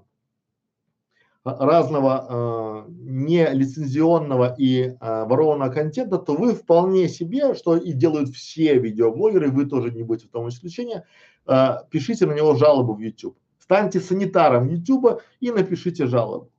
разного 1.44 2.86
э, 2.88 2.92
нелицензионного 2.92 4.56
и 4.58 4.84
э, 4.84 5.26
ворованного 5.26 5.70
контента, 5.70 6.18
то 6.18 6.36
вы 6.36 6.54
вполне 6.54 7.10
себе, 7.10 7.56
что 7.56 7.76
и 7.76 7.92
делают 7.92 8.30
все 8.30 8.78
видеоблогеры, 8.80 9.52
вы 9.52 9.66
тоже 9.66 9.92
не 9.92 10.04
будете 10.04 10.28
в 10.28 10.32
том 10.32 10.48
исключении, 10.48 11.04
э, 11.46 11.68
пишите 11.90 12.26
на 12.26 12.34
него 12.34 12.56
жалобу 12.56 12.94
в 12.94 13.00
YouTube. 13.00 13.38
Станьте 13.60 14.00
санитаром 14.00 14.70
YouTube 14.70 15.22
и 15.42 15.52
напишите 15.52 16.06
жалобу. 16.06 16.52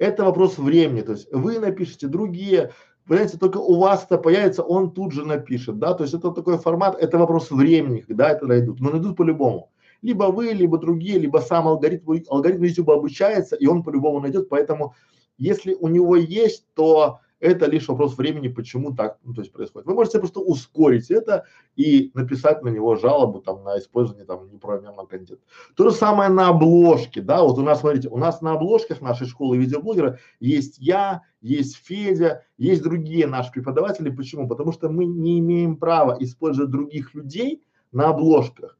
Это 0.00 0.24
вопрос 0.24 0.56
времени, 0.56 1.02
то 1.02 1.12
есть 1.12 1.28
вы 1.30 1.58
напишите, 1.58 2.06
другие, 2.06 2.72
понимаете, 3.06 3.36
только 3.36 3.58
у 3.58 3.78
вас 3.78 4.06
это 4.06 4.16
появится, 4.16 4.62
он 4.62 4.92
тут 4.92 5.12
же 5.12 5.26
напишет, 5.26 5.78
да, 5.78 5.92
то 5.92 6.04
есть 6.04 6.14
это 6.14 6.30
такой 6.30 6.56
формат, 6.56 6.96
это 6.98 7.18
вопрос 7.18 7.50
времени, 7.50 8.00
когда 8.00 8.30
это 8.30 8.46
найдут, 8.46 8.80
но 8.80 8.88
найдут 8.88 9.18
по-любому. 9.18 9.70
Либо 10.00 10.24
вы, 10.32 10.52
либо 10.52 10.78
другие, 10.78 11.18
либо 11.18 11.36
сам 11.36 11.68
алгоритм, 11.68 12.12
алгоритм 12.30 12.62
YouTube 12.62 12.88
обучается, 12.88 13.56
и 13.56 13.66
он 13.66 13.82
по-любому 13.82 14.20
найдет, 14.20 14.48
поэтому 14.48 14.94
если 15.36 15.74
у 15.74 15.88
него 15.88 16.16
есть, 16.16 16.64
то 16.72 17.20
это 17.40 17.66
лишь 17.66 17.88
вопрос 17.88 18.16
времени, 18.16 18.48
почему 18.48 18.94
так, 18.94 19.18
ну, 19.24 19.34
то 19.34 19.40
есть 19.40 19.52
происходит. 19.52 19.86
Вы 19.86 19.94
можете 19.94 20.18
просто 20.18 20.40
ускорить 20.40 21.10
это 21.10 21.46
и 21.74 22.10
написать 22.14 22.62
на 22.62 22.68
него 22.68 22.96
жалобу 22.96 23.40
там 23.40 23.64
на 23.64 23.78
использование 23.78 24.26
там 24.26 24.50
неправомерного 24.50 25.06
контента. 25.06 25.42
То 25.74 25.88
же 25.88 25.96
самое 25.96 26.30
на 26.30 26.48
обложке, 26.48 27.22
да, 27.22 27.42
вот 27.42 27.58
у 27.58 27.62
нас, 27.62 27.80
смотрите, 27.80 28.08
у 28.08 28.18
нас 28.18 28.42
на 28.42 28.52
обложках 28.52 29.00
нашей 29.00 29.26
школы 29.26 29.56
видеоблогера 29.56 30.18
есть 30.38 30.78
я, 30.78 31.22
есть 31.40 31.76
Федя, 31.76 32.44
есть 32.58 32.82
другие 32.82 33.26
наши 33.26 33.50
преподаватели. 33.50 34.10
Почему? 34.10 34.46
Потому 34.46 34.72
что 34.72 34.90
мы 34.90 35.06
не 35.06 35.38
имеем 35.38 35.76
права 35.76 36.16
использовать 36.20 36.70
других 36.70 37.14
людей 37.14 37.62
на 37.92 38.10
обложках. 38.10 38.76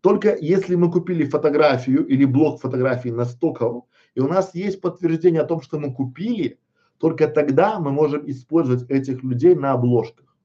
Только 0.00 0.36
если 0.40 0.76
мы 0.76 0.92
купили 0.92 1.24
фотографию 1.24 2.06
или 2.06 2.24
блок 2.24 2.60
фотографий 2.60 3.10
на 3.10 3.24
Стокову, 3.24 3.88
и 4.14 4.20
у 4.20 4.28
нас 4.28 4.54
есть 4.54 4.80
подтверждение 4.80 5.42
о 5.42 5.46
том, 5.46 5.60
что 5.60 5.78
мы 5.78 5.92
купили, 5.92 6.58
только 6.98 7.28
тогда 7.28 7.78
мы 7.78 7.92
можем 7.92 8.28
использовать 8.28 8.88
этих 8.90 9.22
людей 9.22 9.54
на 9.54 9.72
обложках. 9.72 10.36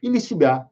Или 0.00 0.18
себя. 0.18 0.70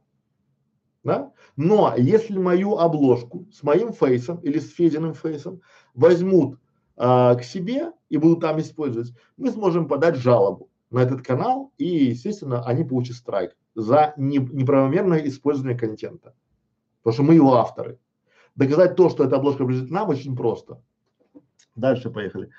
Да? 1.04 1.32
Но 1.56 1.94
если 1.96 2.38
мою 2.38 2.78
обложку 2.78 3.46
с 3.52 3.62
моим 3.62 3.92
фейсом 3.92 4.38
или 4.38 4.58
с 4.58 4.72
Фединым 4.72 5.14
фейсом 5.14 5.60
возьмут 5.94 6.58
а, 6.96 7.34
к 7.34 7.42
себе 7.42 7.92
и 8.08 8.16
будут 8.16 8.40
там 8.40 8.60
использовать, 8.60 9.12
мы 9.36 9.50
сможем 9.50 9.88
подать 9.88 10.16
жалобу 10.16 10.70
на 10.90 11.00
этот 11.00 11.22
канал 11.22 11.72
и, 11.78 11.86
естественно, 11.86 12.64
они 12.64 12.84
получат 12.84 13.16
страйк 13.16 13.56
за 13.74 14.14
не, 14.16 14.38
неправомерное 14.38 15.26
использование 15.26 15.78
контента. 15.78 16.34
Потому 17.02 17.14
что 17.14 17.22
мы 17.22 17.34
его 17.34 17.54
авторы. 17.54 17.98
Доказать 18.54 18.96
то, 18.96 19.08
что 19.08 19.24
эта 19.24 19.36
обложка 19.36 19.64
принадлежит 19.64 19.90
нам, 19.90 20.08
очень 20.08 20.36
просто. 20.36 20.82
Дальше 21.74 22.10
поехали. 22.10 22.50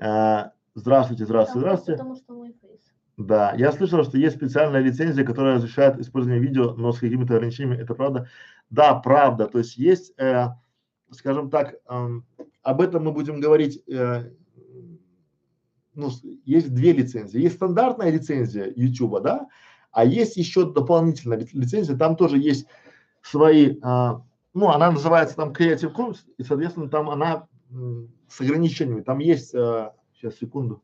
А, 0.00 0.52
Здравствуйте, 0.76 1.24
здравствуйте, 1.24 1.60
здравствуйте. 1.60 1.98
Потому 1.98 2.16
что 2.16 2.34
мой 2.34 2.54
фейс. 2.60 2.80
Да, 3.16 3.54
я 3.54 3.72
слышал, 3.72 4.04
что 4.04 4.18
есть 4.18 4.36
специальная 4.36 4.82
лицензия, 4.82 5.24
которая 5.24 5.54
разрешает 5.54 5.98
использование 5.98 6.38
видео, 6.42 6.74
но 6.74 6.92
с 6.92 6.98
какими-то 6.98 7.34
ограничениями. 7.34 7.80
Это 7.80 7.94
правда? 7.94 8.28
Да, 8.68 8.94
правда. 8.94 9.46
То 9.46 9.56
есть 9.56 9.78
есть, 9.78 10.12
э, 10.18 10.48
скажем 11.12 11.48
так, 11.48 11.76
э, 11.88 12.08
об 12.62 12.80
этом 12.82 13.04
мы 13.04 13.12
будем 13.12 13.40
говорить. 13.40 13.82
Э, 13.88 14.30
ну, 15.94 16.10
есть 16.44 16.74
две 16.74 16.92
лицензии. 16.92 17.40
Есть 17.40 17.56
стандартная 17.56 18.10
лицензия 18.10 18.70
YouTube, 18.76 19.22
да, 19.22 19.48
а 19.92 20.04
есть 20.04 20.36
еще 20.36 20.70
дополнительная 20.70 21.38
лицензия. 21.38 21.96
Там 21.96 22.16
тоже 22.16 22.36
есть 22.36 22.66
свои, 23.22 23.78
э, 23.82 24.20
ну, 24.52 24.68
она 24.68 24.90
называется 24.90 25.36
там 25.36 25.52
Creative 25.52 25.94
Commons, 25.94 26.18
и, 26.36 26.42
соответственно, 26.42 26.90
там 26.90 27.08
она 27.08 27.48
с 28.28 28.42
ограничениями. 28.42 29.00
Там 29.00 29.20
есть 29.20 29.54
э, 29.54 29.90
Сейчас, 30.16 30.36
секунду. 30.36 30.82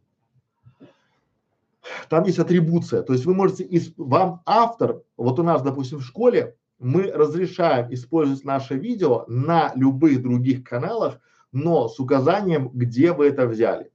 там 2.09 2.25
есть 2.25 2.39
атрибуция, 2.39 3.03
то 3.03 3.15
есть 3.15 3.25
вы 3.25 3.35
можете, 3.35 3.65
исп- 3.65 3.95
вам 3.97 4.43
автор, 4.45 5.03
вот 5.17 5.39
у 5.39 5.43
нас, 5.43 5.63
допустим, 5.63 5.99
в 5.99 6.05
школе, 6.05 6.57
мы 6.79 7.11
разрешаем 7.11 7.93
использовать 7.95 8.45
наше 8.45 8.75
видео 8.75 9.25
на 9.29 9.73
любых 9.75 10.21
других 10.21 10.65
каналах, 10.65 11.19
но 11.51 11.89
с 11.89 11.99
указанием, 11.99 12.69
где 12.75 13.13
вы 13.13 13.29
это 13.29 13.47
взяли. 13.47 13.91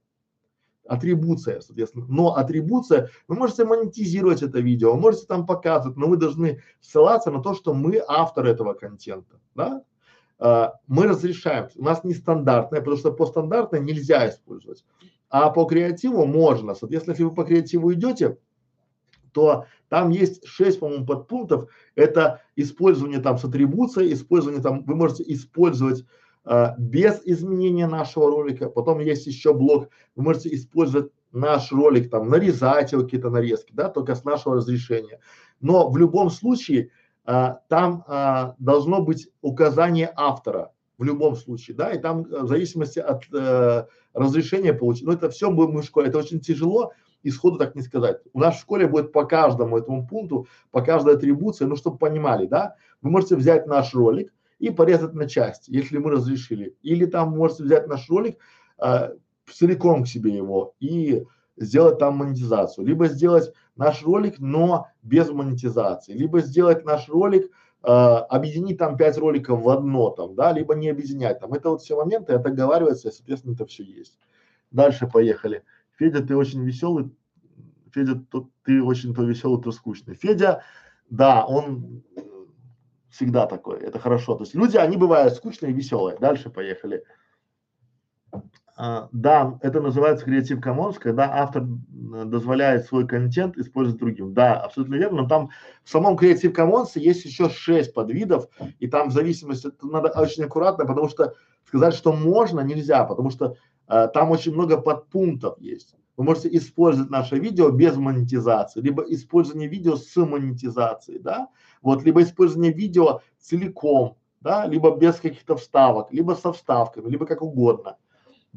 Атрибуция, 0.86 1.60
соответственно. 1.60 2.06
Но 2.08 2.34
атрибуция, 2.34 3.10
вы 3.28 3.36
можете 3.36 3.64
монетизировать 3.64 4.42
это 4.42 4.58
видео, 4.58 4.96
можете 4.96 5.26
там 5.26 5.46
показывать, 5.46 5.98
но 5.98 6.08
вы 6.08 6.16
должны 6.16 6.62
ссылаться 6.80 7.30
на 7.30 7.42
то, 7.42 7.54
что 7.54 7.74
мы 7.74 8.02
автор 8.08 8.46
этого 8.46 8.72
контента, 8.72 9.38
да? 9.54 9.82
А, 10.38 10.74
мы 10.86 11.06
разрешаем, 11.06 11.68
у 11.76 11.84
нас 11.84 12.04
нестандартное, 12.04 12.80
потому 12.80 12.96
что 12.96 13.12
по 13.12 13.26
стандартной 13.26 13.80
нельзя 13.80 14.28
использовать, 14.28 14.84
а 15.30 15.50
по 15.50 15.64
креативу 15.64 16.24
можно. 16.24 16.74
Соответственно, 16.74 17.12
если 17.12 17.24
вы 17.24 17.34
по 17.34 17.44
креативу 17.44 17.92
идете, 17.92 18.38
то 19.32 19.66
там 19.88 20.10
есть 20.10 20.44
шесть, 20.46 20.80
по-моему, 20.80 21.06
подпунктов. 21.06 21.70
Это 21.94 22.42
использование 22.56 23.20
там 23.20 23.38
с 23.38 23.44
атрибуцией, 23.44 24.12
использование 24.12 24.62
там, 24.62 24.84
вы 24.84 24.94
можете 24.94 25.24
использовать 25.26 26.04
а, 26.44 26.74
без 26.78 27.20
изменения 27.24 27.86
нашего 27.86 28.30
ролика. 28.30 28.68
Потом 28.68 29.00
есть 29.00 29.26
еще 29.26 29.54
блок, 29.54 29.90
вы 30.16 30.22
можете 30.24 30.54
использовать 30.54 31.12
наш 31.32 31.70
ролик, 31.72 32.10
там, 32.10 32.28
нарезать 32.28 32.92
его 32.92 33.02
какие-то 33.02 33.30
нарезки, 33.30 33.72
да, 33.72 33.88
только 33.88 34.14
с 34.14 34.24
нашего 34.24 34.56
разрешения. 34.56 35.20
Но 35.60 35.90
в 35.90 35.96
любом 35.96 36.30
случае 36.30 36.90
а, 37.24 37.60
там 37.68 38.04
а, 38.06 38.54
должно 38.58 39.02
быть 39.02 39.28
указание 39.42 40.10
автора 40.16 40.72
в 40.98 41.04
любом 41.04 41.36
случае, 41.36 41.76
да, 41.76 41.92
и 41.92 41.98
там 41.98 42.24
э, 42.24 42.42
в 42.42 42.48
зависимости 42.48 42.98
от 42.98 43.22
э, 43.32 43.86
разрешения 44.18 44.72
получить, 44.72 45.06
ну 45.06 45.12
это 45.12 45.30
все 45.30 45.50
будем 45.50 45.78
в 45.78 45.84
школе, 45.84 46.08
это 46.08 46.18
очень 46.18 46.40
тяжело, 46.40 46.92
исходу 47.22 47.58
так 47.58 47.74
не 47.74 47.82
сказать. 47.82 48.20
У 48.32 48.40
нас 48.40 48.56
в 48.56 48.60
школе 48.60 48.86
будет 48.86 49.12
по 49.12 49.24
каждому 49.24 49.78
этому 49.78 50.06
пункту, 50.06 50.46
по 50.70 50.82
каждой 50.82 51.14
атрибуции, 51.14 51.64
ну 51.64 51.76
чтобы 51.76 51.98
понимали, 51.98 52.46
да, 52.46 52.76
вы 53.02 53.10
можете 53.10 53.36
взять 53.36 53.66
наш 53.66 53.94
ролик 53.94 54.32
и 54.58 54.70
порезать 54.70 55.14
на 55.14 55.28
части, 55.28 55.70
если 55.70 55.98
мы 55.98 56.10
разрешили, 56.10 56.76
или 56.82 57.06
там 57.06 57.36
можете 57.36 57.64
взять 57.64 57.86
наш 57.86 58.08
ролик 58.08 58.38
э, 58.82 59.10
целиком 59.52 60.04
к 60.04 60.08
себе 60.08 60.34
его 60.34 60.74
и 60.80 61.24
сделать 61.56 61.98
там 61.98 62.16
монетизацию, 62.16 62.86
либо 62.86 63.08
сделать 63.08 63.52
наш 63.76 64.02
ролик, 64.04 64.38
но 64.38 64.88
без 65.02 65.30
монетизации, 65.30 66.12
либо 66.12 66.40
сделать 66.40 66.84
наш 66.84 67.08
ролик 67.08 67.50
объединить 67.82 68.78
там 68.78 68.96
пять 68.96 69.16
роликов 69.18 69.60
в 69.60 69.68
одно 69.68 70.10
там, 70.10 70.34
да, 70.34 70.52
либо 70.52 70.74
не 70.74 70.88
объединять 70.88 71.40
там. 71.40 71.52
Это 71.52 71.70
вот 71.70 71.82
все 71.82 71.96
моменты, 71.96 72.32
это 72.32 72.48
оговаривается, 72.48 73.08
и, 73.08 73.12
соответственно, 73.12 73.54
это 73.54 73.66
все 73.66 73.84
есть. 73.84 74.18
Дальше 74.70 75.06
поехали. 75.06 75.62
Федя, 75.96 76.22
ты 76.22 76.36
очень 76.36 76.62
веселый. 76.62 77.10
Федя, 77.92 78.16
то, 78.16 78.48
ты 78.64 78.82
очень 78.82 79.14
то 79.14 79.22
веселый, 79.22 79.62
то 79.62 79.72
скучный. 79.72 80.14
Федя, 80.14 80.62
да, 81.08 81.44
он 81.46 82.02
всегда 83.10 83.46
такой, 83.46 83.80
это 83.80 83.98
хорошо. 83.98 84.34
То 84.34 84.42
есть 84.42 84.54
люди, 84.54 84.76
они 84.76 84.96
бывают 84.96 85.34
скучные 85.34 85.72
и 85.72 85.74
веселые. 85.74 86.18
Дальше 86.18 86.50
поехали. 86.50 87.04
А, 88.80 89.08
да, 89.10 89.58
это 89.60 89.80
называется 89.80 90.24
Creative 90.24 90.62
Commons, 90.62 91.00
когда 91.00 91.28
автор 91.34 91.64
дозволяет 91.66 92.86
свой 92.86 93.08
контент 93.08 93.58
использовать 93.58 93.98
другим. 93.98 94.34
Да, 94.34 94.54
абсолютно 94.54 94.94
верно. 94.94 95.22
Но 95.22 95.28
там 95.28 95.50
в 95.82 95.90
самом 95.90 96.14
Creative 96.14 96.54
Commons 96.54 96.90
есть 96.94 97.24
еще 97.24 97.50
шесть 97.50 97.92
подвидов, 97.92 98.46
и 98.78 98.86
там 98.86 99.08
в 99.08 99.12
зависимости, 99.12 99.68
надо 99.82 100.10
очень 100.10 100.44
аккуратно, 100.44 100.86
потому 100.86 101.08
что 101.08 101.34
сказать, 101.66 101.92
что 101.92 102.12
можно, 102.12 102.60
нельзя, 102.60 103.02
потому 103.02 103.30
что 103.30 103.56
э, 103.88 104.08
там 104.14 104.30
очень 104.30 104.54
много 104.54 104.80
подпунктов 104.80 105.58
есть. 105.58 105.96
Вы 106.16 106.22
можете 106.22 106.56
использовать 106.56 107.10
наше 107.10 107.36
видео 107.36 107.70
без 107.70 107.96
монетизации, 107.96 108.80
либо 108.80 109.02
использование 109.02 109.68
видео 109.68 109.96
с 109.96 110.14
монетизацией, 110.14 111.18
да, 111.18 111.48
вот, 111.82 112.04
либо 112.04 112.22
использование 112.22 112.72
видео 112.72 113.22
целиком, 113.40 114.18
да, 114.40 114.66
либо 114.66 114.96
без 114.96 115.16
каких-то 115.16 115.56
вставок, 115.56 116.12
либо 116.12 116.34
со 116.34 116.52
вставками, 116.52 117.10
либо 117.10 117.26
как 117.26 117.42
угодно. 117.42 117.96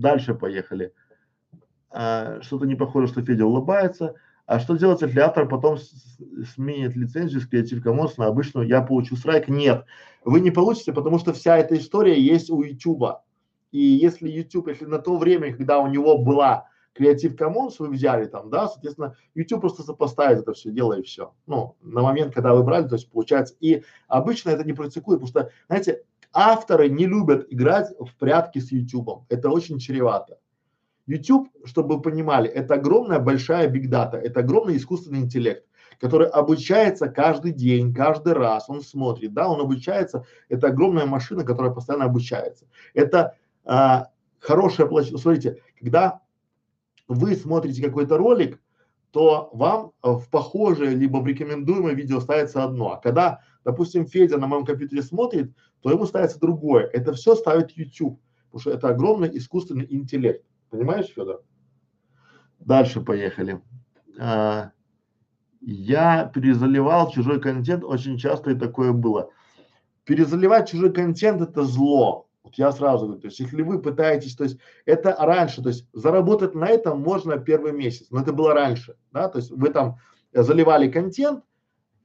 Дальше 0.01 0.33
поехали. 0.33 0.93
А, 1.91 2.41
что-то 2.41 2.65
не 2.65 2.75
похоже, 2.75 3.07
что 3.07 3.21
Федя 3.21 3.45
улыбается. 3.45 4.15
А 4.47 4.59
что 4.59 4.75
делать, 4.75 5.01
если 5.01 5.19
автор 5.19 5.47
потом 5.47 5.77
сменит 6.55 6.95
лицензию 6.95 7.39
с 7.39 7.47
Creative 7.47 7.83
Commons 7.83 8.13
на 8.17 8.25
обычную, 8.25 8.67
я 8.67 8.81
получу 8.81 9.15
страйк? 9.15 9.47
Нет, 9.47 9.85
вы 10.25 10.39
не 10.39 10.49
получите, 10.49 10.91
потому 10.91 11.19
что 11.19 11.33
вся 11.33 11.57
эта 11.57 11.77
история 11.77 12.19
есть 12.19 12.49
у 12.49 12.63
YouTube. 12.63 13.19
И 13.71 13.79
если 13.79 14.27
YouTube, 14.27 14.69
если 14.69 14.85
на 14.85 14.97
то 14.97 15.17
время, 15.17 15.55
когда 15.55 15.79
у 15.79 15.87
него 15.87 16.17
была 16.17 16.67
Creative 16.99 17.37
Commons 17.37 17.75
вы 17.79 17.89
взяли 17.89 18.25
там, 18.25 18.49
да, 18.49 18.67
соответственно, 18.67 19.15
YouTube 19.35 19.61
просто 19.61 19.83
сопоставит 19.83 20.39
это 20.39 20.53
все 20.53 20.71
дело 20.71 20.93
и 20.99 21.03
все. 21.03 21.33
Ну, 21.45 21.77
на 21.81 22.01
момент, 22.01 22.33
когда 22.33 22.53
вы 22.53 22.63
брали, 22.63 22.87
то 22.87 22.95
есть 22.95 23.09
получается, 23.09 23.55
и 23.59 23.83
обычно 24.07 24.49
это 24.49 24.63
не 24.63 24.73
практикует, 24.73 25.21
потому 25.21 25.27
что, 25.45 25.51
знаете, 25.67 26.03
авторы 26.33 26.89
не 26.89 27.05
любят 27.05 27.47
играть 27.49 27.89
в 27.99 28.15
прятки 28.17 28.59
с 28.59 28.71
YouTube. 28.71 29.25
Это 29.29 29.49
очень 29.49 29.79
чревато. 29.79 30.39
YouTube, 31.07 31.49
чтобы 31.65 31.95
вы 31.95 32.01
понимали, 32.01 32.49
это 32.49 32.75
огромная 32.75 33.19
большая 33.19 33.67
бигдата, 33.67 34.17
это 34.17 34.41
огромный 34.41 34.77
искусственный 34.77 35.19
интеллект, 35.19 35.65
который 35.99 36.27
обучается 36.27 37.07
каждый 37.09 37.51
день, 37.51 37.93
каждый 37.93 38.33
раз, 38.33 38.69
он 38.69 38.81
смотрит, 38.81 39.33
да, 39.33 39.49
он 39.49 39.59
обучается, 39.59 40.25
это 40.47 40.67
огромная 40.67 41.05
машина, 41.05 41.43
которая 41.43 41.73
постоянно 41.73 42.05
обучается. 42.05 42.65
Это 42.93 43.35
а, 43.65 44.07
хорошая 44.39 44.87
площадь, 44.87 45.19
смотрите, 45.19 45.57
когда 45.79 46.21
вы 47.07 47.35
смотрите 47.35 47.83
какой-то 47.83 48.17
ролик, 48.17 48.61
то 49.11 49.49
вам 49.53 49.91
э, 50.03 50.11
в 50.11 50.29
похожее 50.29 50.95
либо 50.95 51.17
в 51.17 51.27
рекомендуемое 51.27 51.93
видео 51.93 52.19
ставится 52.19 52.63
одно. 52.63 52.93
А 52.93 52.97
когда, 52.97 53.41
допустим, 53.65 54.07
Федя 54.07 54.37
на 54.37 54.47
моем 54.47 54.65
компьютере 54.65 55.03
смотрит, 55.03 55.53
то 55.81 55.91
ему 55.91 56.05
ставится 56.05 56.39
другое. 56.39 56.85
Это 56.87 57.13
все 57.13 57.35
ставит 57.35 57.71
YouTube, 57.71 58.19
потому 58.45 58.61
что 58.61 58.71
это 58.71 58.89
огромный 58.89 59.29
искусственный 59.37 59.85
интеллект. 59.89 60.45
Понимаешь, 60.69 61.07
Федор? 61.07 61.41
Дальше 62.59 63.01
поехали. 63.01 63.61
А, 64.17 64.71
я 65.59 66.25
перезаливал 66.25 67.11
чужой 67.11 67.41
контент, 67.41 67.83
очень 67.83 68.17
часто 68.17 68.51
и 68.51 68.55
такое 68.55 68.93
было. 68.93 69.29
Перезаливать 70.05 70.69
чужой 70.69 70.93
контент 70.93 71.41
это 71.41 71.63
зло. 71.63 72.27
Вот 72.43 72.55
я 72.55 72.71
сразу 72.71 73.05
говорю, 73.05 73.21
то 73.21 73.27
есть 73.27 73.39
если 73.39 73.61
вы 73.61 73.79
пытаетесь, 73.79 74.35
то 74.35 74.43
есть 74.43 74.57
это 74.85 75.15
раньше, 75.19 75.61
то 75.61 75.69
есть 75.69 75.85
заработать 75.93 76.55
на 76.55 76.67
этом 76.67 76.99
можно 76.99 77.37
первый 77.37 77.71
месяц, 77.71 78.07
но 78.09 78.21
это 78.21 78.33
было 78.33 78.53
раньше, 78.53 78.95
да, 79.11 79.29
то 79.29 79.37
есть 79.37 79.51
вы 79.51 79.69
там 79.69 79.97
заливали 80.33 80.89
контент, 80.89 81.43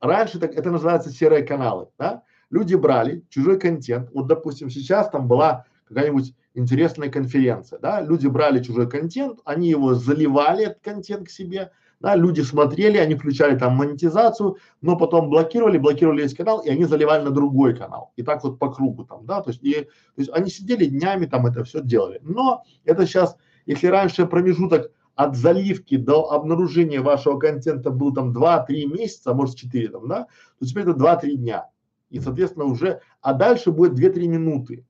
раньше 0.01 0.39
так, 0.39 0.55
это 0.55 0.71
называется 0.71 1.11
серые 1.11 1.43
каналы, 1.43 1.89
да, 1.99 2.23
люди 2.51 2.75
брали 2.75 3.25
чужой 3.31 3.59
контент, 3.59 4.11
вот 4.13 4.27
допустим 4.27 4.69
сейчас 4.69 5.09
там 5.09 5.27
была 5.27 5.65
какая-нибудь 5.89 6.35
интересная 6.53 7.09
конференция, 7.09 7.79
да, 7.79 8.03
люди 8.03 8.27
брали 8.27 8.63
чужой 8.63 8.91
контент, 8.91 9.41
они 9.47 9.71
его 9.71 9.95
заливали 9.95 10.67
этот 10.67 10.83
контент 10.83 11.29
к 11.29 11.31
себе, 11.31 11.71
да, 12.01 12.15
люди 12.15 12.43
смотрели, 12.43 12.99
они 12.99 13.15
включали 13.15 13.59
там 13.59 13.75
монетизацию, 13.77 14.57
но 14.83 14.97
потом 14.97 15.31
блокировали, 15.31 15.79
блокировали 15.79 16.23
весь 16.23 16.35
канал, 16.35 16.61
и 16.61 16.69
они 16.69 16.85
заливали 16.85 17.25
на 17.25 17.31
другой 17.31 17.75
канал. 17.75 18.13
И 18.17 18.23
так 18.23 18.45
вот 18.45 18.59
по 18.59 18.71
кругу 18.71 19.05
там, 19.05 19.25
да, 19.27 19.41
то 19.41 19.51
есть, 19.51 19.63
и, 19.63 19.73
то 19.75 19.89
есть 20.19 20.31
они 20.33 20.51
сидели 20.51 20.87
днями 20.87 21.27
там 21.27 21.47
это 21.47 21.65
все 21.65 21.81
делали. 21.81 22.21
Но 22.23 22.63
это 22.85 23.07
сейчас, 23.07 23.37
если 23.65 23.87
раньше 23.87 24.27
промежуток 24.27 24.91
от 25.15 25.35
заливки 25.35 25.97
до 25.97 26.31
обнаружения 26.31 27.01
вашего 27.01 27.39
контента 27.39 27.91
был 27.91 28.13
там 28.13 28.37
2-3 28.37 28.87
месяца, 28.87 29.31
а 29.31 29.35
может 29.35 29.57
4 29.57 29.89
там, 29.89 30.09
да, 30.09 30.27
то 30.59 30.67
теперь 30.67 30.83
это 30.83 30.93
2-3 30.93 31.37
дня. 31.37 31.69
И, 32.11 32.21
соответственно, 32.21 32.67
уже, 32.67 33.01
а 33.21 33.33
дальше 33.33 33.73
будет 33.73 33.99
2-3 33.99 34.29
минуты. 34.29 34.86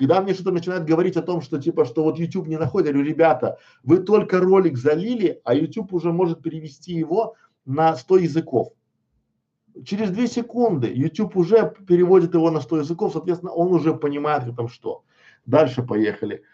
Когда 0.00 0.22
мне 0.22 0.32
что-то 0.32 0.50
начинает 0.50 0.86
говорить 0.86 1.18
о 1.18 1.22
том, 1.22 1.42
что 1.42 1.60
типа, 1.60 1.84
что 1.84 2.04
вот 2.04 2.18
YouTube 2.18 2.46
не 2.46 2.56
находит, 2.56 2.86
я 2.86 2.92
говорю, 2.94 3.10
ребята, 3.10 3.58
вы 3.82 3.98
только 3.98 4.40
ролик 4.40 4.78
залили, 4.78 5.42
а 5.44 5.54
YouTube 5.54 5.92
уже 5.92 6.10
может 6.10 6.42
перевести 6.42 6.94
его 6.94 7.34
на 7.66 7.94
100 7.94 8.16
языков. 8.16 8.72
Через 9.84 10.10
2 10.10 10.26
секунды 10.26 10.90
YouTube 10.90 11.36
уже 11.36 11.74
переводит 11.86 12.32
его 12.32 12.50
на 12.50 12.62
100 12.62 12.78
языков, 12.78 13.12
соответственно, 13.12 13.52
он 13.52 13.74
уже 13.74 13.92
понимает 13.92 14.44
там 14.56 14.68
что. 14.68 15.04
Дальше 15.44 15.82
поехали. 15.82 16.44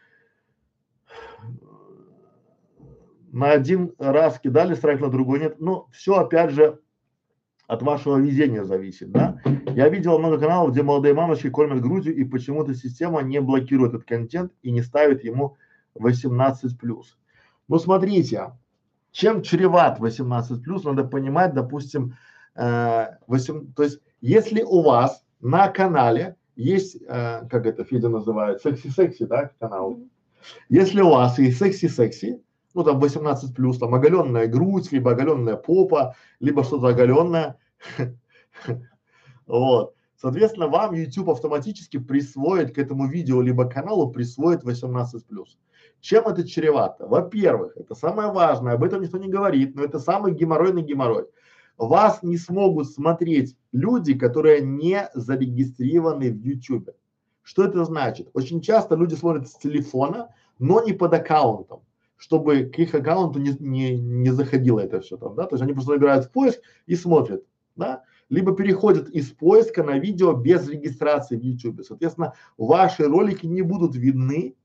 На 3.30 3.52
один 3.52 3.94
раз 3.98 4.40
кидали 4.40 4.74
страйк, 4.74 5.00
на 5.00 5.08
другой 5.08 5.38
нет. 5.38 5.60
Ну, 5.60 5.86
все 5.92 6.16
опять 6.16 6.50
же 6.50 6.80
от 7.66 7.82
вашего 7.82 8.16
везения 8.18 8.64
зависит, 8.64 9.10
да. 9.10 9.40
Я 9.74 9.88
видел 9.88 10.18
много 10.18 10.38
каналов, 10.38 10.72
где 10.72 10.82
молодые 10.82 11.14
мамочки 11.14 11.50
кормят 11.50 11.82
грудью, 11.82 12.14
и 12.14 12.24
почему-то 12.24 12.74
система 12.74 13.22
не 13.22 13.40
блокирует 13.40 13.94
этот 13.94 14.06
контент 14.06 14.52
и 14.62 14.70
не 14.70 14.82
ставит 14.82 15.24
ему 15.24 15.56
18 15.94 16.78
плюс. 16.78 17.18
Ну 17.68 17.78
смотрите, 17.78 18.52
чем 19.10 19.42
чреват 19.42 19.98
18 19.98 20.62
плюс, 20.62 20.84
надо 20.84 21.04
понимать, 21.04 21.54
допустим, 21.54 22.16
э, 22.54 23.06
8, 23.26 23.72
то 23.74 23.82
есть 23.82 24.00
если 24.20 24.62
у 24.62 24.82
вас 24.82 25.24
на 25.40 25.68
канале 25.68 26.36
есть, 26.54 26.96
э, 27.02 27.46
как 27.50 27.66
это 27.66 27.84
Федя 27.84 28.08
называет, 28.08 28.62
секси-секси, 28.62 29.26
да, 29.26 29.50
канал. 29.58 30.00
Если 30.68 31.00
у 31.00 31.10
вас 31.10 31.38
есть 31.38 31.58
секси-секси, 31.58 32.40
ну 32.76 32.84
там 32.84 33.00
18 33.00 33.54
плюс, 33.54 33.78
там 33.78 33.94
оголенная 33.94 34.46
грудь, 34.46 34.92
либо 34.92 35.12
оголенная 35.12 35.56
попа, 35.56 36.14
либо 36.40 36.62
что-то 36.62 36.88
оголенное. 36.88 37.58
Вот. 39.46 39.94
Соответственно, 40.20 40.66
вам 40.66 40.92
YouTube 40.92 41.30
автоматически 41.30 41.98
присвоит 41.98 42.74
к 42.74 42.78
этому 42.78 43.06
видео 43.06 43.40
либо 43.40 43.64
каналу 43.68 44.10
присвоит 44.10 44.64
18 44.64 45.24
плюс. 45.24 45.56
Чем 46.00 46.26
это 46.26 46.46
чревато? 46.46 47.06
Во-первых, 47.06 47.76
это 47.76 47.94
самое 47.94 48.32
важное, 48.32 48.74
об 48.74 48.82
этом 48.82 49.02
никто 49.02 49.18
не 49.18 49.28
говорит, 49.28 49.76
но 49.76 49.84
это 49.84 50.00
самый 50.00 50.34
геморройный 50.34 50.82
геморрой. 50.82 51.26
Вас 51.78 52.24
не 52.24 52.38
смогут 52.38 52.90
смотреть 52.90 53.56
люди, 53.70 54.18
которые 54.18 54.62
не 54.62 55.08
зарегистрированы 55.14 56.32
в 56.32 56.42
YouTube. 56.44 56.90
Что 57.44 57.64
это 57.64 57.84
значит? 57.84 58.28
Очень 58.34 58.60
часто 58.60 58.96
люди 58.96 59.14
смотрят 59.14 59.46
с 59.48 59.54
телефона, 59.54 60.34
но 60.58 60.82
не 60.82 60.92
под 60.92 61.14
аккаунтом, 61.14 61.82
чтобы 62.16 62.64
к 62.64 62.78
их 62.78 62.94
аккаунту 62.94 63.38
не, 63.38 63.56
не, 63.58 63.96
не 63.96 64.30
заходило 64.30 64.80
это 64.80 65.00
все 65.00 65.16
там, 65.16 65.34
да, 65.34 65.44
то 65.46 65.54
есть 65.54 65.62
они 65.62 65.72
просто 65.72 65.92
набирают 65.92 66.26
в 66.26 66.30
поиск 66.30 66.60
и 66.86 66.96
смотрят, 66.96 67.44
да, 67.76 68.02
либо 68.28 68.54
переходят 68.54 69.08
из 69.10 69.30
поиска 69.30 69.82
на 69.82 69.98
видео 69.98 70.32
без 70.32 70.68
регистрации 70.68 71.36
в 71.36 71.42
YouTube. 71.42 71.84
Соответственно, 71.84 72.34
ваши 72.56 73.04
ролики 73.04 73.46
не 73.46 73.62
будут 73.62 73.94
видны 73.94 74.56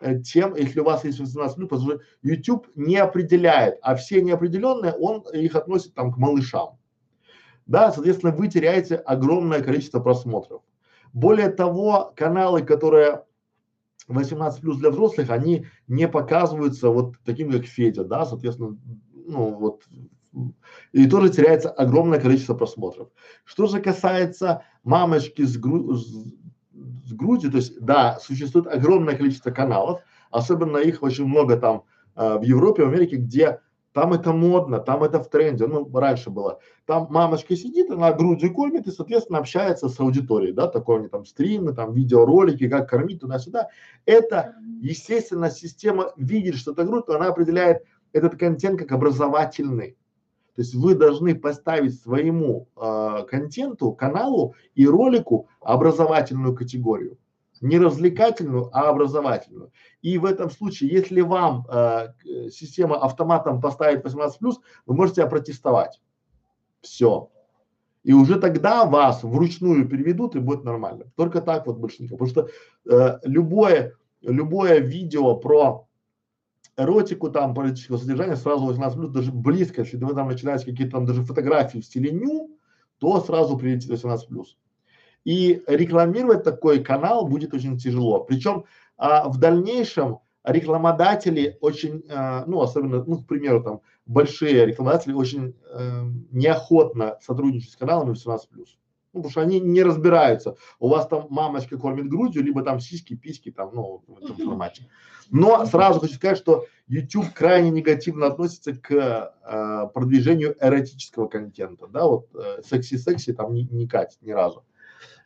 э, 0.00 0.20
тем, 0.20 0.54
если 0.54 0.80
у 0.80 0.84
вас 0.84 1.04
есть 1.04 1.18
18 1.18 1.56
плюс, 1.56 1.68
потому 1.68 1.90
что 1.92 2.00
YouTube 2.22 2.66
не 2.74 2.96
определяет, 2.96 3.78
а 3.82 3.94
все 3.94 4.20
неопределенные, 4.20 4.92
он 4.92 5.22
их 5.32 5.56
относит 5.56 5.94
там 5.94 6.12
к 6.12 6.18
малышам. 6.18 6.78
Да, 7.66 7.92
соответственно, 7.92 8.34
вы 8.34 8.48
теряете 8.48 8.96
огромное 8.96 9.62
количество 9.62 10.00
просмотров. 10.00 10.62
Более 11.12 11.50
того, 11.50 12.12
каналы, 12.16 12.62
которые 12.62 13.24
18 14.14 14.60
плюс 14.60 14.78
для 14.78 14.90
взрослых, 14.90 15.30
они 15.30 15.66
не 15.88 16.08
показываются 16.08 16.90
вот 16.90 17.14
таким, 17.24 17.50
как 17.50 17.64
Федя, 17.64 18.04
да, 18.04 18.24
соответственно, 18.24 18.76
ну 19.26 19.54
вот, 19.54 19.82
и 20.92 21.08
тоже 21.08 21.30
теряется 21.30 21.70
огромное 21.70 22.20
количество 22.20 22.54
просмотров. 22.54 23.08
Что 23.44 23.66
же 23.66 23.80
касается 23.80 24.62
мамочки 24.84 25.42
с, 25.42 25.56
гру, 25.56 25.94
с, 25.94 26.06
с 26.06 27.12
грудью, 27.12 27.50
то 27.50 27.58
есть, 27.58 27.80
да, 27.80 28.18
существует 28.20 28.66
огромное 28.66 29.16
количество 29.16 29.50
каналов, 29.50 30.00
особенно 30.30 30.78
их 30.78 31.02
очень 31.02 31.26
много 31.26 31.56
там 31.56 31.84
э, 32.16 32.38
в 32.38 32.42
Европе, 32.42 32.84
в 32.84 32.88
Америке, 32.88 33.16
где 33.16 33.60
там 33.92 34.12
это 34.12 34.32
модно, 34.32 34.78
там 34.78 35.02
это 35.02 35.20
в 35.20 35.28
тренде, 35.28 35.66
ну, 35.66 35.88
раньше 35.92 36.30
было. 36.30 36.60
Там 36.86 37.08
мамочка 37.10 37.56
сидит, 37.56 37.90
она 37.90 38.12
грудью 38.12 38.54
кормит 38.54 38.86
и, 38.86 38.92
соответственно, 38.92 39.38
общается 39.38 39.88
с 39.88 39.98
аудиторией, 39.98 40.52
да, 40.52 40.68
такое 40.68 40.98
они 40.98 41.08
там 41.08 41.24
стримы, 41.24 41.72
там 41.72 41.92
видеоролики, 41.92 42.68
как 42.68 42.88
кормить 42.88 43.20
туда-сюда. 43.20 43.68
Это, 44.06 44.54
естественно, 44.80 45.50
система 45.50 46.12
видит, 46.16 46.56
что 46.56 46.72
это 46.72 46.84
грудь, 46.84 47.04
она 47.08 47.26
определяет 47.26 47.82
этот 48.12 48.36
контент 48.36 48.78
как 48.78 48.92
образовательный. 48.92 49.96
То 50.54 50.62
есть 50.62 50.74
вы 50.74 50.94
должны 50.94 51.34
поставить 51.34 52.00
своему 52.00 52.68
э, 52.76 53.24
контенту, 53.28 53.92
каналу 53.92 54.54
и 54.74 54.86
ролику 54.86 55.48
образовательную 55.60 56.54
категорию 56.54 57.18
не 57.60 57.78
развлекательную, 57.78 58.70
а 58.72 58.88
образовательную. 58.88 59.72
И 60.02 60.18
в 60.18 60.24
этом 60.24 60.50
случае, 60.50 60.90
если 60.90 61.20
вам 61.20 61.66
э, 61.68 62.08
система 62.50 62.96
автоматом 62.96 63.60
поставит 63.60 64.04
18+, 64.04 64.32
вы 64.86 64.94
можете 64.94 65.22
опротестовать. 65.22 66.00
Все. 66.80 67.30
И 68.02 68.12
уже 68.14 68.40
тогда 68.40 68.86
вас 68.86 69.22
вручную 69.22 69.86
переведут 69.86 70.34
и 70.34 70.40
будет 70.40 70.64
нормально. 70.64 71.04
Только 71.16 71.42
так 71.42 71.66
вот 71.66 71.76
больше 71.76 72.02
никак. 72.02 72.18
Потому 72.18 72.30
что 72.30 72.48
э, 72.90 73.18
любое, 73.24 73.94
любое 74.22 74.78
видео 74.78 75.36
про 75.36 75.86
эротику, 76.78 77.30
там, 77.30 77.54
политического 77.54 77.98
содержания 77.98 78.36
сразу 78.36 78.64
18 78.64 78.98
плюс, 78.98 79.10
даже 79.10 79.32
близко, 79.32 79.82
если 79.82 79.98
вы 79.98 80.14
там 80.14 80.28
начинаете 80.28 80.64
какие-то 80.64 80.92
там 80.92 81.04
даже 81.04 81.22
фотографии 81.22 81.78
в 81.78 81.84
стиле 81.84 82.10
ню, 82.10 82.58
то 82.98 83.20
сразу 83.20 83.58
прилетит 83.58 83.90
18 83.90 84.28
плюс. 84.28 84.56
И 85.24 85.62
рекламировать 85.66 86.44
такой 86.44 86.82
канал 86.82 87.26
будет 87.26 87.52
очень 87.54 87.76
тяжело. 87.76 88.20
Причем 88.20 88.64
а, 88.96 89.28
в 89.28 89.38
дальнейшем 89.38 90.20
рекламодатели 90.44 91.58
очень, 91.60 92.04
а, 92.10 92.44
ну 92.46 92.60
особенно, 92.60 93.04
ну 93.04 93.18
к 93.18 93.26
примеру 93.26 93.62
там 93.62 93.80
большие 94.06 94.64
рекламодатели 94.64 95.12
очень 95.12 95.54
а, 95.70 96.06
неохотно 96.30 97.18
сотрудничают 97.20 97.72
с 97.72 97.76
каналами 97.76 98.12
18+. 98.12 98.40
Ну, 99.12 99.22
потому 99.22 99.30
что 99.30 99.40
они 99.40 99.58
не 99.58 99.82
разбираются. 99.82 100.56
У 100.78 100.88
вас 100.88 101.08
там 101.08 101.26
мамочка 101.30 101.76
кормит 101.76 102.08
грудью, 102.08 102.44
либо 102.44 102.62
там 102.62 102.78
сиськи, 102.78 103.16
письки, 103.16 103.50
там, 103.50 103.70
ну, 103.74 104.04
в 104.06 104.18
этом 104.22 104.36
формате. 104.36 104.86
Но 105.30 105.66
сразу 105.66 105.98
хочу 105.98 106.14
сказать, 106.14 106.38
что 106.38 106.66
YouTube 106.86 107.32
крайне 107.32 107.70
негативно 107.70 108.26
относится 108.26 108.72
к 108.72 108.92
э, 108.92 109.88
продвижению 109.92 110.56
эротического 110.60 111.26
контента, 111.26 111.86
да, 111.88 112.06
вот 112.06 112.28
э, 112.34 112.62
секси-секси 112.62 113.32
там 113.32 113.52
не, 113.52 113.64
не 113.64 113.88
катит 113.88 114.22
ни 114.22 114.30
разу. 114.30 114.64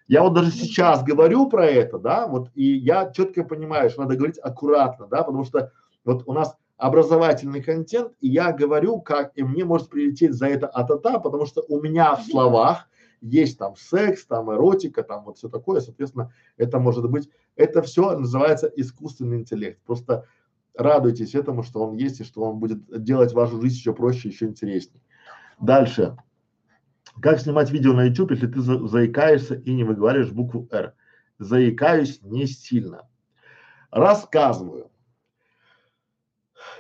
Я 0.07 0.23
вот 0.23 0.35
даже 0.35 0.51
сейчас 0.51 1.03
говорю 1.03 1.49
про 1.49 1.67
это, 1.67 1.99
да, 1.99 2.27
вот, 2.27 2.51
и 2.55 2.65
я 2.65 3.11
четко 3.11 3.43
понимаю, 3.43 3.89
что 3.91 4.03
надо 4.03 4.17
говорить 4.17 4.39
аккуратно, 4.39 5.07
да, 5.07 5.23
потому 5.23 5.45
что 5.45 5.73
вот 6.05 6.25
у 6.27 6.33
нас 6.33 6.57
образовательный 6.77 7.63
контент, 7.63 8.13
и 8.21 8.29
я 8.29 8.53
говорю, 8.53 9.01
как, 9.01 9.33
и 9.37 9.43
мне 9.43 9.65
может 9.65 9.89
прилететь 9.89 10.35
за 10.35 10.47
это 10.49 10.67
атата, 10.67 11.19
потому 11.21 11.47
что 11.47 11.65
у 11.69 11.81
меня 11.81 12.17
в 12.17 12.25
словах 12.25 12.89
есть 13.23 13.59
там 13.59 13.75
секс, 13.77 14.27
там 14.27 14.53
эротика, 14.53 15.03
там 15.03 15.25
вот 15.25 15.39
все 15.39 15.49
такое, 15.49 15.81
соответственно, 15.81 16.33
это 16.59 16.79
может 16.79 17.09
быть, 17.11 17.31
это 17.57 17.81
все 17.81 18.19
называется 18.19 18.71
искусственный 18.77 19.39
интеллект. 19.39 19.81
Просто 19.87 20.27
радуйтесь 20.75 21.35
этому, 21.35 21.63
что 21.63 21.83
он 21.83 21.95
есть 21.95 22.21
и 22.21 22.25
что 22.25 22.43
он 22.43 22.59
будет 22.59 23.03
делать 23.03 23.33
вашу 23.33 23.61
жизнь 23.61 23.77
еще 23.77 23.95
проще, 23.95 24.29
еще 24.29 24.47
интереснее. 24.47 25.01
Дальше. 25.61 26.19
Как 27.21 27.41
снимать 27.41 27.71
видео 27.71 27.93
на 27.93 28.05
YouTube, 28.05 28.33
если 28.33 28.47
ты 28.47 28.61
за, 28.61 28.87
заикаешься 28.87 29.55
и 29.55 29.73
не 29.73 29.85
выговариваешь 29.85 30.33
букву 30.33 30.69
R? 30.71 30.95
Заикаюсь 31.39 32.21
не 32.23 32.47
сильно. 32.47 33.09
Рассказываю. 33.91 34.91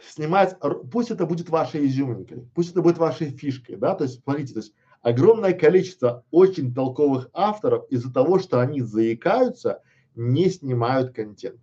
Снимать, 0.06 0.56
пусть 0.90 1.10
это 1.10 1.26
будет 1.26 1.48
вашей 1.48 1.86
изюминкой, 1.86 2.48
пусть 2.54 2.70
это 2.70 2.82
будет 2.82 2.98
вашей 2.98 3.30
фишкой, 3.30 3.76
да, 3.76 3.94
то 3.94 4.04
есть, 4.04 4.22
смотрите, 4.22 4.54
то 4.54 4.60
есть 4.60 4.74
огромное 5.02 5.52
количество 5.52 6.24
очень 6.30 6.72
толковых 6.72 7.28
авторов 7.32 7.84
из-за 7.90 8.12
того, 8.12 8.38
что 8.38 8.60
они 8.60 8.80
заикаются, 8.80 9.82
не 10.14 10.48
снимают 10.50 11.14
контент. 11.14 11.60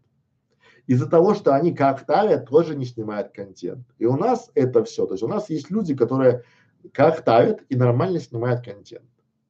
Из-за 0.86 1.08
того, 1.08 1.34
что 1.34 1.56
они 1.56 1.74
как 1.74 2.06
тавят, 2.06 2.50
тоже 2.50 2.76
не 2.76 2.86
снимают 2.86 3.32
контент. 3.32 3.88
И 3.98 4.06
у 4.06 4.18
нас 4.18 4.52
это 4.54 4.84
все, 4.84 5.06
то 5.06 5.14
есть 5.14 5.24
у 5.24 5.28
нас 5.28 5.50
есть 5.50 5.72
люди, 5.72 5.96
которые 5.96 6.44
как 6.94 7.24
тавят 7.24 7.62
и 7.70 7.76
нормально 7.76 8.20
снимают 8.20 8.64
контент. 8.64 9.06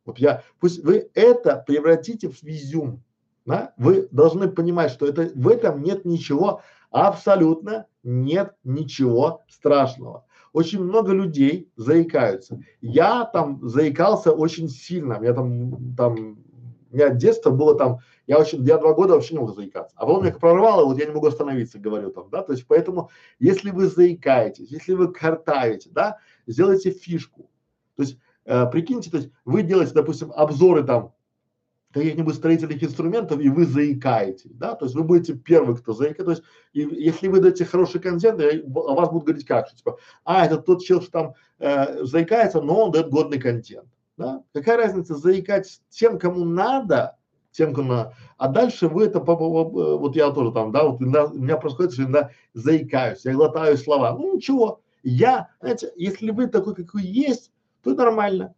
Вот 0.05 0.17
я, 0.19 0.43
пусть 0.59 0.83
вы 0.83 1.09
это 1.13 1.63
превратите 1.65 2.29
в 2.29 2.41
визюм, 2.43 3.03
да? 3.45 3.73
Вы 3.77 4.07
должны 4.11 4.49
понимать, 4.49 4.91
что 4.91 5.07
это 5.07 5.31
в 5.33 5.47
этом 5.47 5.83
нет 5.83 6.05
ничего, 6.05 6.61
абсолютно 6.89 7.87
нет 8.03 8.55
ничего 8.63 9.41
страшного. 9.47 10.25
Очень 10.53 10.83
много 10.83 11.13
людей 11.13 11.71
заикаются. 11.77 12.59
Я 12.81 13.25
там 13.25 13.67
заикался 13.67 14.31
очень 14.31 14.67
сильно. 14.67 15.17
Я 15.21 15.33
там, 15.33 15.95
там, 15.95 16.39
у 16.91 16.95
меня 16.95 17.09
детство 17.09 17.51
было 17.51 17.75
там, 17.75 17.99
я 18.27 18.37
очень, 18.37 18.63
я 18.65 18.77
два 18.77 18.93
года 18.93 19.13
вообще 19.13 19.35
не 19.35 19.39
мог 19.39 19.55
заикаться. 19.55 19.95
А 19.97 20.05
потом 20.05 20.23
меня 20.23 20.33
прорвало, 20.33 20.85
вот 20.85 20.99
я 20.99 21.05
не 21.05 21.13
могу 21.13 21.27
остановиться, 21.27 21.79
говорю 21.79 22.11
там, 22.11 22.29
да, 22.29 22.43
то 22.43 22.51
есть 22.51 22.65
поэтому, 22.67 23.09
если 23.39 23.71
вы 23.71 23.87
заикаетесь, 23.87 24.69
если 24.69 24.93
вы 24.93 25.11
картавите, 25.11 25.89
да, 25.91 26.17
сделайте 26.47 26.91
фишку. 26.91 27.49
То 27.95 28.03
есть, 28.03 28.17
э, 28.45 28.65
прикиньте, 28.67 29.09
то 29.09 29.17
есть 29.17 29.29
вы 29.45 29.63
делаете, 29.63 29.93
допустим, 29.93 30.31
обзоры 30.35 30.83
там 30.83 31.13
каких-нибудь 31.93 32.35
строительных 32.35 32.83
инструментов, 32.83 33.39
и 33.39 33.49
вы 33.49 33.65
заикаете, 33.65 34.49
да, 34.53 34.75
то 34.75 34.85
есть 34.85 34.95
вы 34.95 35.03
будете 35.03 35.33
первый, 35.33 35.75
кто 35.75 35.93
заикает, 35.93 36.25
то 36.25 36.31
есть 36.31 36.43
и, 36.73 36.81
если 36.81 37.27
вы 37.27 37.41
даете 37.41 37.65
хороший 37.65 37.99
контент, 37.99 38.39
о 38.39 38.95
вас 38.95 39.09
будут 39.09 39.25
говорить 39.25 39.45
как, 39.45 39.67
что 39.67 39.77
типа, 39.77 39.97
а, 40.23 40.45
это 40.45 40.57
тот 40.57 40.83
человек, 40.83 41.09
что 41.09 41.11
там 41.11 41.33
э, 41.59 42.03
заикается, 42.05 42.61
но 42.61 42.85
он 42.85 42.91
дает 42.91 43.09
годный 43.09 43.39
контент, 43.39 43.89
да, 44.17 44.43
какая 44.53 44.77
разница 44.77 45.15
заикать 45.15 45.81
тем, 45.89 46.17
кому 46.17 46.45
надо, 46.45 47.17
тем, 47.51 47.73
кому 47.73 47.89
надо, 47.89 48.15
а 48.37 48.47
дальше 48.47 48.87
вы 48.87 49.05
это, 49.05 49.19
вот 49.19 50.15
я 50.15 50.31
тоже 50.31 50.51
там, 50.53 50.71
да, 50.71 50.85
вот 50.85 51.01
у 51.01 51.05
меня 51.05 51.57
происходит, 51.57 51.93
что 51.93 52.03
иногда 52.03 52.29
заикаюсь, 52.53 53.25
я 53.25 53.33
глотаю 53.33 53.77
слова, 53.77 54.13
ну 54.13 54.35
ничего, 54.35 54.81
я, 55.03 55.49
знаете, 55.59 55.91
если 55.95 56.31
вы 56.31 56.47
такой, 56.47 56.75
какой 56.75 57.03
есть, 57.03 57.51
то 57.83 57.93
нормально. 57.93 58.53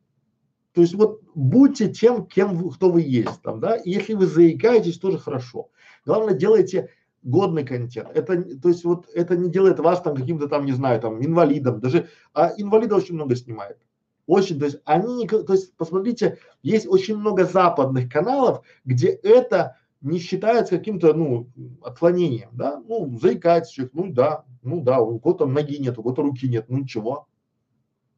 То 0.74 0.82
есть 0.82 0.96
вот 0.96 1.22
будьте 1.36 1.88
тем, 1.90 2.26
кем 2.26 2.70
кто 2.72 2.90
вы 2.90 3.02
есть 3.02 3.42
там, 3.44 3.60
да, 3.60 3.76
и 3.76 3.92
если 3.92 4.14
вы 4.14 4.26
заикаетесь, 4.26 4.98
тоже 4.98 5.20
хорошо. 5.20 5.70
Главное, 6.06 6.34
делайте 6.34 6.90
годный 7.22 7.66
контент. 7.66 8.10
Это, 8.14 8.42
то 8.60 8.70
есть 8.70 8.84
вот 8.84 9.08
это 9.14 9.38
не 9.38 9.50
делает 9.50 9.80
вас 9.80 10.02
там 10.02 10.16
каким-то 10.16 10.48
там, 10.48 10.66
не 10.66 10.74
знаю, 10.74 11.00
там 11.00 11.24
инвалидом, 11.24 11.80
даже, 11.80 12.10
а 12.34 12.52
инвалида 12.58 12.96
очень 12.96 13.16
много 13.16 13.36
снимает. 13.36 13.78
Очень, 14.26 14.58
то 14.58 14.66
есть 14.66 14.80
они, 14.86 15.28
то 15.28 15.54
есть 15.54 15.76
посмотрите, 15.76 16.40
есть 16.62 16.88
очень 16.88 17.18
много 17.18 17.46
западных 17.46 18.12
каналов, 18.12 18.66
где 18.86 19.10
это 19.10 19.78
не 20.04 20.20
считается 20.20 20.78
каким-то, 20.78 21.14
ну, 21.14 21.50
отклонением, 21.82 22.50
да, 22.52 22.82
ну, 22.88 23.18
заикается 23.20 23.74
человек, 23.74 23.94
ну, 23.94 24.12
да, 24.12 24.44
ну, 24.62 24.82
да, 24.82 25.00
у 25.00 25.18
кого-то 25.20 25.46
ноги 25.46 25.78
нет, 25.78 25.98
у 25.98 26.04
кого-то 26.04 26.22
руки 26.22 26.48
нет, 26.48 26.66
ну, 26.68 26.80
ничего. 26.80 27.28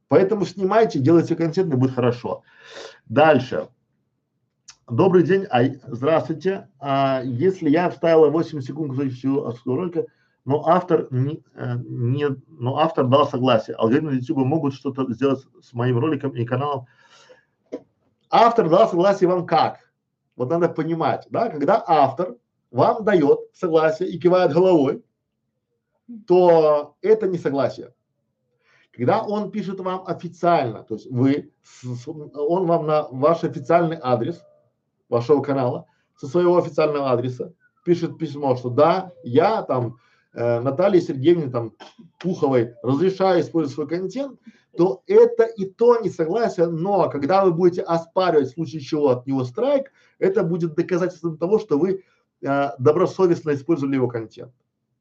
Поэтому 0.08 0.46
снимайте, 0.46 1.00
делайте 1.00 1.36
контент, 1.36 1.74
и 1.74 1.78
будет 1.78 1.96
хорошо. 1.96 2.44
Дальше. 3.06 3.70
Добрый 4.90 5.24
день, 5.24 5.46
а, 5.50 5.64
здравствуйте. 5.88 6.70
А, 6.80 7.22
если 7.24 7.70
я 7.70 7.90
вставила 7.90 8.30
8 8.30 8.62
секунд 8.62 8.94
всего 9.12 9.54
ролика, 9.66 10.06
но 10.44 10.68
автор 10.68 11.08
не, 11.10 11.44
э, 11.56 11.76
не, 11.88 12.28
но 12.48 12.78
автор 12.78 13.08
дал 13.08 13.28
согласие. 13.28 13.76
Алгоритмы 13.76 14.14
YouTube 14.14 14.46
могут 14.46 14.76
что-то 14.76 15.12
сделать 15.12 15.44
с 15.60 15.74
моим 15.74 15.98
роликом 15.98 16.36
и 16.36 16.46
каналом. 16.46 16.86
Автор 18.30 18.70
дал 18.70 18.88
согласие 18.88 19.28
вам 19.28 19.48
как? 19.48 19.80
Вот 20.36 20.50
надо 20.50 20.70
понимать, 20.70 21.28
да, 21.30 21.50
когда 21.50 21.84
автор 21.86 22.36
вам 22.72 23.04
дает 23.04 23.40
согласие 23.54 24.10
и 24.10 24.20
кивает 24.20 24.54
головой, 24.54 25.04
то 26.28 26.96
это 27.02 27.28
не 27.28 27.38
согласие. 27.38 27.94
Когда 28.92 29.24
он 29.24 29.52
пишет 29.52 29.80
вам 29.80 30.04
официально, 30.06 30.84
то 30.84 30.96
есть 30.96 31.10
вы, 31.10 31.52
он 31.84 32.66
вам 32.66 32.86
на 32.86 33.08
ваш 33.10 33.44
официальный 33.44 33.98
адрес 34.02 34.42
вашего 35.10 35.42
канала, 35.42 35.86
со 36.18 36.28
своего 36.28 36.58
официального 36.58 37.12
адреса 37.12 37.54
пишет 37.84 38.18
письмо, 38.18 38.56
что 38.56 38.70
да, 38.70 39.12
я 39.24 39.64
там 39.64 39.98
э, 40.36 40.60
Наталье 40.60 41.02
Сергеевне 41.02 41.50
там 41.50 41.74
Пуховой 42.20 42.76
разрешаю 42.84 43.42
использовать 43.42 43.74
свой 43.74 43.88
контент, 43.88 44.40
то 44.78 45.04
это 45.08 45.44
и 45.44 45.66
то 45.66 46.00
не 46.02 46.10
согласие, 46.10 46.68
но 46.68 47.10
когда 47.10 47.46
вы 47.46 47.54
будете 47.54 47.82
оспаривать 47.82 48.50
в 48.50 48.54
случае 48.54 48.82
чего 48.82 49.10
от 49.10 49.26
него 49.26 49.44
страйк, 49.46 49.92
это 50.20 50.44
будет 50.44 50.76
доказательством 50.76 51.38
того, 51.38 51.60
что 51.60 51.78
вы 51.80 52.04
э, 52.42 52.70
добросовестно 52.78 53.54
использовали 53.54 53.96
его 53.96 54.08
контент 54.08 54.52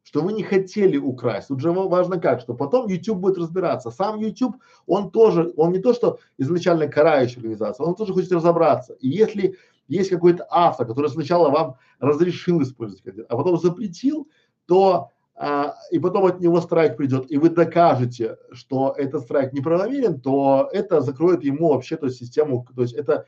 что 0.05 0.21
вы 0.21 0.35
не 0.35 0.43
хотели 0.43 0.99
украсть. 0.99 1.49
Тут 1.49 1.61
же 1.61 1.73
важно 1.73 2.21
как, 2.21 2.41
что 2.41 2.55
потом 2.55 2.87
YouTube 2.89 3.19
будет 3.19 3.39
разбираться. 3.39 3.91
Сам 3.91 4.21
YouTube, 4.21 4.57
он 4.87 5.11
тоже, 5.11 5.53
он 5.57 5.73
не 5.73 5.81
то, 5.81 5.95
что 5.95 6.21
изначально 6.39 6.87
карающая 6.89 7.39
организация, 7.39 7.85
он 7.85 7.95
тоже 7.95 8.13
хочет 8.13 8.31
разобраться. 8.31 8.93
И 9.01 9.09
если 9.09 9.57
есть 9.89 10.11
какой-то 10.11 10.47
автор, 10.51 10.87
который 10.87 11.11
сначала 11.11 11.51
вам 11.51 11.77
разрешил 11.99 12.63
использовать 12.63 13.03
контент, 13.03 13.27
а 13.29 13.37
потом 13.37 13.59
запретил, 13.59 14.29
то 14.67 15.11
а, 15.37 15.75
и 15.91 15.99
потом 15.99 16.27
от 16.27 16.41
него 16.41 16.61
страйк 16.61 16.97
придет, 16.97 17.31
и 17.31 17.39
вы 17.39 17.51
докажете, 17.51 18.39
что 18.53 18.95
этот 18.97 19.23
страйк 19.23 19.53
неправомерен, 19.53 20.21
то 20.21 20.69
это 20.73 21.01
закроет 21.01 21.43
ему 21.43 21.71
вообще 21.71 21.97
то 21.97 22.09
систему, 22.09 22.67
то 22.75 22.83
есть 22.83 22.95
это 22.95 23.27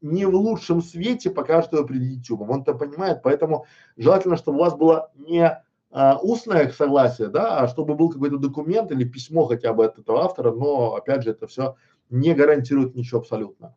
не 0.00 0.24
в 0.24 0.34
лучшем 0.34 0.82
свете 0.82 1.30
покажет 1.30 1.72
его 1.72 1.84
перед 1.84 2.02
YouTube. 2.02 2.48
Он 2.48 2.62
это 2.62 2.74
понимает, 2.74 3.22
поэтому 3.22 3.66
желательно, 3.96 4.36
чтобы 4.36 4.58
у 4.58 4.60
вас 4.62 4.74
было 4.74 5.10
не 5.14 5.62
а, 5.92 6.18
устное 6.18 6.68
согласие, 6.70 7.28
да, 7.28 7.60
а 7.60 7.68
чтобы 7.68 7.94
был 7.94 8.10
какой-то 8.10 8.38
документ 8.38 8.90
или 8.90 9.04
письмо 9.04 9.46
хотя 9.46 9.72
бы 9.72 9.84
от 9.84 9.98
этого 9.98 10.24
автора, 10.24 10.52
но 10.52 10.94
опять 10.94 11.22
же 11.22 11.30
это 11.30 11.46
все 11.46 11.76
не 12.08 12.34
гарантирует 12.34 12.94
ничего 12.94 13.20
абсолютно. 13.20 13.74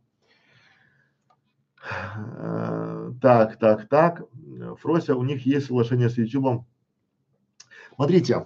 Э, 1.86 3.12
так, 3.22 3.58
так, 3.58 3.90
так. 3.90 4.24
Фрося, 4.80 5.16
у 5.16 5.24
них 5.24 5.46
есть 5.46 5.68
соглашение 5.68 6.10
с 6.10 6.18
YouTube. 6.18 6.66
Смотрите, 7.96 8.46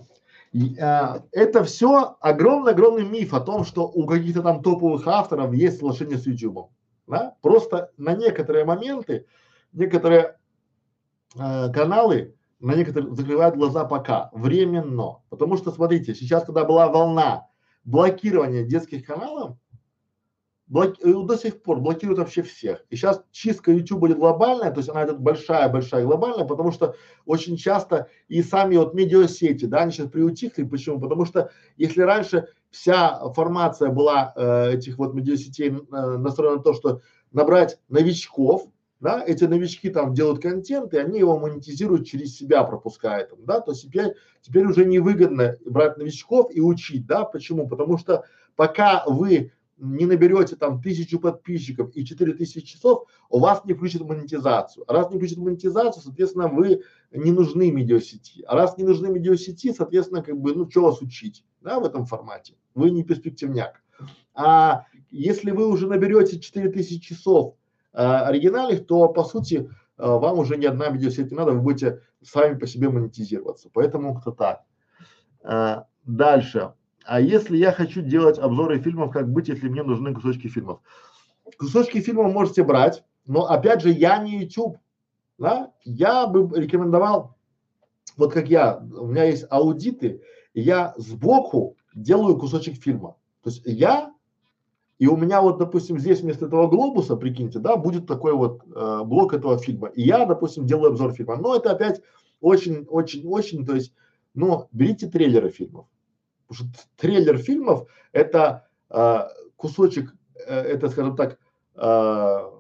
э, 0.54 1.20
это 1.32 1.64
все 1.64 2.18
огромный-огромный 2.20 3.06
миф 3.06 3.34
о 3.34 3.40
том, 3.40 3.66
что 3.66 3.88
у 3.88 4.06
каких-то 4.06 4.42
там 4.42 4.62
топовых 4.62 5.08
авторов 5.08 5.54
есть 5.54 5.78
соглашение 5.78 6.18
с 6.18 6.26
YouTube. 6.26 6.70
Да? 7.08 7.36
Просто 7.42 7.92
на 7.98 8.14
некоторые 8.14 8.66
моменты, 8.66 9.26
некоторые 9.74 10.38
э, 11.36 11.72
каналы 11.72 12.36
на 12.60 12.74
некоторые 12.74 13.14
закрывают 13.16 13.56
глаза 13.56 13.86
пока, 13.86 14.30
временно. 14.34 15.18
Потому 15.30 15.58
что, 15.58 15.72
смотрите, 15.72 16.16
сейчас, 16.16 16.44
когда 16.44 16.66
была 16.66 16.88
волна 16.88 17.48
блокирования 17.84 18.64
детских 18.64 19.06
каналов, 19.06 19.58
блок, 20.68 20.96
э, 21.02 21.12
до 21.12 21.38
сих 21.38 21.62
пор 21.62 21.80
блокируют 21.80 22.20
вообще 22.20 22.42
всех. 22.42 22.84
И 22.90 22.96
сейчас 22.96 23.24
чистка 23.32 23.72
YouTube 23.72 24.00
будет 24.00 24.18
глобальная, 24.18 24.72
то 24.72 24.80
есть 24.80 24.90
она 24.90 25.06
идет 25.06 25.20
большая-большая 25.20 26.06
глобальная, 26.06 26.46
потому 26.46 26.72
что 26.72 26.96
очень 27.26 27.58
часто 27.58 28.10
и 28.28 28.42
сами 28.42 28.76
вот 28.76 28.94
медиасети, 28.94 29.66
да, 29.66 29.80
они 29.80 29.92
сейчас 29.92 30.10
приутихли. 30.10 30.64
Почему? 30.64 31.00
Потому 31.00 31.26
что 31.26 31.52
если 31.78 32.02
раньше 32.02 32.48
вся 32.70 33.18
формация 33.34 33.90
была 33.90 34.34
э, 34.36 34.74
этих 34.74 34.98
вот 34.98 35.14
медиасетей 35.14 35.70
э, 35.70 36.18
настроена 36.18 36.58
на 36.58 36.64
то, 36.64 36.74
что 36.74 37.02
набрать 37.32 37.80
новичков, 37.88 38.68
да, 39.00 39.24
эти 39.26 39.44
новички 39.44 39.90
там 39.90 40.14
делают 40.14 40.42
контент, 40.42 40.94
и 40.94 40.98
они 40.98 41.20
его 41.20 41.38
монетизируют 41.38 42.08
через 42.08 42.36
себя, 42.36 42.64
пропуская 42.64 43.28
там, 43.28 43.40
да, 43.46 43.62
то 43.62 43.74
теперь, 43.74 44.16
теперь 44.42 44.66
уже 44.66 44.86
невыгодно 44.86 45.56
брать 45.66 45.98
новичков 45.98 46.50
и 46.52 46.60
учить, 46.60 47.06
да, 47.06 47.24
почему? 47.24 47.68
Потому 47.68 48.00
что 48.00 48.26
пока 48.56 49.04
вы 49.06 49.52
не 49.78 50.06
наберете 50.06 50.56
там 50.56 50.82
тысячу 50.82 51.20
подписчиков 51.20 51.92
и 51.96 52.06
четыре 52.06 52.34
тысячи 52.34 52.62
часов, 52.62 53.08
у 53.30 53.40
вас 53.40 53.64
не 53.66 53.74
включат 53.74 54.02
монетизацию. 54.02 54.84
А 54.88 54.94
раз 54.94 55.12
не 55.12 55.18
включат 55.18 55.38
монетизацию, 55.38 56.04
соответственно, 56.04 56.48
вы 56.48 56.82
не 57.12 57.32
нужны 57.32 57.72
медиасети. 57.72 58.44
А 58.48 58.56
раз 58.56 58.78
не 58.78 58.84
нужны 58.84 59.10
медиасети, 59.10 59.74
соответственно, 59.74 60.24
как 60.24 60.40
бы, 60.40 60.54
ну, 60.56 60.70
что 60.70 60.84
вас 60.84 61.02
учить, 61.02 61.44
да, 61.62 61.80
в 61.80 61.86
этом 61.86 62.06
формате? 62.06 62.56
Вы 62.74 62.92
не 62.92 63.04
перспективняк. 63.04 63.82
А 64.34 64.86
если 65.10 65.52
вы 65.52 65.68
уже 65.68 65.88
наберете 65.88 66.40
четыре 66.40 66.70
тысячи 66.70 67.00
часов 67.00 67.56
э, 67.94 67.98
оригинальных, 67.98 68.86
то, 68.86 69.08
по 69.10 69.24
сути, 69.24 69.70
э, 69.98 70.06
вам 70.06 70.40
уже 70.40 70.58
ни 70.58 70.66
одна 70.66 70.90
видеосеть 70.90 71.32
не 71.32 71.38
надо, 71.38 71.52
вы 71.52 71.62
будете 71.62 72.02
сами 72.24 72.58
по 72.58 72.68
себе 72.68 72.90
монетизироваться. 72.90 73.70
Поэтому 73.74 74.20
кто 74.20 74.32
так. 74.32 74.62
Э, 75.44 75.84
дальше. 76.04 76.74
А 77.08 77.22
если 77.22 77.56
я 77.56 77.72
хочу 77.72 78.02
делать 78.02 78.38
обзоры 78.38 78.80
фильмов, 78.80 79.14
как 79.14 79.32
быть, 79.32 79.48
если 79.48 79.70
мне 79.70 79.82
нужны 79.82 80.14
кусочки 80.14 80.48
фильмов? 80.48 80.82
Кусочки 81.58 82.02
фильмов 82.02 82.34
можете 82.34 82.64
брать, 82.64 83.04
но 83.26 83.46
опять 83.46 83.82
же 83.82 83.92
я 83.92 84.18
не 84.18 84.42
YouTube, 84.42 84.78
да? 85.38 85.72
Я 85.86 86.28
бы 86.28 86.60
рекомендовал, 86.60 87.38
вот 88.18 88.34
как 88.34 88.50
я, 88.50 88.78
у 88.80 89.08
меня 89.08 89.24
есть 89.24 89.46
аудиты, 89.50 90.22
я 90.54 90.94
сбоку 90.98 91.78
делаю 91.96 92.38
кусочек 92.38 92.76
фильма. 92.76 93.16
То 93.42 93.52
есть 93.52 93.62
я 93.66 94.12
и 95.00 95.08
у 95.08 95.16
меня 95.16 95.42
вот, 95.42 95.60
допустим, 95.60 96.00
здесь 96.00 96.22
вместо 96.22 96.48
этого 96.48 96.68
глобуса, 96.68 97.16
прикиньте, 97.16 97.60
да, 97.60 97.78
будет 97.78 98.08
такой 98.08 98.34
вот 98.34 98.64
э, 98.76 99.04
блок 99.06 99.34
этого 99.34 99.58
фильма. 99.60 99.90
И 99.90 100.02
я, 100.02 100.26
допустим, 100.26 100.66
делаю 100.66 100.90
обзор 100.90 101.14
фильма. 101.14 101.38
Но 101.38 101.56
это 101.56 101.72
опять 101.72 102.02
очень, 102.42 102.86
очень, 102.90 103.26
очень, 103.28 103.66
то 103.66 103.76
есть, 103.76 103.94
ну, 104.34 104.68
берите 104.72 105.08
трейлеры 105.08 105.52
фильмов. 105.52 105.86
Потому 106.48 106.72
что 106.72 106.82
трейлер 106.96 107.38
фильмов– 107.38 107.88
это 108.12 108.68
э, 108.90 109.20
кусочек, 109.56 110.14
э, 110.46 110.56
это, 110.56 110.90
скажем 110.90 111.16
так, 111.16 111.38
э, 111.76 112.52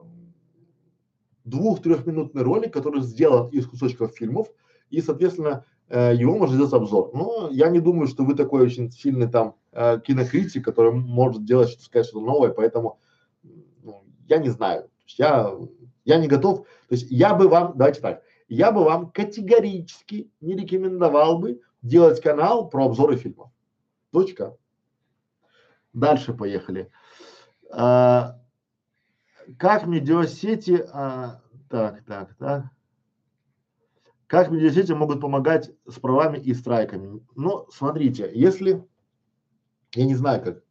двух-трехминутный 1.46 2.44
ролик, 2.44 2.74
который 2.74 3.02
сделан 3.02 3.50
из 3.50 3.66
кусочков 3.66 4.12
фильмов, 4.16 4.50
и, 4.90 5.02
соответственно, 5.02 5.66
э, 5.90 6.14
его 6.16 6.38
можно 6.38 6.56
сделать 6.56 6.74
обзор. 6.74 7.12
Но 7.14 7.50
я 7.52 7.70
не 7.70 7.80
думаю, 7.80 8.08
что 8.08 8.24
вы 8.24 8.36
такой 8.36 8.64
очень 8.64 8.92
сильный 8.92 9.28
там 9.28 9.56
э, 9.72 10.00
кинокритик, 10.06 10.66
который 10.66 10.92
может 10.92 11.46
делать, 11.46 11.70
что 11.70 11.84
сказать 11.84 12.08
что-то 12.08 12.26
новое, 12.26 12.50
поэтому 12.50 13.00
ну, 13.84 14.04
я 14.28 14.38
не 14.38 14.50
знаю. 14.50 14.90
Я, 15.18 15.54
я 16.04 16.18
не 16.18 16.28
готов. 16.28 16.68
То 16.90 16.96
есть 16.96 17.08
я 17.10 17.34
бы 17.34 17.48
вам, 17.48 17.74
давайте 17.76 18.02
так, 18.02 18.24
я 18.50 18.72
бы 18.72 18.84
вам 18.84 19.12
категорически 19.12 20.30
не 20.42 20.56
рекомендовал 20.56 21.40
бы 21.40 21.62
делать 21.82 22.22
канал 22.22 22.70
про 22.70 22.86
обзоры 22.86 23.16
фильмов. 23.16 23.50
Точка. 24.12 24.56
Дальше 25.94 26.34
поехали. 26.34 26.92
А, 27.72 28.40
как 29.58 29.86
медиасети, 29.88 30.86
а, 30.92 31.42
так, 31.70 32.04
так, 32.06 32.36
так. 32.36 32.66
Как 34.28 34.52
медиасети 34.52 34.92
могут 34.92 35.22
помогать 35.22 35.72
с 35.88 36.00
правами 36.00 36.38
и 36.38 36.54
страйками? 36.54 37.26
Ну, 37.36 37.66
смотрите, 37.72 38.30
если, 38.34 38.86
я 39.96 40.06
не 40.06 40.16
знаю 40.16 40.44
как, 40.44 40.64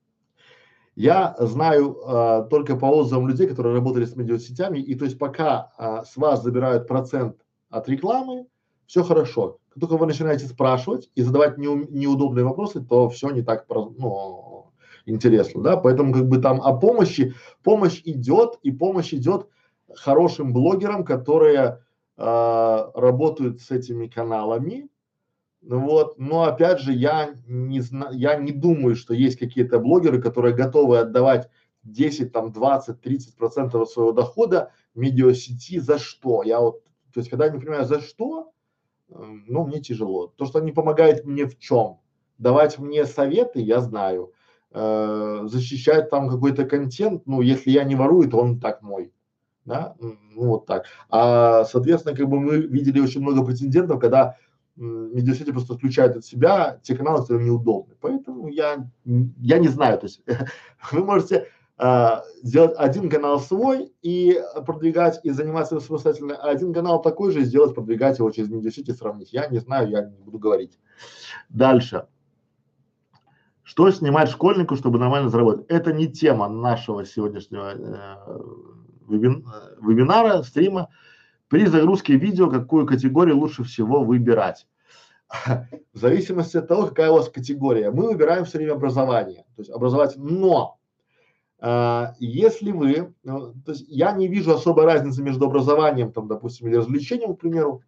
я 0.95 1.37
знаю 1.39 1.99
а, 2.05 2.43
только 2.45 2.77
по 2.77 2.87
отзывам 2.87 3.29
людей, 3.29 3.47
которые 3.47 3.75
работали 3.75 4.05
с 4.05 4.17
медиасетями, 4.17 4.79
и 4.79 4.95
то 4.95 5.05
есть 5.05 5.19
пока 5.19 5.73
а, 5.77 6.05
с 6.05 6.17
вас 6.17 6.43
забирают 6.43 6.87
процент 6.87 7.37
от 7.69 7.89
рекламы, 7.89 8.47
все 8.87 9.03
хорошо. 9.03 9.59
Как 9.77 9.91
только 9.91 9.99
вы 9.99 10.07
начинаете 10.07 10.47
спрашивать 10.47 11.11
и 11.15 11.21
задавать 11.21 11.59
не, 11.59 11.67
неудобные 11.67 12.47
вопросы, 12.47 12.81
то 12.81 13.11
все 13.11 13.29
не 13.29 13.43
так 13.43 13.67
ну, 13.69 14.73
интересно, 15.05 15.63
да, 15.63 15.77
поэтому 15.77 16.15
как 16.15 16.27
бы 16.27 16.39
там 16.39 16.63
о 16.63 16.73
помощи, 16.73 17.35
помощь 17.63 18.01
идет 18.07 18.59
и 18.63 18.73
помощь 18.73 19.13
идет 19.13 19.49
хорошим 19.95 20.55
блогерам, 20.55 21.05
которые 21.05 21.83
э, 22.17 22.91
работают 22.95 23.61
с 23.61 23.71
этими 23.71 24.07
каналами, 24.07 24.89
вот, 25.61 26.19
но 26.19 26.45
опять 26.45 26.81
же 26.81 26.95
я 26.95 27.35
не 27.47 27.81
знаю, 27.81 28.17
я 28.17 28.37
не 28.37 28.53
думаю, 28.53 28.97
что 28.97 29.13
есть 29.13 29.39
какие-то 29.39 29.79
блогеры, 29.79 30.23
которые 30.23 30.55
готовы 30.55 31.01
отдавать 31.01 31.51
10, 31.83 32.33
там 32.33 32.51
20, 32.51 32.99
30 32.99 33.37
процентов 33.37 33.91
своего 33.91 34.13
дохода 34.13 34.73
медиасети 34.95 35.81
за 35.81 35.99
что? 35.99 36.43
Я 36.45 36.61
вот 36.61 36.83
То 37.13 37.21
есть, 37.21 37.29
когда 37.29 37.45
я 37.45 37.51
не 37.51 37.59
понимаю, 37.59 37.85
за 37.85 38.01
что, 38.01 38.55
ну, 39.09 39.67
мне 39.67 39.81
тяжело. 39.81 40.29
То, 40.37 40.47
что 40.47 40.59
они 40.59 40.73
помогают 40.73 41.25
мне 41.25 41.47
в 41.47 41.59
чем? 41.59 41.99
Давать 42.39 42.79
мне 42.79 43.07
советы, 43.07 43.61
я 43.61 43.81
знаю. 43.81 44.33
Э, 44.73 45.45
защищать 45.45 46.11
там 46.11 46.29
какой-то 46.29 46.65
контент, 46.65 47.23
ну, 47.27 47.41
если 47.41 47.71
я 47.71 47.85
не 47.85 47.95
ворую, 47.95 48.29
то 48.29 48.39
он 48.39 48.61
так 48.61 48.83
мой. 48.83 49.13
Да, 49.65 49.97
ну, 49.99 50.17
вот 50.35 50.67
так. 50.67 50.85
А, 51.11 51.65
соответственно, 51.65 52.17
как 52.17 52.29
бы 52.29 52.39
мы 52.39 52.59
видели 52.59 53.01
очень 53.01 53.21
много 53.21 53.45
прецедентов, 53.45 53.99
когда 53.99 54.37
медиасети 54.77 55.51
просто 55.51 55.75
отключают 55.75 56.17
от 56.17 56.25
себя 56.25 56.79
те 56.83 56.95
каналы, 56.95 57.23
которые 57.23 57.47
неудобны. 57.47 57.95
Поэтому 58.01 58.49
я, 58.49 58.87
я 59.05 59.59
не 59.59 59.69
знаю, 59.69 59.99
то 59.99 60.07
есть 60.07 60.23
вы 60.93 61.05
можете 61.05 61.49
а, 61.79 62.25
сделать 62.43 62.75
один 62.79 63.11
канал 63.11 63.39
свой 63.39 63.93
и 64.01 64.41
продвигать 64.65 65.21
и 65.25 65.31
заниматься 65.31 65.79
самостоятельно, 65.79 66.35
а 66.35 66.49
один 66.49 66.73
канал 66.73 67.03
такой 67.03 67.33
же 67.33 67.43
и 67.43 67.45
сделать, 67.45 67.75
продвигать 67.75 68.19
его 68.19 68.31
через 68.31 68.49
медиасети 68.49 68.93
сравнить. 68.93 69.33
Я 69.33 69.47
не 69.49 69.59
знаю, 69.59 69.91
я 69.91 70.05
не 70.05 70.23
буду 70.23 70.39
говорить. 70.39 70.79
Дальше. 71.51 72.07
Что 73.63 73.91
снимать 73.91 74.31
школьнику, 74.31 74.77
чтобы 74.77 74.99
нормально 74.99 75.29
заработать? 75.29 75.67
Это 75.69 75.93
не 75.93 76.07
тема 76.07 76.49
нашего 76.49 77.05
сегодняшнего 77.05 77.75
э, 77.75 78.39
вебин, 79.07 79.47
вебинара, 79.83 80.43
стрима. 80.45 80.89
При 81.49 81.67
загрузке 81.67 82.17
видео 82.17 82.49
какую 82.49 82.87
категорию 82.87 83.37
лучше 83.37 83.65
всего 83.65 84.03
выбирать? 84.03 84.67
В 85.93 85.99
зависимости 85.99 86.57
от 86.57 86.69
того, 86.69 86.87
какая 86.87 87.11
у 87.11 87.15
вас 87.15 87.29
категория. 87.29 87.91
Мы 87.91 88.07
выбираем 88.07 88.47
все 88.47 88.59
время 88.59 88.75
образование, 88.75 89.45
то 89.57 89.63
есть 89.63 89.71
образовательное. 89.71 90.33
Но 90.33 90.79
если 91.61 92.71
вы, 92.71 93.15
ну, 93.23 93.55
то 93.65 93.73
есть 93.73 93.87
я 93.89 94.13
не 94.13 94.29
вижу 94.29 94.53
особой 94.53 94.85
разницы 94.85 95.23
между 95.23 95.47
образованием, 95.47 96.13
там, 96.13 96.29
допустим, 96.29 96.69
или 96.69 96.77
развлечением, 96.77 97.35
к 97.35 97.41
примеру, 97.41 97.83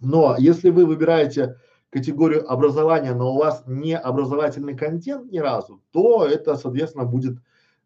но 0.00 0.36
если 0.38 0.70
вы 0.70 0.86
выбираете 0.86 1.56
категорию 1.90 2.50
образования, 2.50 3.14
но 3.14 3.34
у 3.34 3.38
вас 3.38 3.64
не 3.66 3.96
образовательный 3.96 4.76
контент 4.76 5.32
ни 5.32 5.38
разу, 5.38 5.82
то 5.90 6.24
это, 6.24 6.56
соответственно, 6.56 7.04
будет, 7.04 7.38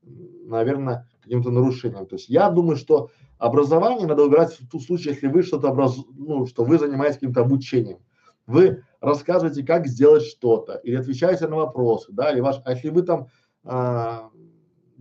наверное, 0.02 1.08
каким-то 1.22 1.50
нарушением. 1.50 2.06
То 2.06 2.16
есть 2.16 2.28
я 2.28 2.50
думаю, 2.50 2.76
что 2.76 3.10
образование 3.38 4.06
надо 4.06 4.24
выбирать 4.24 4.60
в 4.60 4.68
том 4.68 4.80
случае, 4.80 5.14
если 5.14 5.28
вы 5.28 5.42
что-то 5.42 5.70
образ, 5.70 5.96
ну, 6.16 6.46
что 6.46 6.64
вы 6.64 6.78
занимаетесь 6.78 7.16
каким-то 7.16 7.42
обучением. 7.42 7.98
Вы 8.46 8.82
рассказываете, 9.00 9.64
как 9.64 9.86
сделать 9.86 10.24
что-то, 10.24 10.74
или 10.82 10.96
отвечаете 10.96 11.46
на 11.46 11.56
вопросы, 11.56 12.12
да, 12.12 12.32
или 12.32 12.40
ваш, 12.40 12.60
а 12.64 12.72
если 12.72 12.88
вы 12.88 13.02
там 13.02 13.28
а, 13.62 14.30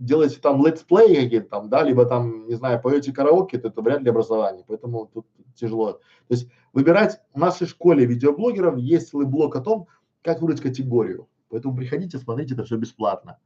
делаете 0.04 0.38
там 0.40 0.64
летсплей 0.64 1.14
какие-то 1.16 1.48
там, 1.48 1.68
да, 1.68 1.82
либо 1.82 2.04
там, 2.04 2.46
не 2.46 2.54
знаю, 2.54 2.80
поете 2.80 3.12
караоке, 3.12 3.58
то 3.58 3.68
это 3.68 3.80
вряд 3.82 4.02
ли 4.02 4.10
образование, 4.10 4.64
поэтому 4.66 5.06
тут 5.06 5.26
тяжело. 5.54 5.92
То 5.92 6.00
есть 6.34 6.50
выбирать 6.72 7.20
в 7.32 7.38
нашей 7.38 7.66
школе 7.66 8.04
видеоблогеров 8.04 8.76
есть 8.78 9.10
целый 9.10 9.26
блок 9.26 9.56
о 9.56 9.60
том, 9.60 9.88
как 10.22 10.40
выбрать 10.40 10.60
категорию. 10.60 11.28
Поэтому 11.48 11.76
приходите, 11.76 12.18
смотрите, 12.18 12.54
это 12.54 12.64
все 12.64 12.76
бесплатно. 12.76 13.38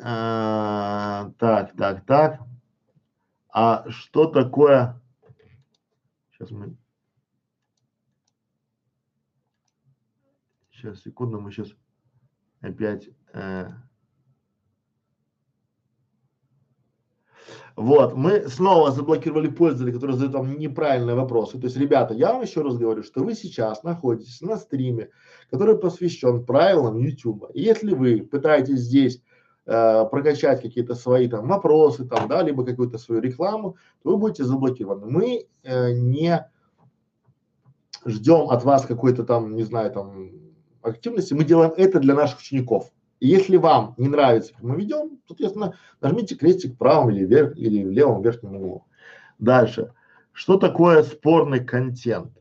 А, 0.00 1.30
так, 1.38 1.76
так, 1.76 2.04
так. 2.04 2.40
А 3.50 3.88
что 3.90 4.26
такое? 4.26 5.00
Сейчас 6.32 6.50
мы. 6.50 6.76
Сейчас, 10.70 11.00
секунду, 11.00 11.40
мы 11.40 11.50
сейчас 11.50 11.68
опять. 12.60 13.08
Э... 13.32 13.70
Вот, 17.76 18.14
мы 18.14 18.48
снова 18.48 18.90
заблокировали 18.90 19.48
пользователей, 19.48 19.92
которые 19.92 20.16
задают 20.16 20.34
вам 20.34 20.58
неправильные 20.58 21.14
вопросы. 21.14 21.58
То 21.58 21.66
есть, 21.66 21.76
ребята, 21.76 22.14
я 22.14 22.32
вам 22.32 22.42
еще 22.42 22.62
раз 22.62 22.76
говорю, 22.76 23.02
что 23.02 23.22
вы 23.22 23.34
сейчас 23.34 23.84
находитесь 23.84 24.40
на 24.40 24.56
стриме, 24.56 25.10
который 25.50 25.78
посвящен 25.78 26.44
правилам 26.44 26.98
YouTube. 26.98 27.50
И 27.54 27.60
если 27.62 27.94
вы 27.94 28.22
пытаетесь 28.22 28.80
здесь 28.80 29.22
э, 29.66 30.04
прокачать 30.10 30.60
какие-то 30.60 30.94
свои 30.94 31.28
там 31.28 31.46
вопросы, 31.46 32.04
там, 32.04 32.28
да, 32.28 32.42
либо 32.42 32.64
какую-то 32.64 32.98
свою 32.98 33.20
рекламу, 33.20 33.76
то 34.02 34.10
вы 34.10 34.16
будете 34.16 34.44
заблокированы. 34.44 35.06
Мы 35.06 35.46
э, 35.62 35.92
не 35.92 36.44
ждем 38.04 38.50
от 38.50 38.64
вас 38.64 38.86
какой-то 38.86 39.24
там, 39.24 39.54
не 39.54 39.62
знаю, 39.62 39.92
там 39.92 40.30
активности, 40.82 41.34
мы 41.34 41.44
делаем 41.44 41.72
это 41.76 42.00
для 42.00 42.14
наших 42.14 42.40
учеников. 42.40 42.90
Если 43.20 43.56
вам 43.56 43.94
не 43.96 44.08
нравится, 44.08 44.54
как 44.54 44.62
мы 44.62 44.76
ведем, 44.76 45.18
соответственно, 45.26 45.74
нажмите 46.00 46.36
крестик 46.36 46.78
правым 46.78 47.10
или 47.10 47.24
вверх, 47.24 47.56
или 47.56 47.84
в 47.84 47.90
левом 47.90 48.22
верхнем 48.22 48.56
углу. 48.56 48.84
Дальше. 49.38 49.92
Что 50.32 50.56
такое 50.56 51.02
спорный 51.02 51.64
контент? 51.64 52.32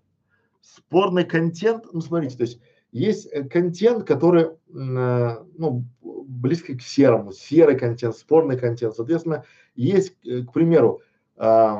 Спорный 0.61 1.25
контент, 1.25 1.85
ну 1.91 2.01
смотрите, 2.01 2.37
то 2.37 2.43
есть 2.43 2.59
есть 2.91 3.27
э, 3.31 3.43
контент, 3.43 4.05
который, 4.05 4.43
э, 4.43 5.35
ну, 5.57 5.83
близко 6.01 6.77
к 6.77 6.81
серому, 6.81 7.31
серый 7.31 7.77
контент, 7.77 8.15
спорный 8.15 8.57
контент. 8.57 8.95
Соответственно, 8.95 9.45
есть, 9.75 10.13
э, 10.25 10.43
к 10.43 10.53
примеру, 10.53 11.01
э, 11.37 11.75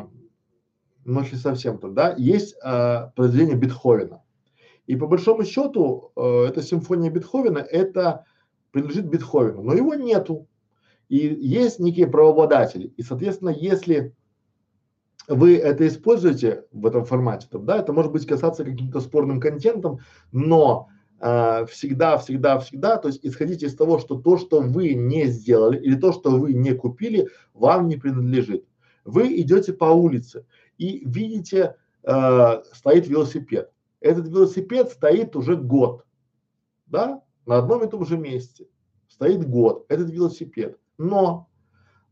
ну, 1.06 1.22
если 1.22 1.36
совсем 1.36 1.78
то, 1.78 1.90
да, 1.90 2.16
есть 2.18 2.56
э, 2.64 3.10
произведение 3.16 3.56
Бетховена. 3.56 4.22
И 4.88 4.96
по 4.96 5.08
большому 5.08 5.44
счету, 5.44 6.12
э, 6.16 6.46
эта 6.50 6.62
симфония 6.62 7.10
Бетховена, 7.10 7.62
это 7.62 8.26
принадлежит 8.78 9.08
Бетховену, 9.08 9.64
но 9.64 9.74
его 9.74 9.96
нету. 9.96 10.48
И 11.10 11.18
есть 11.18 11.80
некие 11.80 12.06
правообладатели. 12.06 12.94
И, 12.96 13.02
соответственно, 13.02 13.50
если 13.50 14.14
вы 15.28 15.58
это 15.58 15.88
используете 15.88 16.66
в 16.72 16.86
этом 16.86 17.06
формате, 17.06 17.48
то 17.50 17.58
да, 17.58 17.80
это 17.80 17.92
может 17.92 18.12
быть 18.12 18.28
касаться 18.28 18.64
каким-то 18.64 19.00
спорным 19.00 19.40
контентом, 19.40 20.00
но 20.32 20.90
э, 21.20 21.66
всегда, 21.72 22.18
всегда, 22.20 22.60
всегда, 22.60 22.98
то 22.98 23.08
есть 23.08 23.22
исходите 23.24 23.66
из 23.66 23.76
того, 23.76 23.98
что 23.98 24.16
то, 24.16 24.38
что 24.38 24.62
вы 24.62 24.94
не 24.94 25.26
сделали 25.26 25.80
или 25.80 25.96
то, 25.96 26.12
что 26.12 26.30
вы 26.30 26.54
не 26.54 26.74
купили, 26.74 27.30
вам 27.54 27.88
не 27.88 27.96
принадлежит. 27.96 28.66
Вы 29.06 29.42
идете 29.42 29.74
по 29.74 29.86
улице 29.86 30.46
и 30.78 31.02
видите, 31.04 31.78
э, 32.04 32.64
стоит 32.74 33.08
велосипед. 33.08 33.72
Этот 34.02 34.28
велосипед 34.28 34.92
стоит 34.92 35.36
уже 35.36 35.56
год, 35.56 36.06
да, 36.86 37.24
на 37.48 37.58
одном 37.58 37.84
и 37.84 37.90
том 37.90 38.06
же 38.06 38.18
месте. 38.18 38.68
Стоит 39.08 39.50
год, 39.50 39.86
этот 39.90 40.12
велосипед. 40.12 40.78
Но 40.98 41.50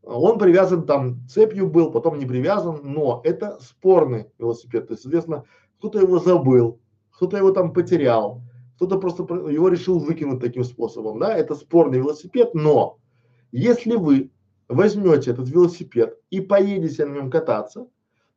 он 0.01 0.39
привязан 0.39 0.85
там 0.85 1.27
цепью 1.27 1.69
был, 1.69 1.91
потом 1.91 2.17
не 2.17 2.25
привязан, 2.25 2.79
но 2.83 3.21
это 3.23 3.59
спорный 3.61 4.27
велосипед. 4.39 4.87
То 4.87 4.93
есть, 4.93 5.03
соответственно, 5.03 5.43
кто-то 5.77 5.99
его 5.99 6.19
забыл, 6.19 6.79
кто-то 7.11 7.37
его 7.37 7.51
там 7.51 7.73
потерял, 7.73 8.41
кто-то 8.75 8.97
просто 8.97 9.23
его 9.23 9.67
решил 9.67 9.99
выкинуть 9.99 10.39
таким 10.39 10.63
способом, 10.63 11.19
да, 11.19 11.35
это 11.35 11.55
спорный 11.55 11.99
велосипед, 11.99 12.53
но 12.53 12.97
если 13.51 13.95
вы 13.95 14.31
возьмете 14.67 15.31
этот 15.31 15.49
велосипед 15.49 16.17
и 16.29 16.41
поедете 16.41 17.05
на 17.05 17.15
нем 17.15 17.31
кататься, 17.31 17.87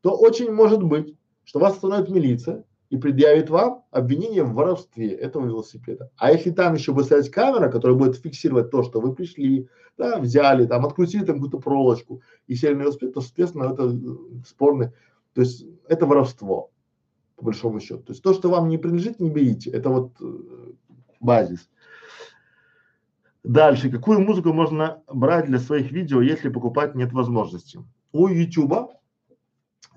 то 0.00 0.16
очень 0.16 0.52
может 0.52 0.82
быть, 0.82 1.16
что 1.44 1.58
вас 1.58 1.74
остановит 1.74 2.08
милиция 2.08 2.64
и 2.90 2.96
предъявит 2.96 3.50
вам 3.50 3.84
обвинение 3.90 4.42
в 4.42 4.54
воровстве 4.54 5.10
этого 5.10 5.46
велосипеда. 5.46 6.10
А 6.16 6.32
если 6.32 6.50
там 6.50 6.74
еще 6.74 6.92
будет 6.92 7.06
стоять 7.06 7.30
камера, 7.30 7.70
которая 7.70 7.96
будет 7.96 8.16
фиксировать 8.16 8.70
то, 8.70 8.82
что 8.82 9.00
вы 9.00 9.14
пришли, 9.14 9.68
да, 9.98 10.18
взяли, 10.18 10.66
там, 10.66 10.86
открутили 10.86 11.24
там 11.24 11.36
какую-то 11.36 11.58
проволочку 11.58 12.22
и 12.46 12.54
сели 12.54 12.74
на 12.74 12.82
велосипед, 12.82 13.14
то, 13.14 13.20
соответственно, 13.20 13.72
это 13.72 13.84
э, 13.84 14.46
спорный, 14.46 14.90
то 15.34 15.42
есть 15.42 15.66
это 15.86 16.06
воровство, 16.06 16.70
по 17.36 17.44
большому 17.44 17.80
счету. 17.80 18.02
То 18.02 18.12
есть 18.12 18.22
то, 18.22 18.32
что 18.32 18.48
вам 18.48 18.68
не 18.68 18.78
принадлежит, 18.78 19.20
не 19.20 19.30
берите. 19.30 19.70
Это 19.70 19.90
вот 19.90 20.12
э, 20.20 20.72
базис. 21.20 21.68
Дальше. 23.44 23.90
Какую 23.90 24.20
музыку 24.20 24.52
можно 24.52 25.02
брать 25.06 25.46
для 25.46 25.58
своих 25.58 25.92
видео, 25.92 26.20
если 26.20 26.48
покупать 26.48 26.94
нет 26.94 27.12
возможности? 27.12 27.80
У 28.12 28.28
YouTube 28.28 28.90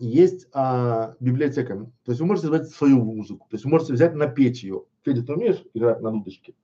есть 0.01 0.47
а, 0.51 1.15
библиотека, 1.19 1.75
то 2.03 2.11
есть 2.11 2.19
вы 2.19 2.27
можете 2.27 2.49
взять 2.49 2.69
свою 2.69 3.03
музыку, 3.03 3.45
то 3.49 3.55
есть 3.55 3.65
вы 3.65 3.71
можете 3.71 3.93
взять, 3.93 4.15
напеть 4.15 4.63
ее. 4.63 4.83
Федя, 5.03 5.23
ты 5.23 5.33
умеешь 5.33 5.63
играть 5.73 6.01
на 6.01 6.11
дудочке? 6.11 6.55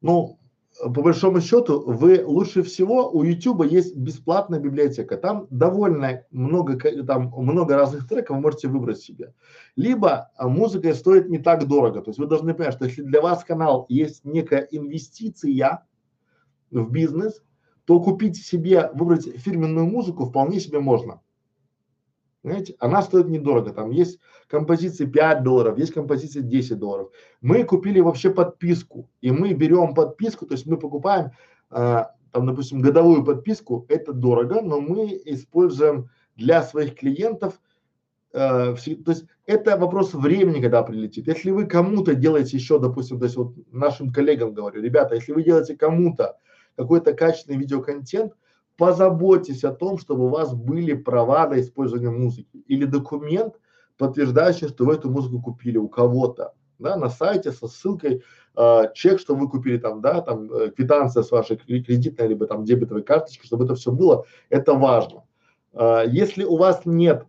Ну, 0.00 0.38
по 0.80 1.02
большому 1.02 1.40
счету, 1.40 1.82
вы 1.84 2.24
лучше 2.24 2.62
всего 2.62 3.10
у 3.10 3.24
YouTube 3.24 3.64
есть 3.64 3.96
бесплатная 3.96 4.60
библиотека. 4.60 5.16
Там 5.16 5.48
довольно 5.50 6.24
много, 6.30 6.78
там 7.04 7.32
много 7.36 7.74
разных 7.74 8.06
треков 8.06 8.36
вы 8.36 8.42
можете 8.42 8.68
выбрать 8.68 9.00
себе. 9.00 9.34
Либо 9.74 10.30
а, 10.36 10.48
музыка 10.48 10.94
стоит 10.94 11.28
не 11.28 11.38
так 11.38 11.66
дорого. 11.66 12.02
То 12.02 12.10
есть 12.10 12.20
вы 12.20 12.26
должны 12.26 12.54
понять, 12.54 12.74
что 12.74 12.84
если 12.84 13.02
для 13.02 13.20
вас 13.20 13.42
канал 13.42 13.86
есть 13.88 14.24
некая 14.24 14.68
инвестиция 14.70 15.84
в 16.70 16.88
бизнес, 16.88 17.42
то 17.84 17.98
купить 17.98 18.36
себе, 18.36 18.90
выбрать 18.94 19.26
фирменную 19.40 19.86
музыку 19.86 20.26
вполне 20.26 20.60
себе 20.60 20.78
можно. 20.78 21.20
Понимаете? 22.42 22.76
Она 22.78 23.02
стоит 23.02 23.28
недорого. 23.28 23.72
Там 23.72 23.90
есть 23.90 24.18
композиции 24.48 25.06
5 25.06 25.42
долларов, 25.42 25.78
есть 25.78 25.92
композиции 25.92 26.40
10 26.40 26.78
долларов. 26.78 27.10
Мы 27.40 27.64
купили 27.64 28.00
вообще 28.00 28.30
подписку. 28.30 29.10
И 29.20 29.30
мы 29.30 29.52
берем 29.54 29.94
подписку, 29.94 30.46
то 30.46 30.54
есть 30.54 30.66
мы 30.66 30.76
покупаем, 30.76 31.32
э, 31.70 32.04
там, 32.32 32.46
допустим, 32.46 32.80
годовую 32.80 33.24
подписку. 33.24 33.86
Это 33.88 34.12
дорого, 34.12 34.60
но 34.62 34.80
мы 34.80 35.20
используем 35.24 36.10
для 36.36 36.62
своих 36.62 36.94
клиентов, 36.94 37.60
э, 38.32 38.74
то 38.76 39.10
есть 39.10 39.24
это 39.44 39.76
вопрос 39.76 40.14
времени, 40.14 40.60
когда 40.60 40.82
прилетит. 40.82 41.26
Если 41.26 41.50
вы 41.50 41.66
кому-то 41.66 42.14
делаете 42.14 42.56
еще, 42.56 42.78
допустим, 42.78 43.18
то 43.18 43.24
есть 43.24 43.36
вот 43.36 43.54
нашим 43.72 44.12
коллегам 44.12 44.54
говорю, 44.54 44.80
ребята, 44.80 45.16
если 45.16 45.32
вы 45.32 45.42
делаете 45.42 45.76
кому-то 45.76 46.36
какой-то 46.76 47.12
качественный 47.12 47.58
видеоконтент, 47.58 48.34
позаботьтесь 48.78 49.64
о 49.64 49.72
том, 49.72 49.98
чтобы 49.98 50.26
у 50.26 50.28
вас 50.28 50.54
были 50.54 50.94
права 50.94 51.48
на 51.48 51.60
использование 51.60 52.10
музыки 52.10 52.62
или 52.68 52.84
документ, 52.86 53.56
подтверждающий, 53.98 54.68
что 54.68 54.84
вы 54.84 54.94
эту 54.94 55.10
музыку 55.10 55.42
купили 55.42 55.76
у 55.76 55.88
кого-то, 55.88 56.54
да, 56.78 56.96
на 56.96 57.10
сайте 57.10 57.50
со 57.50 57.66
ссылкой 57.66 58.22
э, 58.56 58.82
чек, 58.94 59.18
что 59.18 59.34
вы 59.34 59.50
купили 59.50 59.78
там, 59.78 60.00
да, 60.00 60.20
там 60.22 60.50
э, 60.52 60.70
квитанция 60.70 61.24
с 61.24 61.30
вашей 61.32 61.56
кредитной 61.56 62.28
либо 62.28 62.46
там 62.46 62.64
дебетовой 62.64 63.02
карточки, 63.02 63.44
чтобы 63.44 63.64
это 63.64 63.74
все 63.74 63.90
было, 63.90 64.24
это 64.48 64.74
важно. 64.74 65.24
Э, 65.72 66.04
если 66.06 66.44
у 66.44 66.56
вас 66.56 66.82
нет 66.84 67.26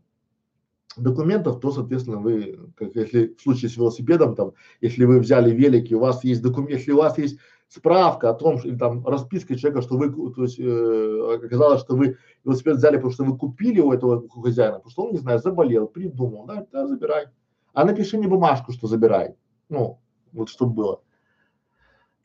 документов, 0.98 1.60
то, 1.60 1.72
соответственно, 1.72 2.18
вы, 2.18 2.60
как 2.76 2.96
если 2.96 3.34
в 3.36 3.42
случае 3.42 3.70
с 3.70 3.78
велосипедом, 3.78 4.36
там, 4.36 4.54
если 4.82 5.06
вы 5.06 5.20
взяли 5.20 5.50
велик, 5.50 5.90
и 5.90 5.96
у 5.96 6.00
вас 6.00 6.24
есть 6.24 6.44
документ, 6.44 6.72
если 6.72 6.92
у 6.92 6.98
вас 6.98 7.18
есть 7.18 7.40
справка 7.70 8.32
о 8.32 8.34
том, 8.34 8.58
или 8.58 8.76
там 8.76 9.06
расписка 9.06 9.56
человека, 9.56 9.84
что 9.84 9.96
вы, 9.96 10.12
то 10.34 10.44
есть 10.44 10.60
э, 10.60 11.40
оказалось, 11.46 11.82
что 11.82 11.96
вы 11.96 12.18
велосипед 12.44 12.78
взяли, 12.78 12.96
потому 12.96 13.14
что 13.14 13.24
вы 13.24 13.38
купили 13.38 13.80
у 13.80 13.94
этого 13.94 14.28
хозяина, 14.28 14.78
потому 14.78 14.92
что 14.92 15.04
он, 15.04 15.12
не 15.12 15.20
знаю, 15.20 15.40
заболел, 15.40 15.88
придумал, 15.88 16.46
да, 16.46 16.66
да, 16.72 16.88
забирай. 16.88 17.28
А 17.74 17.86
напиши 17.86 18.18
мне 18.18 18.28
бумажку, 18.28 18.72
что 18.72 18.88
забирай. 18.88 19.36
Ну, 19.70 20.00
вот 20.34 20.50
чтобы 20.50 20.74
было. 20.74 21.02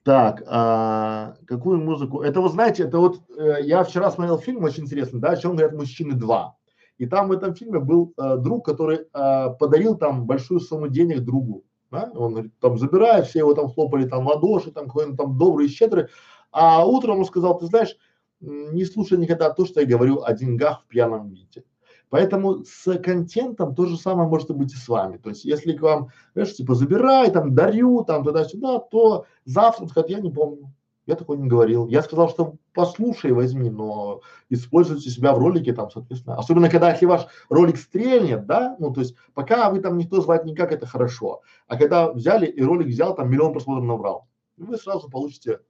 Так, 0.03 0.43
а, 0.47 1.37
какую 1.47 1.81
музыку? 1.81 2.23
Это 2.23 2.41
вот 2.41 2.53
знаете, 2.53 2.85
это 2.85 2.99
вот 2.99 3.21
э, 3.37 3.63
я 3.63 3.85
вчера 3.85 4.11
смотрел 4.11 4.39
фильм 4.39 4.65
очень 4.65 4.85
интересный, 4.85 5.21
да, 5.21 5.31
о 5.31 5.37
чем 5.37 5.53
говорят 5.53 5.75
мужчины 5.75 6.15
два. 6.15 6.57
И 6.97 7.07
там 7.07 7.29
в 7.29 7.33
этом 7.33 7.55
фильме 7.55 7.81
был 7.81 8.15
э, 8.17 8.37
друг, 8.39 8.65
который 8.65 9.07
э, 9.13 9.51
подарил 9.59 9.97
там 9.97 10.27
большую 10.27 10.61
сумму 10.61 10.89
денег 10.89 11.21
другу 11.21 11.65
да? 11.95 12.11
Он 12.15 12.51
там 12.61 12.79
забирает, 12.79 13.27
все 13.27 13.39
его 13.39 13.55
там 13.55 13.71
хлопали 13.71 14.07
там 14.07 14.27
ладоши, 14.27 14.71
там 14.71 14.87
какой-то 14.87 15.17
там 15.17 15.39
добрый, 15.39 15.69
щедрый, 15.69 16.09
а 16.53 16.85
утром 16.85 17.21
он 17.21 17.25
сказал, 17.25 17.59
ты 17.59 17.67
знаешь, 17.67 17.97
не 18.41 18.85
слушай 18.85 19.17
никогда 19.17 19.51
то, 19.51 19.65
что 19.65 19.81
я 19.81 19.87
говорю 19.87 20.23
о 20.23 20.33
деньгах 20.35 20.83
в 20.83 20.87
пьяном 20.89 21.29
виде. 21.29 21.65
Поэтому 22.11 22.65
с 22.65 22.99
контентом 22.99 23.75
то 23.75 23.87
же 23.87 23.97
самое 23.97 24.29
может 24.29 24.51
быть 24.51 24.73
и 24.73 24.77
с 24.77 24.87
вами. 24.87 25.17
То 25.17 25.31
есть, 25.31 25.45
если 25.45 25.73
к 25.73 25.83
вам, 25.83 26.11
знаешь, 26.35 26.55
типа, 26.55 26.75
забирай, 26.75 27.31
там, 27.33 27.55
дарю, 27.55 28.05
там, 28.05 28.23
туда-сюда, 28.23 28.79
то 28.79 29.25
завтра, 29.45 29.87
сказать, 29.87 30.11
я 30.11 30.21
не 30.21 30.31
помню. 30.31 30.73
Я 31.07 31.17
такой 31.17 31.39
не 31.39 31.49
говорил. 31.49 31.89
Я 31.89 32.03
сказал, 32.03 32.29
что 32.29 32.55
послушай, 32.75 33.33
возьми, 33.33 33.71
но 33.71 34.21
используйте 34.51 35.09
себя 35.09 35.33
в 35.33 35.39
ролике 35.39 35.73
там, 35.73 35.91
соответственно. 35.91 36.37
Особенно, 36.37 36.69
когда 36.69 36.91
если 36.91 37.07
ваш 37.07 37.27
ролик 37.49 37.77
стрельнет, 37.77 38.47
да, 38.47 38.77
ну, 38.79 38.93
то 38.93 39.01
есть, 39.01 39.15
пока 39.33 39.71
вы 39.71 39.81
там 39.81 39.97
никто 39.97 40.21
звать 40.21 40.45
никак, 40.45 40.73
это 40.73 40.87
хорошо. 40.87 41.43
А 41.67 41.77
когда 41.77 42.13
взяли 42.13 42.47
и 42.47 42.63
ролик 42.63 42.89
взял, 42.89 43.15
там 43.15 43.31
миллион 43.31 43.53
просмотров 43.53 43.85
набрал, 43.85 44.29
вы 44.57 44.77
сразу 44.77 45.09
получите. 45.09 45.61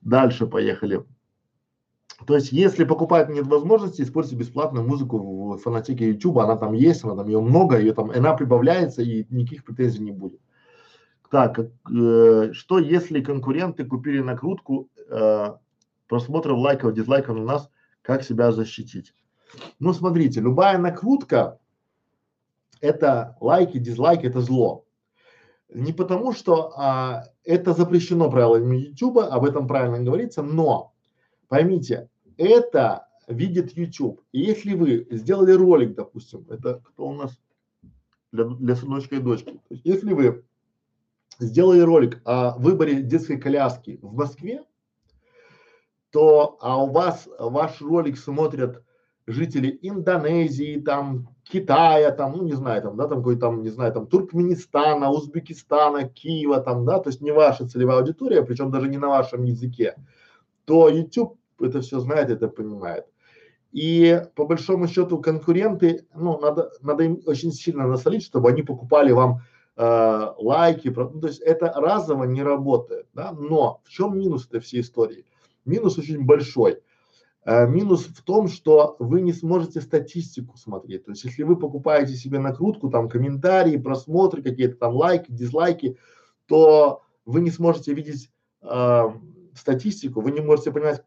Дальше 0.00 0.46
поехали. 0.46 1.04
То 2.26 2.34
есть, 2.34 2.52
если 2.52 2.84
покупать 2.84 3.28
нет 3.28 3.46
возможности, 3.46 4.02
используйте 4.02 4.40
бесплатную 4.40 4.86
музыку 4.86 5.52
в 5.54 5.58
фанатике 5.58 6.08
YouTube, 6.08 6.38
она 6.38 6.56
там 6.56 6.72
есть, 6.72 7.04
она 7.04 7.14
там 7.14 7.26
ее 7.26 7.40
много, 7.40 7.78
ее 7.78 7.92
там, 7.92 8.10
она 8.10 8.34
прибавляется 8.34 9.02
и 9.02 9.24
никаких 9.30 9.64
претензий 9.64 10.00
не 10.00 10.10
будет. 10.10 10.40
Так, 11.30 11.58
э, 11.60 12.52
что 12.52 12.78
если 12.78 13.20
конкуренты 13.20 13.84
купили 13.84 14.20
накрутку 14.20 14.88
э, 15.08 15.48
просмотров, 16.08 16.58
лайков, 16.58 16.94
дизлайков 16.94 17.36
на 17.36 17.44
нас, 17.44 17.70
как 18.02 18.22
себя 18.22 18.52
защитить? 18.52 19.14
Ну, 19.78 19.92
смотрите, 19.92 20.40
любая 20.40 20.78
накрутка– 20.78 21.58
это 22.80 23.36
лайки, 23.40 23.78
дизлайки, 23.78 24.26
это 24.26 24.40
зло. 24.40 24.84
Не 25.72 25.92
потому, 25.92 26.32
что 26.32 26.72
а, 26.76 27.24
это 27.44 27.74
запрещено 27.74 28.30
правилами 28.30 28.76
YouTube, 28.76 29.18
об 29.18 29.44
этом 29.44 29.66
правильно 29.66 30.00
говорится, 30.00 30.42
но 30.42 30.94
поймите, 31.48 32.08
это 32.38 33.08
видит 33.26 33.76
YouTube. 33.76 34.22
И 34.32 34.40
если 34.40 34.74
вы 34.74 35.06
сделали 35.10 35.52
ролик, 35.52 35.94
допустим, 35.94 36.46
это 36.48 36.80
кто 36.84 37.08
у 37.08 37.14
нас 37.14 37.38
для, 38.32 38.44
для 38.44 38.76
сыночка 38.76 39.16
и 39.16 39.20
дочки, 39.20 39.60
если 39.68 40.14
вы 40.14 40.44
сделали 41.38 41.80
ролик 41.80 42.22
о 42.24 42.56
выборе 42.56 43.02
детской 43.02 43.38
коляски 43.38 43.98
в 44.02 44.14
Москве, 44.14 44.64
то 46.10 46.56
а 46.60 46.82
у 46.82 46.90
вас 46.90 47.28
ваш 47.38 47.80
ролик 47.80 48.18
смотрят 48.18 48.82
жители 49.26 49.78
Индонезии, 49.82 50.80
там 50.80 51.28
Китая, 51.44 52.10
там, 52.12 52.36
ну 52.36 52.44
не 52.44 52.54
знаю, 52.54 52.82
там, 52.82 52.96
да, 52.96 53.06
там 53.06 53.18
какой 53.18 53.36
там, 53.36 53.62
не 53.62 53.68
знаю, 53.68 53.92
там 53.92 54.06
Туркменистана, 54.06 55.10
Узбекистана, 55.10 56.08
Киева, 56.08 56.60
там, 56.60 56.84
да, 56.84 56.98
то 56.98 57.10
есть 57.10 57.20
не 57.20 57.30
ваша 57.30 57.68
целевая 57.68 57.98
аудитория, 57.98 58.42
причем 58.42 58.70
даже 58.70 58.88
не 58.88 58.98
на 58.98 59.08
вашем 59.08 59.44
языке, 59.44 59.96
то 60.64 60.88
YouTube 60.88 61.38
это 61.60 61.80
все 61.80 62.00
знает, 62.00 62.30
это 62.30 62.48
понимает. 62.48 63.06
И 63.72 64.22
по 64.34 64.46
большому 64.46 64.88
счету 64.88 65.18
конкуренты, 65.18 66.06
ну, 66.14 66.38
надо, 66.38 66.70
надо 66.80 67.04
им 67.04 67.20
очень 67.26 67.52
сильно 67.52 67.86
насолить, 67.86 68.22
чтобы 68.24 68.48
они 68.48 68.62
покупали 68.62 69.12
вам 69.12 69.42
э, 69.76 70.26
лайки, 70.38 70.88
ну, 70.88 71.20
то 71.20 71.28
есть 71.28 71.40
это 71.40 71.72
разово 71.76 72.24
не 72.24 72.42
работает, 72.42 73.06
да, 73.12 73.32
но 73.32 73.80
в 73.84 73.90
чем 73.90 74.18
минус 74.18 74.46
этой 74.46 74.60
всей 74.60 74.80
истории? 74.80 75.26
Минус 75.68 75.98
очень 75.98 76.24
большой. 76.24 76.80
Э, 77.44 77.66
минус 77.66 78.06
в 78.06 78.22
том, 78.22 78.48
что 78.48 78.96
вы 78.98 79.20
не 79.20 79.32
сможете 79.32 79.80
статистику 79.80 80.56
смотреть, 80.56 81.04
то 81.04 81.12
есть 81.12 81.24
если 81.24 81.44
вы 81.44 81.56
покупаете 81.56 82.14
себе 82.14 82.38
накрутку, 82.38 82.90
там 82.90 83.08
комментарии, 83.08 83.76
просмотры, 83.76 84.42
какие-то 84.42 84.76
там 84.76 84.94
лайки, 84.94 85.30
дизлайки, 85.30 85.96
то 86.46 87.02
вы 87.24 87.40
не 87.40 87.50
сможете 87.50 87.94
видеть 87.94 88.30
э, 88.62 89.02
статистику, 89.54 90.20
вы 90.20 90.32
не 90.32 90.40
можете 90.40 90.72
понимать, 90.72 91.02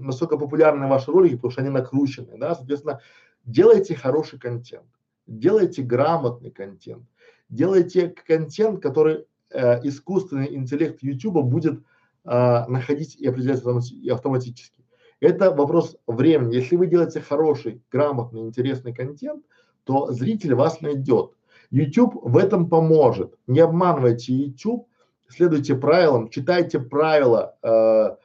насколько 0.00 0.36
популярны 0.36 0.86
ваши 0.86 1.10
ролики, 1.10 1.36
потому 1.36 1.52
что 1.52 1.62
они 1.62 1.70
накручены, 1.70 2.38
да, 2.38 2.54
соответственно, 2.54 3.00
делайте 3.44 3.94
хороший 3.94 4.38
контент, 4.38 4.86
делайте 5.26 5.82
грамотный 5.82 6.50
контент, 6.50 7.04
делайте 7.48 8.08
контент, 8.26 8.82
который 8.82 9.24
э, 9.50 9.86
искусственный 9.86 10.54
интеллект 10.54 11.02
YouTube 11.02 11.42
будет 11.44 11.82
э, 12.24 12.66
находить 12.66 13.16
и 13.16 13.26
определять 13.26 13.58
автомати 13.58 14.08
автоматически. 14.08 14.84
Это 15.20 15.52
вопрос 15.52 15.96
времени. 16.06 16.56
Если 16.56 16.76
вы 16.76 16.88
делаете 16.88 17.20
хороший, 17.20 17.82
грамотный, 17.92 18.40
интересный 18.42 18.92
контент, 18.92 19.44
то 19.84 20.10
зритель 20.10 20.54
вас 20.54 20.80
найдет. 20.80 21.32
YouTube 21.70 22.14
в 22.22 22.36
этом 22.36 22.68
поможет. 22.68 23.34
Не 23.46 23.60
обманывайте 23.60 24.34
YouTube, 24.34 24.88
следуйте 25.28 25.74
правилам, 25.74 26.28
читайте 26.28 26.80
правила 26.80 27.56
э, 27.62 28.16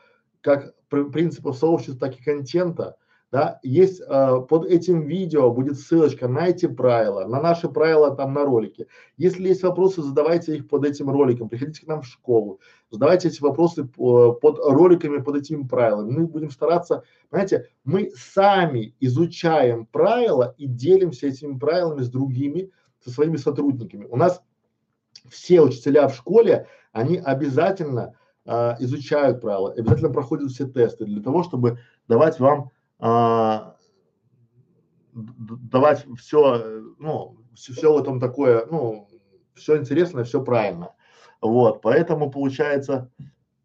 как 0.41 0.73
принципов 0.89 1.57
сообщества, 1.57 2.09
так 2.09 2.19
и 2.19 2.23
контента 2.23 2.97
да, 3.30 3.59
есть 3.61 4.01
э, 4.01 4.41
под 4.47 4.65
этим 4.65 5.01
видео 5.01 5.51
будет 5.51 5.78
ссылочка 5.78 6.30
на 6.30 6.47
эти 6.47 6.65
правила, 6.65 7.25
на 7.25 7.41
наши 7.41 7.67
правила 7.67 8.15
там 8.15 8.34
на 8.34 8.45
ролике. 8.45 8.88
Если 9.17 9.49
есть 9.49 9.63
вопросы, 9.63 10.01
задавайте 10.01 10.55
их 10.55 10.69
под 10.69 10.86
этим 10.86 11.09
роликом, 11.09 11.49
приходите 11.49 11.84
к 11.84 11.88
нам 11.88 12.03
в 12.03 12.07
школу, 12.07 12.61
задавайте 12.89 13.28
эти 13.28 13.41
вопросы 13.41 13.84
по, 13.84 14.32
под 14.32 14.59
роликами, 14.59 15.17
под 15.17 15.36
этими 15.36 15.67
правилами. 15.67 16.09
Мы 16.09 16.25
будем 16.25 16.51
стараться, 16.51 17.03
понимаете, 17.30 17.69
мы 17.84 18.11
сами 18.15 18.95
изучаем 19.01 19.88
правила 19.88 20.55
и 20.57 20.65
делимся 20.65 21.28
этими 21.28 21.57
правилами 21.59 22.03
с 22.03 22.09
другими, 22.09 22.71
со 23.03 23.09
своими 23.09 23.36
сотрудниками. 23.36 24.05
У 24.05 24.15
нас 24.15 24.41
все 25.30 25.59
учителя 25.59 26.07
в 26.07 26.15
школе, 26.15 26.67
они 26.93 27.17
обязательно 27.17 28.13
э, 28.45 28.75
изучают 28.80 29.41
правила, 29.41 29.73
обязательно 29.73 30.11
проходят 30.11 30.49
все 30.49 30.65
тесты 30.65 31.03
для 31.03 31.21
того, 31.21 31.43
чтобы 31.43 31.80
давать 32.07 32.39
вам 32.39 32.71
давать 35.13 36.05
все, 36.17 36.83
ну, 36.99 37.37
все, 37.55 37.73
все 37.73 37.93
в 37.93 37.97
этом 37.97 38.19
такое, 38.19 38.65
ну, 38.65 39.07
все 39.53 39.77
интересно, 39.77 40.23
все 40.23 40.43
правильно. 40.43 40.93
Вот, 41.41 41.81
поэтому 41.81 42.31
получается, 42.31 43.11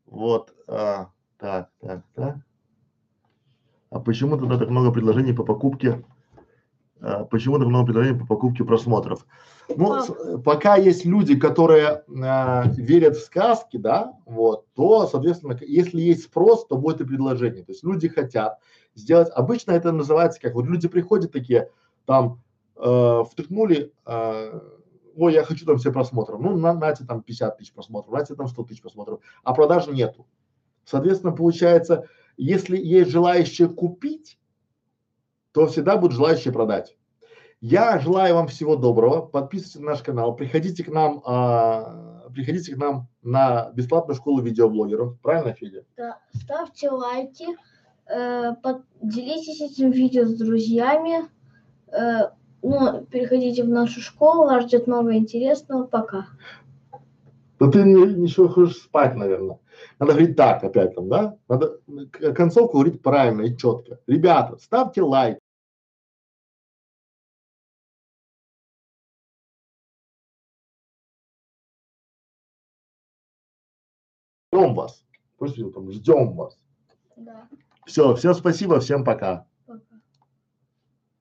вот, 0.06 0.54
а, 0.66 1.08
так, 1.38 1.70
так, 1.80 2.02
так. 2.14 2.36
А 3.90 4.00
почему 4.00 4.38
тогда 4.38 4.58
так 4.58 4.70
много 4.70 4.90
предложений 4.90 5.34
по 5.34 5.44
покупке? 5.44 6.04
А, 7.00 7.24
почему 7.24 7.58
так 7.58 7.68
много 7.68 7.86
предложений 7.86 8.20
по 8.20 8.26
покупке 8.26 8.64
просмотров? 8.64 9.26
Ну, 9.74 10.02
с, 10.02 10.42
пока 10.42 10.76
есть 10.76 11.04
люди, 11.04 11.38
которые 11.38 12.04
а, 12.24 12.64
верят 12.76 13.16
в 13.16 13.24
сказки, 13.24 13.76
да, 13.76 14.18
вот, 14.26 14.66
то, 14.74 15.06
соответственно, 15.06 15.58
если 15.60 16.00
есть 16.00 16.24
спрос, 16.24 16.66
то 16.66 16.76
будет 16.76 17.00
и 17.00 17.04
предложение. 17.04 17.64
То 17.64 17.72
есть 17.72 17.84
люди 17.84 18.08
хотят, 18.08 18.58
сделать. 18.94 19.30
Обычно 19.30 19.72
это 19.72 19.92
называется 19.92 20.40
как 20.40 20.54
вот 20.54 20.66
люди 20.66 20.88
приходят 20.88 21.32
такие, 21.32 21.70
там 22.04 22.40
э, 22.76 23.22
втыкнули, 23.30 23.92
э, 24.06 24.60
ой, 25.16 25.32
я 25.32 25.44
хочу 25.44 25.64
там 25.64 25.78
все 25.78 25.92
просмотров, 25.92 26.40
ну 26.40 26.56
на, 26.56 26.72
нате 26.74 27.04
там 27.04 27.22
50 27.22 27.58
тысяч 27.58 27.72
просмотров, 27.72 28.12
нате 28.12 28.34
там 28.34 28.48
100 28.48 28.64
тысяч 28.64 28.82
просмотров, 28.82 29.20
а 29.42 29.54
продаж 29.54 29.86
нету. 29.86 30.26
Соответственно, 30.84 31.32
получается, 31.32 32.08
если 32.36 32.76
есть 32.76 33.10
желающие 33.10 33.68
купить, 33.68 34.38
то 35.52 35.66
всегда 35.66 35.96
будут 35.96 36.16
желающие 36.16 36.52
продать. 36.52 36.96
Я 37.60 38.00
желаю 38.00 38.34
вам 38.34 38.48
всего 38.48 38.74
доброго. 38.74 39.20
Подписывайтесь 39.20 39.80
на 39.80 39.90
наш 39.92 40.02
канал, 40.02 40.34
приходите 40.34 40.82
к 40.82 40.88
нам, 40.88 41.22
а, 41.24 42.28
приходите 42.34 42.74
к 42.74 42.76
нам 42.76 43.08
на 43.22 43.70
бесплатную 43.72 44.16
школу 44.16 44.42
видеоблогеров. 44.42 45.20
Правильно, 45.20 45.54
Федя? 45.54 45.84
Да. 45.96 46.18
Ставьте 46.34 46.90
лайки, 46.90 47.46
э, 48.06 48.54
под- 48.62 48.84
делитесь 49.00 49.60
этим 49.60 49.90
видео 49.90 50.24
с 50.24 50.34
друзьями. 50.34 51.28
Э, 51.88 52.30
ну, 52.62 53.04
переходите 53.06 53.64
в 53.64 53.68
нашу 53.68 54.00
школу, 54.00 54.44
вас 54.44 54.64
ждет 54.64 54.86
много 54.86 55.14
интересного. 55.14 55.84
Пока. 55.84 56.26
Да 57.58 57.70
ты 57.70 57.82
не, 57.84 58.14
ничего 58.14 58.48
хочешь 58.48 58.78
спать, 58.78 59.14
наверное. 59.14 59.58
Надо 59.98 60.12
говорить 60.12 60.36
так 60.36 60.64
опять 60.64 60.94
там, 60.94 61.08
да? 61.08 61.36
Надо 61.48 61.78
концовку 62.34 62.78
говорить 62.78 63.02
правильно 63.02 63.42
и 63.42 63.56
четко. 63.56 64.00
Ребята, 64.06 64.56
ставьте 64.58 65.02
лайк. 65.02 65.38
Ждем 74.52 74.74
вас. 74.74 75.04
Пусть 75.38 75.56
там, 75.72 75.90
ждем 75.90 76.34
вас. 76.34 76.58
Да. 77.16 77.48
Все, 77.86 78.14
всем 78.16 78.34
спасибо, 78.34 78.80
всем 78.80 79.04
пока. 79.04 79.46